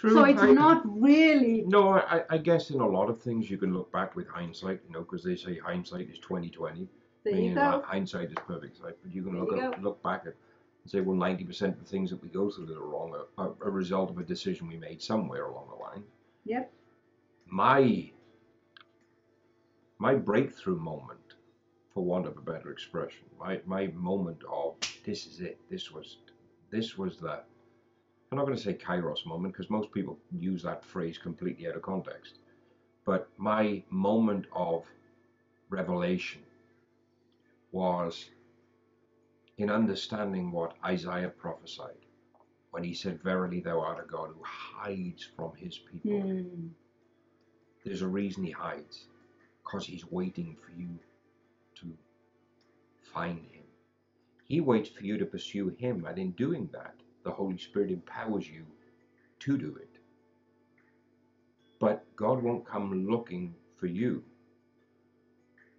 True. 0.00 0.14
So 0.14 0.24
it's 0.24 0.40
I- 0.40 0.52
not 0.52 0.82
really 0.86 1.62
No, 1.66 1.90
I, 1.92 2.24
I 2.30 2.38
guess 2.38 2.70
in 2.70 2.80
a 2.80 2.86
lot 2.88 3.10
of 3.10 3.20
things 3.20 3.50
you 3.50 3.58
can 3.58 3.74
look 3.74 3.92
back 3.92 4.16
with 4.16 4.26
hindsight, 4.28 4.80
you 4.86 4.92
know, 4.94 5.00
because 5.02 5.22
they 5.22 5.36
say 5.36 5.58
hindsight 5.58 6.08
is 6.08 6.18
twenty 6.18 6.48
twenty. 6.48 6.88
there 7.22 7.34
you 7.34 7.54
go. 7.54 7.82
Hindsight 7.86 8.28
is 8.30 8.36
perfect 8.46 8.78
sight, 8.78 8.96
but 9.02 9.14
you 9.14 9.22
can 9.22 9.34
There 9.34 9.42
look 9.44 9.56
you 9.56 9.72
at, 9.72 9.82
look 9.82 10.02
back 10.02 10.22
at 10.26 10.34
and 10.84 10.90
say, 10.90 11.02
well, 11.02 11.16
ninety 11.16 11.44
percent 11.44 11.74
of 11.74 11.80
the 11.80 11.90
things 11.90 12.08
that 12.10 12.22
we 12.22 12.30
go 12.30 12.50
through 12.50 12.64
that 12.66 12.78
are 12.78 12.86
wrong 12.94 13.14
are, 13.36 13.44
are 13.46 13.54
a 13.62 13.70
result 13.70 14.08
of 14.08 14.16
a 14.18 14.24
decision 14.24 14.68
we 14.68 14.78
made 14.78 15.02
somewhere 15.02 15.44
along 15.44 15.66
the 15.68 15.76
line. 15.84 16.02
Yep. 16.46 16.72
My 17.46 18.10
my 19.98 20.14
breakthrough 20.14 20.78
moment, 20.78 21.34
for 21.92 22.02
want 22.02 22.26
of 22.26 22.38
a 22.38 22.40
better 22.40 22.70
expression, 22.72 23.26
my 23.38 23.60
my 23.66 23.88
moment 23.88 24.42
of 24.50 24.76
this 25.04 25.26
is 25.26 25.40
it. 25.42 25.58
This 25.70 25.90
was 25.90 26.16
this 26.70 26.96
was 26.96 27.18
the 27.18 27.42
I'm 28.30 28.38
not 28.38 28.46
going 28.46 28.56
to 28.56 28.62
say 28.62 28.74
kairos 28.74 29.26
moment 29.26 29.52
because 29.54 29.70
most 29.70 29.90
people 29.90 30.16
use 30.38 30.62
that 30.62 30.84
phrase 30.84 31.18
completely 31.18 31.66
out 31.66 31.74
of 31.74 31.82
context. 31.82 32.38
But 33.04 33.28
my 33.36 33.82
moment 33.90 34.46
of 34.52 34.84
revelation 35.68 36.42
was 37.72 38.30
in 39.58 39.68
understanding 39.68 40.52
what 40.52 40.74
Isaiah 40.84 41.28
prophesied 41.28 42.06
when 42.70 42.84
he 42.84 42.94
said, 42.94 43.20
Verily 43.22 43.60
thou 43.60 43.80
art 43.80 44.04
a 44.04 44.08
God 44.08 44.30
who 44.36 44.42
hides 44.44 45.28
from 45.36 45.52
his 45.56 45.76
people. 45.78 46.20
Hmm. 46.20 46.68
There's 47.84 48.02
a 48.02 48.08
reason 48.08 48.44
he 48.44 48.50
hides, 48.52 49.06
because 49.64 49.86
he's 49.86 50.10
waiting 50.10 50.56
for 50.64 50.70
you 50.78 50.98
to 51.76 51.86
find 53.12 53.38
him. 53.38 53.64
He 54.44 54.60
waits 54.60 54.90
for 54.90 55.02
you 55.02 55.18
to 55.18 55.24
pursue 55.24 55.70
him, 55.78 56.04
and 56.06 56.18
in 56.18 56.30
doing 56.32 56.68
that, 56.72 56.94
the 57.22 57.30
Holy 57.30 57.58
Spirit 57.58 57.90
empowers 57.90 58.48
you 58.48 58.64
to 59.40 59.58
do 59.58 59.76
it. 59.80 59.98
But 61.78 62.04
God 62.16 62.42
won't 62.42 62.66
come 62.66 63.08
looking 63.08 63.54
for 63.76 63.86
you. 63.86 64.22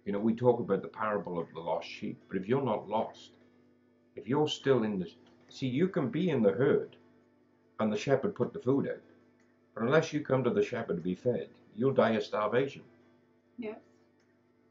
You 0.04 0.12
know, 0.12 0.18
we 0.18 0.34
talk 0.34 0.58
about 0.58 0.82
the 0.82 0.88
parable 0.88 1.38
of 1.38 1.46
the 1.54 1.60
lost 1.60 1.88
sheep, 1.88 2.20
but 2.28 2.36
if 2.36 2.48
you're 2.48 2.64
not 2.64 2.88
lost, 2.88 3.30
if 4.16 4.26
you're 4.26 4.48
still 4.48 4.82
in 4.82 4.98
the 4.98 5.08
see, 5.48 5.68
you 5.68 5.88
can 5.88 6.08
be 6.08 6.30
in 6.30 6.42
the 6.42 6.50
herd, 6.50 6.96
and 7.78 7.92
the 7.92 7.96
shepherd 7.96 8.34
put 8.34 8.52
the 8.52 8.58
food 8.58 8.88
out, 8.88 9.02
but 9.74 9.84
unless 9.84 10.12
you 10.12 10.20
come 10.20 10.42
to 10.42 10.50
the 10.50 10.62
shepherd 10.64 10.96
to 10.96 11.02
be 11.02 11.14
fed, 11.14 11.48
you'll 11.76 11.92
die 11.92 12.10
of 12.12 12.24
starvation. 12.24 12.82
Yes. 13.58 13.78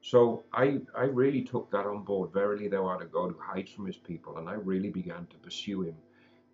So 0.02 0.44
I, 0.52 0.82
I 0.98 1.04
really 1.04 1.44
took 1.44 1.70
that 1.72 1.86
on 1.86 2.04
board. 2.04 2.34
Verily, 2.34 2.68
thou 2.68 2.86
art 2.88 3.04
a 3.04 3.06
God 3.06 3.32
who 3.32 3.40
hides 3.40 3.72
from 3.72 3.86
his 3.86 3.98
people, 3.98 4.38
and 4.38 4.50
I 4.50 4.54
really 4.54 4.90
began 4.90 5.28
to 5.28 5.38
pursue 5.38 5.84
him 5.84 5.96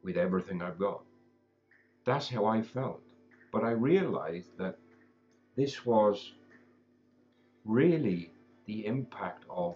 with 0.04 0.18
everything 0.18 0.62
I've 0.62 0.80
got. 0.80 1.02
That's 2.06 2.30
how 2.30 2.45
I 2.45 2.62
felt. 2.62 3.02
But 3.52 3.64
I 3.64 3.72
realized 3.72 4.58
that 4.58 4.78
this 5.56 5.86
was 5.86 6.32
really 7.66 8.32
the 8.66 8.86
impact 8.86 9.43
of 9.50 9.76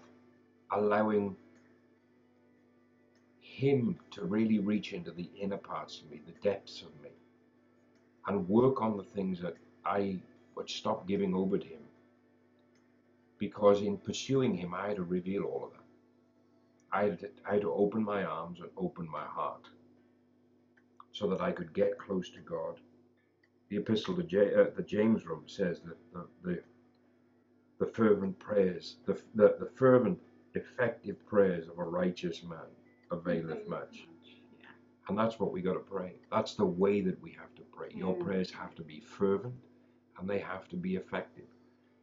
allowing 0.71 1.35
him 3.39 3.97
to 4.11 4.23
really 4.23 4.59
reach 4.59 4.93
into 4.93 5.11
the 5.11 5.29
inner 5.39 5.57
parts 5.57 5.99
of 5.99 6.11
me, 6.11 6.21
the 6.25 6.49
depths 6.49 6.81
of 6.81 6.89
me, 7.01 7.09
and 8.27 8.47
work 8.47 8.81
on 8.81 8.97
the 8.97 9.03
things 9.03 9.41
that 9.41 9.57
I 9.85 10.19
would 10.55 10.69
stop 10.69 11.07
giving 11.07 11.33
over 11.33 11.57
to 11.57 11.67
him 11.67 11.81
because 13.41 13.81
in 13.81 13.97
pursuing 13.97 14.55
him, 14.55 14.73
I 14.75 14.89
had 14.89 14.97
to 14.97 15.03
reveal 15.03 15.45
all 15.45 15.65
of 15.65 15.71
that. 15.71 15.79
I 16.91 17.03
had 17.05 17.19
to, 17.21 17.29
I 17.49 17.53
had 17.53 17.61
to 17.61 17.73
open 17.73 18.03
my 18.03 18.23
arms 18.23 18.59
and 18.59 18.69
open 18.77 19.09
my 19.09 19.23
heart 19.23 19.65
so 21.21 21.27
that 21.27 21.39
I 21.39 21.51
could 21.51 21.71
get 21.73 21.99
close 21.99 22.31
to 22.31 22.39
God. 22.39 22.79
The 23.69 23.77
epistle 23.77 24.15
to 24.15 24.23
J, 24.23 24.55
uh, 24.55 24.65
the 24.75 24.81
James 24.81 25.23
room 25.27 25.43
says 25.45 25.79
that 25.81 25.97
the, 26.11 26.25
the, 26.43 26.63
the 27.79 27.85
fervent 27.85 28.39
prayers, 28.39 28.97
the, 29.05 29.13
the, 29.35 29.55
the 29.59 29.69
fervent 29.75 30.17
effective 30.55 31.23
prayers 31.27 31.67
of 31.67 31.77
a 31.77 31.83
righteous 31.83 32.41
man 32.43 32.71
availeth 33.11 33.67
much. 33.67 34.07
Yeah. 34.59 34.65
And 35.09 35.17
that's 35.17 35.39
what 35.39 35.51
we 35.53 35.61
got 35.61 35.73
to 35.73 35.79
pray. 35.79 36.15
That's 36.31 36.55
the 36.55 36.65
way 36.65 37.01
that 37.01 37.21
we 37.21 37.31
have 37.39 37.53
to 37.55 37.61
pray. 37.71 37.89
Your 37.93 38.17
Yeah. 38.17 38.23
prayers 38.23 38.51
have 38.51 38.73
to 38.75 38.81
be 38.81 38.99
fervent 39.01 39.53
and 40.19 40.27
they 40.27 40.39
have 40.39 40.67
to 40.69 40.75
be 40.75 40.95
effective. 40.95 41.45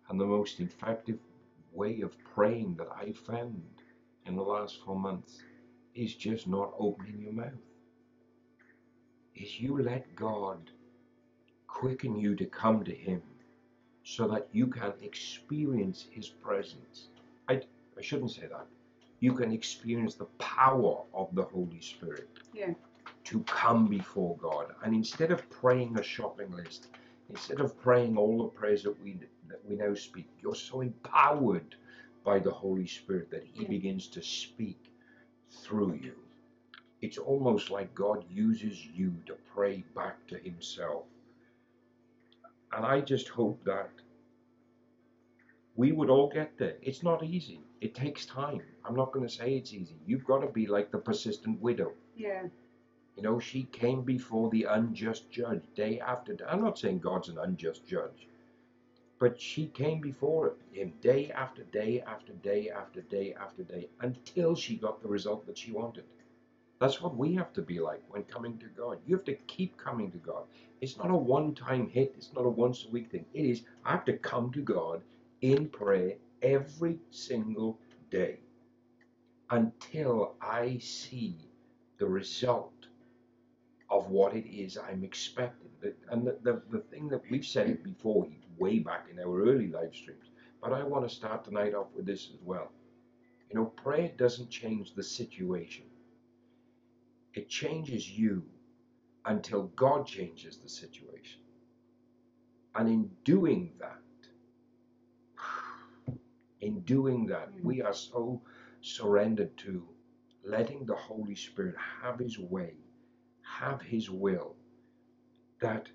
And 0.09 0.21
the 0.21 0.27
most 0.27 0.61
effective 0.61 1.19
way 1.73 2.03
of 2.03 2.17
praying 2.25 2.77
that 2.77 2.89
I've 2.97 3.19
found 3.19 3.61
in 4.27 4.37
the 4.37 4.43
last 4.43 4.79
four 4.85 4.97
months 4.97 5.43
is 5.95 6.15
just 6.15 6.47
not 6.47 6.73
opening 6.79 7.21
your 7.21 7.33
mouth. 7.33 7.68
Is 9.41 9.61
you 9.61 9.81
let 9.83 10.15
God 10.17 10.71
quicken 11.67 12.17
you 12.19 12.35
to 12.37 12.47
come 12.47 12.85
to 12.85 12.95
Him 12.95 13.23
so 14.05 14.27
that 14.29 14.49
you 14.53 14.67
can 14.67 14.93
experience 15.03 16.07
His 16.11 16.29
presence. 16.29 17.09
I, 17.49 17.63
I 17.97 18.03
shouldn't 18.03 18.33
say 18.33 18.47
that. 18.49 18.67
You 19.21 19.33
can 19.35 19.53
experience 19.53 20.15
the 20.15 20.27
power 20.39 21.03
of 21.15 21.29
the 21.35 21.45
Holy 21.45 21.81
Spirit 21.81 22.29
Yeah. 22.55 22.75
to 23.25 23.41
come 23.45 23.87
before 23.89 24.37
God. 24.39 24.75
And 24.83 24.95
instead 24.95 25.31
of 25.31 25.49
praying 25.51 25.99
a 25.99 26.03
shopping 26.03 26.51
list, 26.53 26.89
instead 27.29 27.61
of 27.61 27.79
praying 27.81 28.17
all 28.17 28.39
the 28.43 28.49
prayers 28.49 28.83
that 28.85 29.01
we 29.03 29.21
that 29.49 29.65
we 29.69 29.77
now 29.77 29.95
speak, 29.95 30.29
you're 30.41 30.55
so 30.55 30.81
empowered 30.81 31.77
by 32.25 32.39
the 32.39 32.51
Holy 32.51 32.87
Spirit 32.87 33.31
that 33.31 33.45
He 33.45 33.63
Yeah. 33.63 33.69
begins 33.69 34.09
to 34.09 34.23
speak 34.23 34.93
through 35.51 35.95
you. 35.95 36.15
It's 37.01 37.19
almost 37.19 37.71
like 37.71 37.95
God 37.95 38.25
uses 38.31 38.85
you 38.87 39.15
to 39.27 39.35
pray 39.55 39.85
back 39.95 40.27
to 40.29 40.39
Himself. 40.39 41.05
And 42.73 42.85
I 42.85 43.01
just 43.01 43.29
hope 43.29 43.63
that 43.65 43.91
we 45.77 45.93
would 45.93 46.11
all 46.11 46.29
get 46.29 46.59
there. 46.59 46.75
It's 46.83 47.05
not 47.05 47.23
easy. 47.23 47.61
It 47.81 47.95
takes 47.95 48.27
time. 48.27 48.63
I'm 48.85 48.97
not 48.97 49.13
going 49.13 49.27
to 49.27 49.33
say 49.33 49.55
it's 49.55 49.73
easy. 49.73 49.95
You've 50.07 50.25
got 50.25 50.41
to 50.41 50.49
be 50.49 50.67
like 50.67 50.91
the 50.91 50.99
persistent 50.99 51.61
widow. 51.61 51.93
Yeah. 52.17 52.43
You 53.17 53.23
know, 53.23 53.39
she 53.39 53.65
came 53.65 54.03
before 54.03 54.51
the 54.51 54.65
unjust 54.65 55.31
judge 55.31 55.63
day 55.77 56.01
after 56.01 56.35
day. 56.35 56.45
I'm 56.49 56.63
not 56.63 56.79
saying 56.79 56.99
God's 56.99 57.29
an 57.29 57.39
unjust 57.39 57.87
judge, 57.87 58.27
but 59.19 59.41
she 59.41 59.67
came 59.67 60.01
before 60.01 60.55
him 60.73 60.93
day 61.01 61.31
after 61.31 61.63
day 61.65 62.03
after 62.07 62.33
day 62.33 62.71
after 62.71 63.01
day 63.03 63.35
after 63.35 63.63
day 63.63 63.89
until 64.01 64.55
she 64.55 64.77
got 64.77 65.03
the 65.03 65.09
result 65.09 65.47
that 65.47 65.59
she 65.59 65.73
wanted. 65.73 66.05
That's 66.81 67.01
what 67.01 67.17
we 67.17 67.35
have 67.35 67.53
to 67.55 67.63
be 67.63 67.81
like 67.81 68.03
when 68.09 68.25
coming 68.25 68.59
to 68.59 68.67
God. 68.67 68.99
You 69.07 69.17
have 69.17 69.25
to 69.27 69.35
keep 69.35 69.77
coming 69.79 70.13
to 70.13 70.19
God. 70.19 70.45
It's 70.81 70.97
not 70.97 71.11
a 71.11 71.17
one 71.17 71.55
time 71.55 71.89
hit, 71.89 72.15
it's 72.17 72.33
not 72.35 72.45
a 72.45 72.49
once 72.51 72.87
a 72.89 72.93
week 72.93 73.11
thing. 73.11 73.25
It 73.35 73.45
is, 73.45 73.63
I 73.85 73.93
have 73.93 74.05
to 74.07 74.19
come 74.19 74.53
to 74.53 74.61
God 74.61 75.03
in 75.41 75.69
prayer 75.69 76.15
every 76.43 76.99
single 77.11 77.79
day 78.11 78.39
until 79.51 80.35
I 80.41 80.79
see 80.79 81.37
the 81.99 82.07
result 82.07 82.73
of 83.91 84.09
what 84.11 84.35
it 84.35 84.47
is 84.49 84.79
I'm 84.79 85.05
expecting. 85.05 85.71
And 86.11 86.27
the, 86.27 86.39
the, 86.43 86.63
the 86.71 86.81
thing 86.81 87.09
that 87.09 87.23
we've 87.31 87.47
said 87.47 87.69
it 87.71 87.85
before, 87.85 88.29
way 88.59 88.81
back 88.81 89.07
in 89.11 89.19
our 89.21 89.43
early 89.43 89.69
live 89.69 89.95
streams, 89.95 90.27
but 90.63 90.73
I 90.73 90.83
want 90.83 91.09
to 91.09 91.15
start 91.15 91.45
tonight 91.45 91.75
off 91.75 91.89
with 91.95 92.07
this 92.07 92.31
as 92.33 92.41
well. 92.45 92.73
You 93.51 93.57
know, 93.57 93.67
prayer 93.67 94.11
doesn't 94.17 94.51
change 94.51 94.95
the 94.95 95.03
situation, 95.03 95.85
it 97.39 97.49
changes 97.49 98.11
you 98.11 98.43
until 99.25 99.71
God 99.77 100.05
changes 100.07 100.59
the 100.59 100.69
situation. 100.69 101.41
And 102.75 102.89
in 102.89 103.11
doing 103.23 103.71
that, 103.79 104.03
in 106.61 106.81
doing 106.81 107.27
that, 107.27 107.51
we 107.63 107.81
are 107.81 107.95
so 107.95 108.43
surrendered 108.81 109.57
to 109.59 109.87
letting 110.45 110.85
the 110.85 110.97
Holy 110.97 111.37
Spirit 111.37 111.77
have 112.03 112.19
His 112.19 112.41
way, 112.41 112.75
have 113.43 113.81
His 113.81 114.11
will, 114.11 114.57
that 115.61 115.87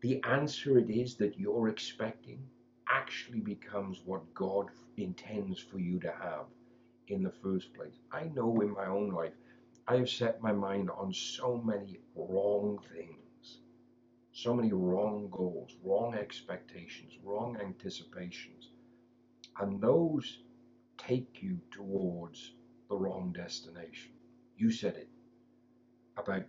the 0.00 0.20
answer 0.24 0.78
it 0.78 0.90
is 0.90 1.14
that 1.16 1.38
you're 1.38 1.68
expecting 1.68 2.40
actually 2.88 3.40
becomes 3.40 4.00
what 4.04 4.34
God 4.34 4.66
intends 4.96 5.60
for 5.60 5.78
you 5.78 6.00
to 6.00 6.10
have 6.10 6.46
in 7.06 7.22
the 7.22 7.36
first 7.42 7.72
place. 7.72 7.94
I 8.12 8.24
know 8.34 8.60
in 8.62 8.72
my 8.72 8.86
own 8.86 9.10
life, 9.10 9.34
I 9.88 9.96
have 9.96 10.10
set 10.10 10.42
my 10.42 10.52
mind 10.52 10.90
on 10.90 11.12
so 11.12 11.58
many 11.64 12.00
wrong 12.16 12.78
things, 12.94 13.58
so 14.32 14.54
many 14.54 14.72
wrong 14.72 15.28
goals, 15.30 15.76
wrong 15.84 16.14
expectations, 16.14 17.14
wrong 17.24 17.58
anticipations. 17.60 18.70
And 19.60 19.80
those 19.80 20.38
take 20.98 21.42
you 21.42 21.58
towards 21.70 22.52
the 22.88 22.96
wrong 22.96 23.32
destination. 23.32 24.12
You 24.56 24.70
said 24.70 24.96
it 24.96 25.08
about, 26.16 26.44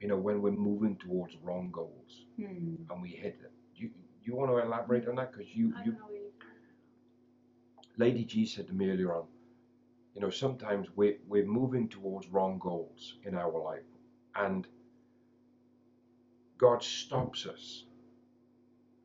you 0.00 0.08
know, 0.08 0.18
when 0.18 0.42
we're 0.42 0.52
moving 0.52 0.96
towards 0.96 1.36
wrong 1.42 1.70
goals 1.72 2.26
Hmm. 2.36 2.76
and 2.90 3.02
we 3.02 3.10
hit 3.10 3.40
it. 3.42 3.52
You, 3.76 3.90
you 4.24 4.36
want 4.36 4.50
to 4.50 4.58
elaborate 4.58 5.08
on 5.08 5.16
that? 5.16 5.32
Because 5.32 5.48
you, 5.54 5.74
you, 5.84 5.92
don't 5.92 6.00
know 6.00 6.06
really. 6.08 6.32
Lady 7.98 8.24
G 8.24 8.46
said 8.46 8.66
to 8.68 8.72
me 8.74 8.90
earlier 8.90 9.14
on, 9.14 9.26
you 10.14 10.20
know, 10.20 10.30
sometimes 10.30 10.88
we're, 10.94 11.16
we're 11.26 11.46
moving 11.46 11.88
towards 11.88 12.28
wrong 12.28 12.58
goals 12.58 13.16
in 13.24 13.34
our 13.34 13.58
life. 13.58 13.82
And 14.34 14.66
God 16.58 16.82
stops 16.82 17.46
us 17.46 17.84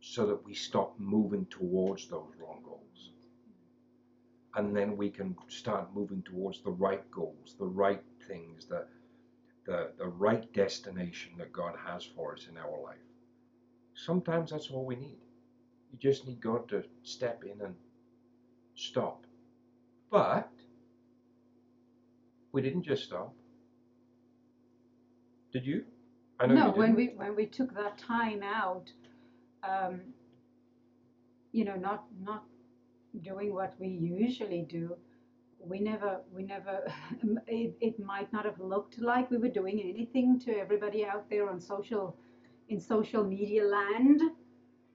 so 0.01 0.25
that 0.27 0.45
we 0.45 0.53
stop 0.53 0.93
moving 0.99 1.45
towards 1.47 2.07
those 2.07 2.31
wrong 2.39 2.61
goals. 2.63 3.11
And 4.55 4.75
then 4.75 4.97
we 4.97 5.09
can 5.09 5.35
start 5.47 5.93
moving 5.93 6.23
towards 6.23 6.61
the 6.61 6.71
right 6.71 7.09
goals, 7.11 7.55
the 7.59 7.65
right 7.65 8.03
things, 8.27 8.65
the, 8.65 8.85
the, 9.65 9.91
the 9.97 10.07
right 10.07 10.51
destination 10.53 11.31
that 11.37 11.53
God 11.53 11.75
has 11.85 12.03
for 12.03 12.33
us 12.33 12.47
in 12.49 12.57
our 12.57 12.81
life. 12.83 12.97
Sometimes 13.93 14.51
that's 14.51 14.69
all 14.69 14.85
we 14.85 14.95
need. 14.95 15.19
You 15.91 15.97
just 15.99 16.27
need 16.27 16.41
God 16.41 16.67
to 16.69 16.83
step 17.03 17.43
in 17.43 17.61
and 17.61 17.75
stop. 18.75 19.25
But 20.09 20.49
we 22.57 22.63
didn't 22.63 22.81
just 22.81 23.03
stop. 23.03 23.35
Did 25.53 25.63
you? 25.63 25.83
I 26.39 26.47
know 26.47 26.55
no, 26.55 26.65
you 26.65 26.71
when 26.81 26.95
we 26.95 27.05
when 27.15 27.35
we 27.35 27.45
took 27.45 27.71
that 27.75 27.99
time 27.99 28.41
out, 28.41 28.91
um, 29.63 30.01
you 31.51 31.63
know, 31.65 31.75
not 31.75 32.05
not 32.19 32.45
doing 33.21 33.53
what 33.53 33.75
we 33.79 33.89
usually 33.89 34.63
do, 34.67 34.95
we 35.59 35.79
never 35.79 36.21
we 36.33 36.41
never. 36.41 36.91
it, 37.47 37.77
it 37.79 37.99
might 37.99 38.33
not 38.33 38.43
have 38.45 38.59
looked 38.59 38.99
like 38.99 39.29
we 39.29 39.37
were 39.37 39.55
doing 39.61 39.79
anything 39.79 40.39
to 40.39 40.57
everybody 40.57 41.05
out 41.05 41.29
there 41.29 41.47
on 41.51 41.59
social, 41.59 42.17
in 42.69 42.81
social 42.81 43.23
media 43.23 43.65
land, 43.65 44.19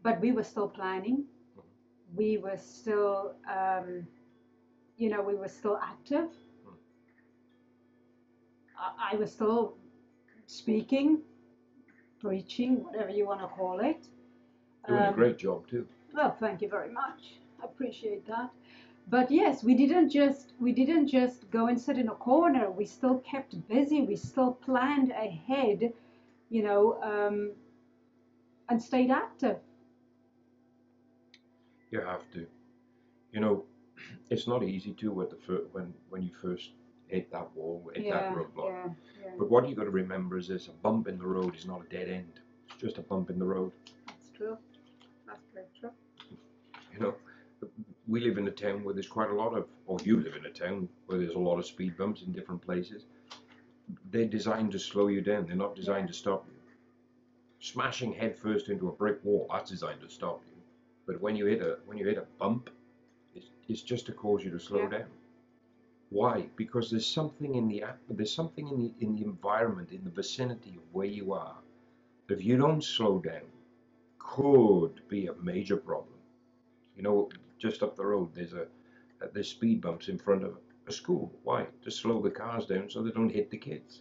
but 0.02 0.20
we 0.20 0.32
were 0.32 0.48
still 0.52 0.68
planning. 0.68 1.26
We 2.12 2.38
were 2.38 2.58
still, 2.58 3.36
um, 3.48 4.08
you 4.96 5.10
know, 5.10 5.22
we 5.22 5.36
were 5.36 5.52
still 5.60 5.78
active. 5.80 6.28
I, 9.12 9.16
was 9.16 9.32
still 9.32 9.76
speaking, 10.46 11.22
preaching, 12.20 12.84
whatever 12.84 13.10
you 13.10 13.26
want 13.26 13.40
to 13.40 13.46
call 13.48 13.80
it. 13.80 14.08
Doing 14.86 15.04
a 15.06 15.08
Um, 15.08 15.14
great 15.14 15.38
job 15.38 15.66
too. 15.68 15.86
well, 16.14 16.30
thank 16.32 16.62
you 16.62 16.68
very 16.68 16.90
much. 16.90 17.36
I 17.62 17.66
appreciate 17.66 18.26
that. 18.26 18.50
But 19.08 19.30
yes, 19.30 19.62
we 19.64 19.74
didn't 19.74 20.10
just 20.10 20.52
we 20.60 20.72
didn't 20.72 21.08
just 21.08 21.50
go 21.50 21.66
and 21.66 21.80
sit 21.80 21.98
in 21.98 22.08
a 22.08 22.14
corner. 22.14 22.70
We 22.70 22.84
still 22.86 23.18
kept 23.18 23.66
busy. 23.68 24.02
We 24.02 24.16
still 24.16 24.52
planned 24.54 25.10
ahead, 25.10 25.92
you 26.50 26.62
know, 26.62 27.00
um, 27.02 27.52
and 28.68 28.82
stayed 28.82 29.10
active. 29.10 29.58
You 31.90 32.00
have 32.00 32.30
to. 32.32 32.46
You 33.32 33.40
know, 33.40 33.64
it's 34.30 34.46
not 34.46 34.62
easy 34.62 34.92
to 34.94 35.22
at 35.22 35.30
the 35.30 35.36
fir- 35.36 35.66
when 35.72 35.94
when 36.10 36.22
you 36.22 36.30
first 36.40 36.70
hit 37.12 37.30
that 37.30 37.54
wall, 37.54 37.90
hit 37.94 38.06
yeah, 38.06 38.14
that 38.14 38.34
roadblock. 38.34 38.68
yeah, 38.68 38.88
yeah. 39.22 39.30
But 39.38 39.50
what 39.50 39.68
you've 39.68 39.76
got 39.76 39.84
to 39.84 39.90
remember 39.90 40.38
is 40.38 40.48
this: 40.48 40.68
a 40.68 40.72
bump 40.72 41.08
in 41.08 41.18
the 41.18 41.26
road 41.26 41.54
is 41.54 41.66
not 41.66 41.82
a 41.82 41.88
dead 41.94 42.08
end. 42.08 42.40
It's 42.70 42.80
just 42.80 42.98
a 42.98 43.02
bump 43.02 43.28
in 43.30 43.38
the 43.38 43.44
road. 43.44 43.70
That's 44.06 44.30
true. 44.34 44.56
That's 45.26 45.46
very 45.52 45.66
true. 45.78 45.90
You 46.94 47.00
know, 47.00 47.14
we 48.08 48.20
live 48.20 48.38
in 48.38 48.48
a 48.48 48.50
town 48.50 48.82
where 48.82 48.94
there's 48.94 49.08
quite 49.08 49.30
a 49.30 49.34
lot 49.34 49.56
of, 49.56 49.66
or 49.86 49.98
you 50.02 50.20
live 50.20 50.34
in 50.34 50.46
a 50.46 50.50
town 50.50 50.88
where 51.06 51.18
there's 51.18 51.34
a 51.34 51.38
lot 51.38 51.58
of 51.58 51.66
speed 51.66 51.96
bumps 51.96 52.22
in 52.22 52.32
different 52.32 52.62
places. 52.62 53.04
They're 54.10 54.24
designed 54.24 54.72
to 54.72 54.78
slow 54.78 55.08
you 55.08 55.20
down. 55.20 55.46
They're 55.46 55.56
not 55.56 55.76
designed 55.76 56.08
to 56.08 56.14
stop 56.14 56.46
you. 56.46 56.54
Smashing 57.60 58.12
headfirst 58.12 58.68
into 58.68 58.88
a 58.88 58.92
brick 58.92 59.18
wall, 59.22 59.46
that's 59.52 59.70
designed 59.70 60.00
to 60.00 60.08
stop 60.08 60.42
you. 60.46 60.60
But 61.06 61.20
when 61.20 61.36
you 61.36 61.46
hit 61.46 61.60
a 61.60 61.78
when 61.84 61.98
you 61.98 62.06
hit 62.06 62.16
a 62.16 62.26
bump, 62.38 62.70
it's, 63.34 63.46
it's 63.68 63.82
just 63.82 64.06
to 64.06 64.12
cause 64.12 64.42
you 64.44 64.50
to 64.50 64.58
slow 64.58 64.88
down. 64.88 65.06
Why? 66.12 66.46
Because 66.56 66.90
there's 66.90 67.06
something 67.06 67.54
in 67.54 67.68
the 67.68 67.84
there's 68.10 68.34
something 68.34 68.68
in 68.68 68.78
the 68.78 68.92
in 69.00 69.14
the 69.16 69.24
environment 69.24 69.92
in 69.92 70.04
the 70.04 70.10
vicinity 70.10 70.76
of 70.76 70.82
where 70.92 71.06
you 71.06 71.32
are 71.32 71.56
if 72.32 72.44
you 72.44 72.56
don't 72.56 72.82
slow 72.82 73.20
down, 73.20 73.48
could 74.18 75.06
be 75.08 75.26
a 75.26 75.34
major 75.34 75.76
problem. 75.76 76.18
You 76.96 77.02
know, 77.02 77.28
just 77.58 77.82
up 77.82 77.96
the 77.96 78.06
road, 78.06 78.30
there's 78.34 78.54
a, 78.54 78.62
uh, 78.62 78.66
at 79.22 79.34
the 79.34 79.44
speed 79.44 79.82
bumps 79.82 80.08
in 80.08 80.18
front 80.18 80.44
of 80.44 80.56
a 80.88 80.92
school. 80.92 81.32
Why? 81.44 81.66
To 81.84 81.90
slow 81.90 82.20
the 82.22 82.30
cars 82.30 82.66
down 82.66 82.90
so 82.90 83.02
they 83.02 83.10
don't 83.10 83.28
hit 83.28 83.50
the 83.50 83.58
kids. 83.58 84.00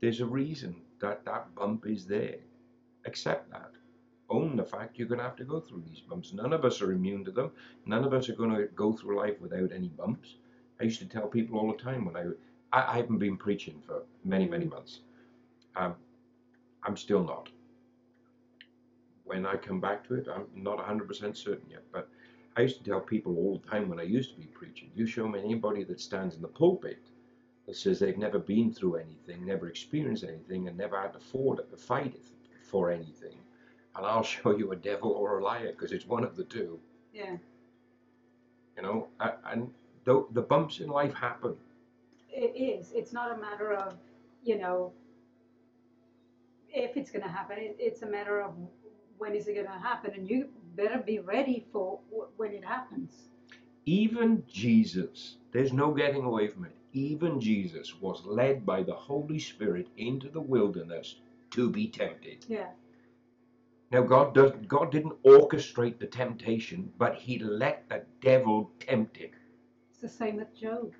There's 0.00 0.20
a 0.20 0.26
reason 0.26 0.76
that 1.00 1.24
that 1.26 1.54
bump 1.54 1.86
is 1.86 2.06
there. 2.06 2.38
Accept 3.04 3.50
that. 3.52 3.72
Own 4.30 4.56
the 4.56 4.64
fact 4.64 4.98
you're 4.98 5.06
going 5.08 5.18
to 5.18 5.24
have 5.24 5.36
to 5.36 5.44
go 5.44 5.60
through 5.60 5.84
these 5.86 6.00
bumps. 6.00 6.32
None 6.32 6.52
of 6.52 6.64
us 6.64 6.82
are 6.82 6.92
immune 6.92 7.24
to 7.26 7.30
them. 7.30 7.52
None 7.84 8.04
of 8.04 8.12
us 8.12 8.28
are 8.28 8.34
going 8.34 8.56
to 8.56 8.66
go 8.74 8.92
through 8.92 9.18
life 9.18 9.40
without 9.40 9.72
any 9.72 9.88
bumps. 9.88 10.36
I 10.80 10.84
used 10.84 10.98
to 11.00 11.06
tell 11.06 11.26
people 11.26 11.58
all 11.58 11.72
the 11.72 11.82
time 11.82 12.04
when 12.04 12.16
I, 12.16 12.24
I, 12.72 12.92
I 12.92 12.96
haven't 12.96 13.18
been 13.18 13.36
preaching 13.36 13.80
for 13.86 14.02
many, 14.24 14.46
many 14.46 14.66
months. 14.66 15.00
Um, 15.74 15.94
I'm 16.82 16.96
still 16.96 17.24
not. 17.24 17.48
When 19.24 19.44
I 19.44 19.56
come 19.56 19.80
back 19.80 20.06
to 20.08 20.14
it, 20.14 20.26
I'm 20.32 20.46
not 20.54 20.78
100% 20.78 21.36
certain 21.36 21.68
yet. 21.68 21.82
But 21.92 22.08
I 22.56 22.62
used 22.62 22.78
to 22.78 22.84
tell 22.84 23.00
people 23.00 23.36
all 23.36 23.58
the 23.58 23.68
time 23.68 23.88
when 23.88 23.98
I 23.98 24.04
used 24.04 24.30
to 24.34 24.40
be 24.40 24.46
preaching, 24.46 24.90
you 24.94 25.06
show 25.06 25.26
me 25.26 25.40
anybody 25.40 25.84
that 25.84 26.00
stands 26.00 26.36
in 26.36 26.42
the 26.42 26.48
pulpit 26.48 26.98
that 27.66 27.76
says 27.76 27.98
they've 27.98 28.16
never 28.16 28.38
been 28.38 28.72
through 28.72 28.96
anything, 28.96 29.44
never 29.44 29.68
experienced 29.68 30.24
anything, 30.24 30.68
and 30.68 30.76
never 30.76 31.00
had 31.00 31.12
to 31.12 31.18
fight 31.76 32.16
for 32.62 32.90
anything, 32.90 33.36
and 33.96 34.06
I'll 34.06 34.22
show 34.34 34.56
you 34.56 34.72
a 34.72 34.76
devil 34.76 35.10
or 35.10 35.38
a 35.38 35.44
liar 35.44 35.72
because 35.72 35.92
it's 35.92 36.06
one 36.06 36.24
of 36.24 36.36
the 36.36 36.44
two. 36.44 36.78
Yeah. 37.12 37.36
You 38.76 38.82
know, 38.82 39.08
and 39.50 39.70
the, 40.06 40.24
the 40.30 40.40
bumps 40.40 40.80
in 40.80 40.88
life 40.88 41.12
happen. 41.12 41.54
It 42.30 42.56
is. 42.56 42.92
It's 42.94 43.12
not 43.12 43.36
a 43.36 43.40
matter 43.40 43.74
of, 43.74 43.94
you 44.42 44.56
know, 44.58 44.92
if 46.70 46.96
it's 46.96 47.10
going 47.10 47.24
to 47.24 47.28
happen. 47.28 47.56
It's 47.60 48.02
a 48.02 48.06
matter 48.06 48.40
of 48.40 48.54
when 49.18 49.34
is 49.34 49.48
it 49.48 49.54
going 49.54 49.66
to 49.66 49.72
happen, 49.72 50.12
and 50.14 50.28
you 50.28 50.48
better 50.74 50.98
be 50.98 51.18
ready 51.18 51.66
for 51.72 51.98
when 52.36 52.52
it 52.52 52.64
happens. 52.64 53.12
Even 53.86 54.42
Jesus, 54.48 55.36
there's 55.52 55.72
no 55.72 55.92
getting 55.92 56.24
away 56.24 56.48
from 56.48 56.64
it. 56.66 56.72
Even 56.92 57.40
Jesus 57.40 58.00
was 58.00 58.24
led 58.24 58.64
by 58.64 58.82
the 58.82 58.94
Holy 58.94 59.38
Spirit 59.38 59.88
into 59.96 60.28
the 60.28 60.40
wilderness 60.40 61.16
to 61.52 61.70
be 61.70 61.88
tempted. 61.88 62.44
Yeah. 62.48 62.68
Now 63.90 64.02
God 64.02 64.34
does 64.34 64.52
God 64.66 64.90
didn't 64.90 65.22
orchestrate 65.22 65.98
the 65.98 66.06
temptation, 66.06 66.92
but 66.98 67.14
he 67.14 67.38
let 67.38 67.88
the 67.88 68.02
devil 68.20 68.70
tempt 68.80 69.16
him. 69.16 69.30
It's 69.96 70.02
the 70.02 70.24
same 70.24 70.36
with 70.36 70.54
Job. 70.54 70.92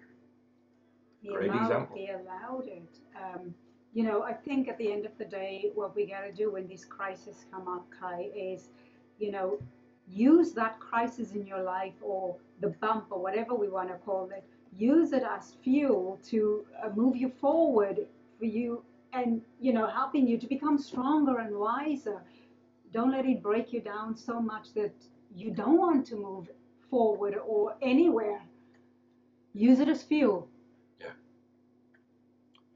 He 1.20 1.28
Great 1.28 1.50
allowed, 1.50 1.62
example. 1.64 1.96
He 1.98 2.08
allowed 2.08 2.66
it. 2.66 2.88
Um, 3.14 3.54
you 3.92 4.04
know, 4.04 4.22
I 4.22 4.32
think 4.32 4.68
at 4.68 4.78
the 4.78 4.90
end 4.90 5.04
of 5.04 5.12
the 5.18 5.26
day, 5.26 5.70
what 5.74 5.94
we 5.94 6.06
got 6.06 6.22
to 6.22 6.32
do 6.32 6.52
when 6.52 6.66
these 6.66 6.86
crises 6.86 7.44
come 7.50 7.68
up, 7.68 7.84
Kai, 8.00 8.30
is, 8.34 8.70
you 9.18 9.30
know, 9.30 9.58
use 10.08 10.52
that 10.52 10.80
crisis 10.80 11.32
in 11.32 11.46
your 11.46 11.62
life 11.62 11.92
or 12.00 12.36
the 12.62 12.68
bump 12.68 13.08
or 13.10 13.20
whatever 13.20 13.54
we 13.54 13.68
want 13.68 13.90
to 13.90 13.96
call 13.96 14.30
it. 14.34 14.42
Use 14.78 15.12
it 15.12 15.22
as 15.22 15.52
fuel 15.62 16.18
to 16.28 16.64
uh, 16.82 16.88
move 16.94 17.16
you 17.16 17.30
forward 17.38 17.98
for 18.38 18.46
you 18.46 18.82
and, 19.12 19.42
you 19.60 19.74
know, 19.74 19.88
helping 19.88 20.26
you 20.26 20.38
to 20.38 20.46
become 20.46 20.78
stronger 20.78 21.36
and 21.40 21.54
wiser. 21.54 22.22
Don't 22.94 23.10
let 23.10 23.26
it 23.26 23.42
break 23.42 23.74
you 23.74 23.82
down 23.82 24.16
so 24.16 24.40
much 24.40 24.72
that 24.72 24.94
you 25.34 25.50
don't 25.50 25.76
want 25.76 26.06
to 26.06 26.16
move 26.16 26.48
forward 26.88 27.34
or 27.46 27.74
anywhere. 27.82 28.40
Use 29.56 29.80
it 29.80 29.88
as 29.88 30.02
fuel. 30.02 30.50
Yeah. 31.00 31.12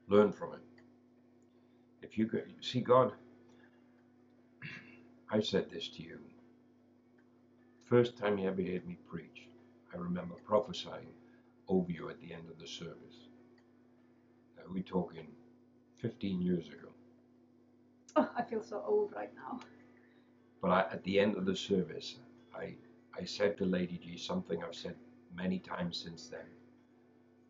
Learn 0.08 0.32
from 0.32 0.54
it. 0.54 0.60
If 2.00 2.16
you 2.16 2.24
could 2.26 2.54
see 2.62 2.80
God, 2.80 3.12
I 5.30 5.40
said 5.40 5.70
this 5.70 5.88
to 5.88 6.02
you. 6.02 6.18
First 7.84 8.16
time 8.16 8.38
you 8.38 8.48
ever 8.48 8.62
heard 8.62 8.86
me 8.86 8.96
preach, 9.10 9.46
I 9.92 9.98
remember 9.98 10.36
prophesying 10.46 11.12
over 11.68 11.92
you 11.92 12.08
at 12.08 12.18
the 12.22 12.32
end 12.32 12.48
of 12.48 12.58
the 12.58 12.66
service. 12.66 13.28
Now 14.56 14.62
we're 14.72 14.82
talking 14.82 15.26
15 15.98 16.40
years 16.40 16.68
ago. 16.68 16.88
Oh, 18.16 18.30
I 18.34 18.42
feel 18.42 18.62
so 18.62 18.82
old 18.86 19.12
right 19.14 19.34
now. 19.36 19.60
But 20.62 20.70
I, 20.70 20.80
at 20.92 21.04
the 21.04 21.20
end 21.20 21.36
of 21.36 21.44
the 21.44 21.56
service, 21.56 22.16
I, 22.58 22.74
I 23.14 23.24
said 23.26 23.58
to 23.58 23.66
Lady 23.66 24.00
G 24.02 24.16
something 24.16 24.62
I've 24.64 24.74
said 24.74 24.94
many 25.36 25.58
times 25.58 26.02
since 26.02 26.28
then. 26.28 26.46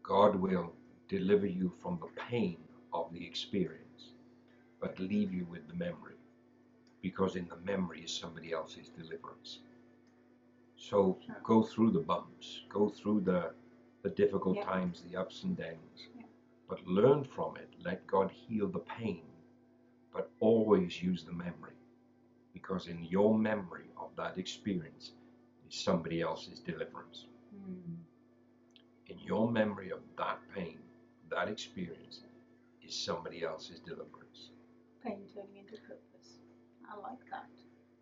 God 0.02 0.36
will 0.36 0.74
deliver 1.08 1.46
you 1.46 1.70
from 1.82 1.98
the 2.00 2.08
pain 2.20 2.58
of 2.92 3.12
the 3.12 3.24
experience, 3.26 4.12
but 4.80 4.98
leave 4.98 5.32
you 5.32 5.46
with 5.46 5.66
the 5.68 5.74
memory, 5.74 6.16
because 7.02 7.36
in 7.36 7.48
the 7.48 7.56
memory 7.58 8.02
is 8.02 8.12
somebody 8.14 8.52
else's 8.52 8.90
deliverance. 8.90 9.60
So 10.76 11.18
Sure. 11.24 11.36
go 11.42 11.62
through 11.62 11.92
the 11.92 12.00
bumps, 12.00 12.62
go 12.68 12.88
through 12.90 13.20
the, 13.22 13.54
the 14.02 14.10
difficult 14.10 14.56
Yeah. 14.56 14.64
times, 14.64 15.02
the 15.02 15.16
ups 15.16 15.44
and 15.44 15.56
downs, 15.56 16.08
Yeah. 16.16 16.26
but 16.68 16.86
learn 16.86 17.24
from 17.24 17.56
it. 17.56 17.74
Let 17.84 18.06
God 18.06 18.30
heal 18.30 18.68
the 18.68 18.80
pain, 18.80 19.24
but 20.12 20.30
always 20.40 21.02
use 21.02 21.24
the 21.24 21.32
memory, 21.32 21.76
because 22.52 22.88
in 22.88 23.04
your 23.04 23.36
memory 23.38 23.90
of 23.96 24.14
that 24.16 24.38
experience 24.38 25.12
is 25.68 25.74
somebody 25.76 26.20
else's 26.22 26.60
deliverance 26.60 27.26
Hmm. 27.52 27.99
In 29.10 29.18
your 29.18 29.50
memory 29.50 29.90
of 29.90 29.98
that 30.16 30.38
pain, 30.54 30.78
that 31.30 31.48
experience, 31.48 32.20
is 32.86 32.94
somebody 32.94 33.44
else's 33.44 33.80
deliverance. 33.80 34.50
Pain 35.04 35.22
turning 35.34 35.56
into 35.58 35.80
purpose. 35.82 36.38
I 36.90 36.96
like 37.00 37.18
that. 37.30 37.48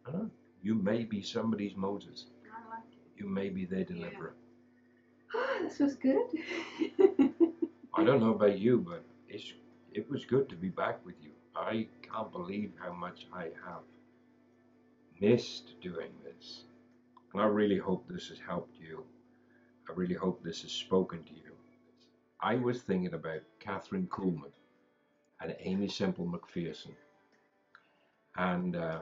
Huh? 0.02 0.24
You 0.62 0.74
may 0.74 1.04
be 1.04 1.22
somebody's 1.22 1.76
Moses. 1.76 2.26
I 2.44 2.68
like 2.68 2.84
it. 2.92 3.22
You 3.22 3.28
may 3.28 3.48
be 3.48 3.64
their 3.64 3.84
deliverer. 3.84 4.34
Ah, 5.34 5.58
this 5.62 5.78
was 5.78 5.94
good. 5.94 6.26
I 7.94 8.04
don't 8.04 8.20
know 8.20 8.34
about 8.34 8.58
you, 8.58 8.78
but 8.78 9.04
it's 9.28 9.52
it 9.92 10.08
was 10.10 10.24
good 10.24 10.48
to 10.48 10.56
be 10.56 10.68
back 10.68 11.04
with 11.04 11.16
you. 11.22 11.30
I 11.56 11.86
can't 12.02 12.30
believe 12.30 12.72
how 12.78 12.92
much 12.92 13.26
I 13.34 13.44
have 13.66 13.82
missed 15.20 15.80
doing 15.80 16.10
this. 16.24 16.64
And 17.32 17.42
I 17.42 17.46
really 17.46 17.78
hope 17.78 18.06
this 18.08 18.28
has 18.28 18.38
helped 18.38 18.76
you. 18.80 19.04
I 19.88 19.92
really 19.94 20.14
hope 20.14 20.42
this 20.42 20.62
has 20.62 20.72
spoken 20.72 21.22
to 21.24 21.32
you. 21.34 21.52
I 22.40 22.56
was 22.56 22.82
thinking 22.82 23.14
about 23.14 23.40
Kathryn 23.60 24.08
Kuhlman 24.08 24.52
and 25.40 25.56
Aimee 25.60 25.88
Semple 25.88 26.26
McPherson. 26.26 26.94
And 28.36 28.76
uh, 28.76 29.00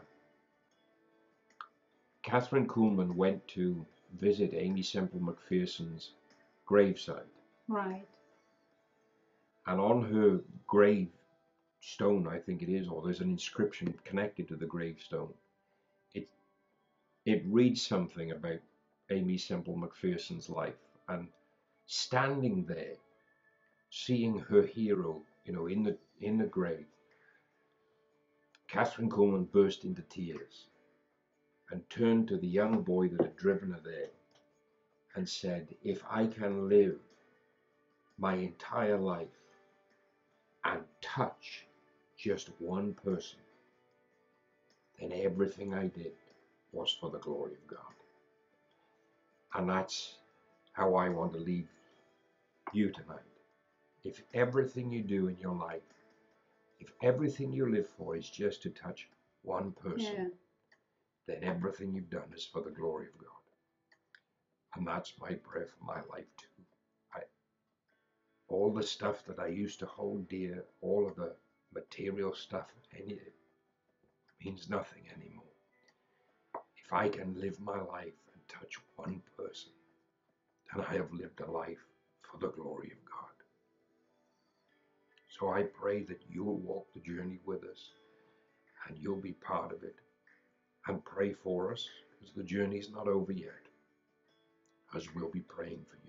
Kathryn 2.24 2.66
Kuhlman 2.66 3.14
went 3.14 3.46
to 3.48 3.84
visit 4.18 4.54
Aimee 4.54 4.82
Semple 4.82 5.20
McPherson's 5.20 6.12
gravesite. 6.68 7.30
right. 7.68 8.06
And 9.66 9.80
on 9.80 10.02
her 10.12 10.40
gravestone, 10.66 12.28
I 12.28 12.38
think 12.38 12.62
it 12.62 12.68
is, 12.68 12.88
or 12.88 13.02
there's 13.02 13.20
an 13.20 13.30
inscription 13.30 13.94
connected 14.04 14.48
to 14.48 14.56
the 14.56 14.66
gravestone. 14.66 15.34
It 16.14 16.28
it 17.24 17.42
reads 17.46 17.82
something 17.82 18.30
about 18.30 18.60
Aimee 19.10 19.38
Semple 19.38 19.76
McPherson's 19.76 20.50
life 20.50 20.76
and 21.08 21.28
standing 21.86 22.64
there, 22.66 22.96
seeing 23.90 24.38
her 24.40 24.62
hero, 24.62 25.22
you 25.44 25.52
know, 25.54 25.66
in 25.68 25.84
the 25.84 25.98
in 26.20 26.38
the 26.38 26.46
grave. 26.46 26.86
Kathryn 28.68 29.10
Kuhlman 29.10 29.50
burst 29.52 29.84
into 29.84 30.02
tears 30.02 30.68
and 31.70 31.88
turned 31.90 32.28
to 32.28 32.38
the 32.38 32.48
young 32.48 32.82
boy 32.82 33.08
that 33.08 33.22
had 33.22 33.36
driven 33.36 33.72
her 33.72 33.80
there 33.84 34.10
and 35.16 35.28
said, 35.28 35.68
If 35.84 36.02
I 36.10 36.28
can 36.28 36.68
live 36.68 36.98
my 38.18 38.36
entire 38.36 38.98
life 38.98 39.28
and 40.64 40.82
touch 41.02 41.66
just 42.18 42.50
one 42.60 42.94
person, 42.94 43.40
then 45.00 45.12
everything 45.14 45.74
I 45.74 45.88
did 45.88 46.14
was 46.72 46.96
for 47.00 47.10
the 47.10 47.20
glory 47.20 47.54
of 47.54 47.68
God. 47.68 47.95
And 49.56 49.68
that's 49.70 50.16
how 50.72 50.94
I 50.94 51.08
want 51.08 51.32
to 51.34 51.40
leave 51.40 51.68
you 52.72 52.92
tonight. 52.92 53.20
If 54.04 54.22
everything 54.34 54.92
you 54.92 55.02
do 55.02 55.28
in 55.28 55.38
your 55.38 55.54
life, 55.56 55.82
if 56.80 56.92
everything 57.02 57.52
you 57.52 57.70
live 57.70 57.88
for 57.98 58.16
is 58.16 58.28
just 58.30 58.62
to 58.62 58.70
touch 58.70 59.08
one 59.42 59.72
person, 59.72 60.16
Yeah. 60.16 60.30
then 61.26 61.44
everything 61.44 61.94
you've 61.94 62.10
done 62.10 62.32
is 62.34 62.46
for 62.46 62.62
the 62.62 62.70
glory 62.70 63.08
of 63.08 63.18
God. 63.18 63.30
And 64.76 64.86
that's 64.86 65.18
my 65.20 65.34
prayer 65.34 65.66
for 65.66 65.84
my 65.84 66.02
life 66.10 66.28
too. 66.36 66.64
I, 67.14 67.22
all 68.48 68.72
the 68.72 68.82
stuff 68.82 69.24
that 69.26 69.38
I 69.38 69.48
used 69.48 69.80
to 69.80 69.86
hold 69.86 70.28
dear, 70.28 70.64
all 70.82 71.06
of 71.08 71.16
the 71.16 71.34
material 71.74 72.34
stuff, 72.34 72.66
any 72.94 73.14
it 73.14 73.34
means 74.44 74.68
nothing 74.68 75.04
anymore. 75.16 75.44
If 76.76 76.92
I 76.92 77.08
can 77.08 77.40
live 77.40 77.60
my 77.60 77.80
life 77.80 78.14
touch 78.48 78.76
one 78.96 79.22
person, 79.38 79.72
then 80.74 80.84
I 80.88 80.94
have 80.94 81.12
lived 81.12 81.40
a 81.40 81.50
life 81.50 81.84
for 82.22 82.38
the 82.38 82.52
glory 82.52 82.92
of 82.92 83.04
God. 83.04 83.34
So 85.28 85.50
I 85.50 85.64
pray 85.64 86.02
that 86.04 86.22
you'll 86.30 86.58
walk 86.58 86.88
the 86.94 87.00
journey 87.00 87.40
with 87.46 87.64
us 87.64 87.90
and 88.88 88.98
you'll 88.98 89.20
be 89.20 89.32
part 89.34 89.72
of 89.72 89.82
it 89.84 89.96
and 90.88 91.04
pray 91.04 91.32
for 91.34 91.72
us 91.72 91.88
because 92.10 92.34
the 92.34 92.44
journey's 92.44 92.90
not 92.92 93.08
over 93.08 93.32
yet. 93.32 93.54
as 94.94 95.14
we'll 95.14 95.30
be 95.30 95.40
praying 95.40 95.84
for 95.90 96.05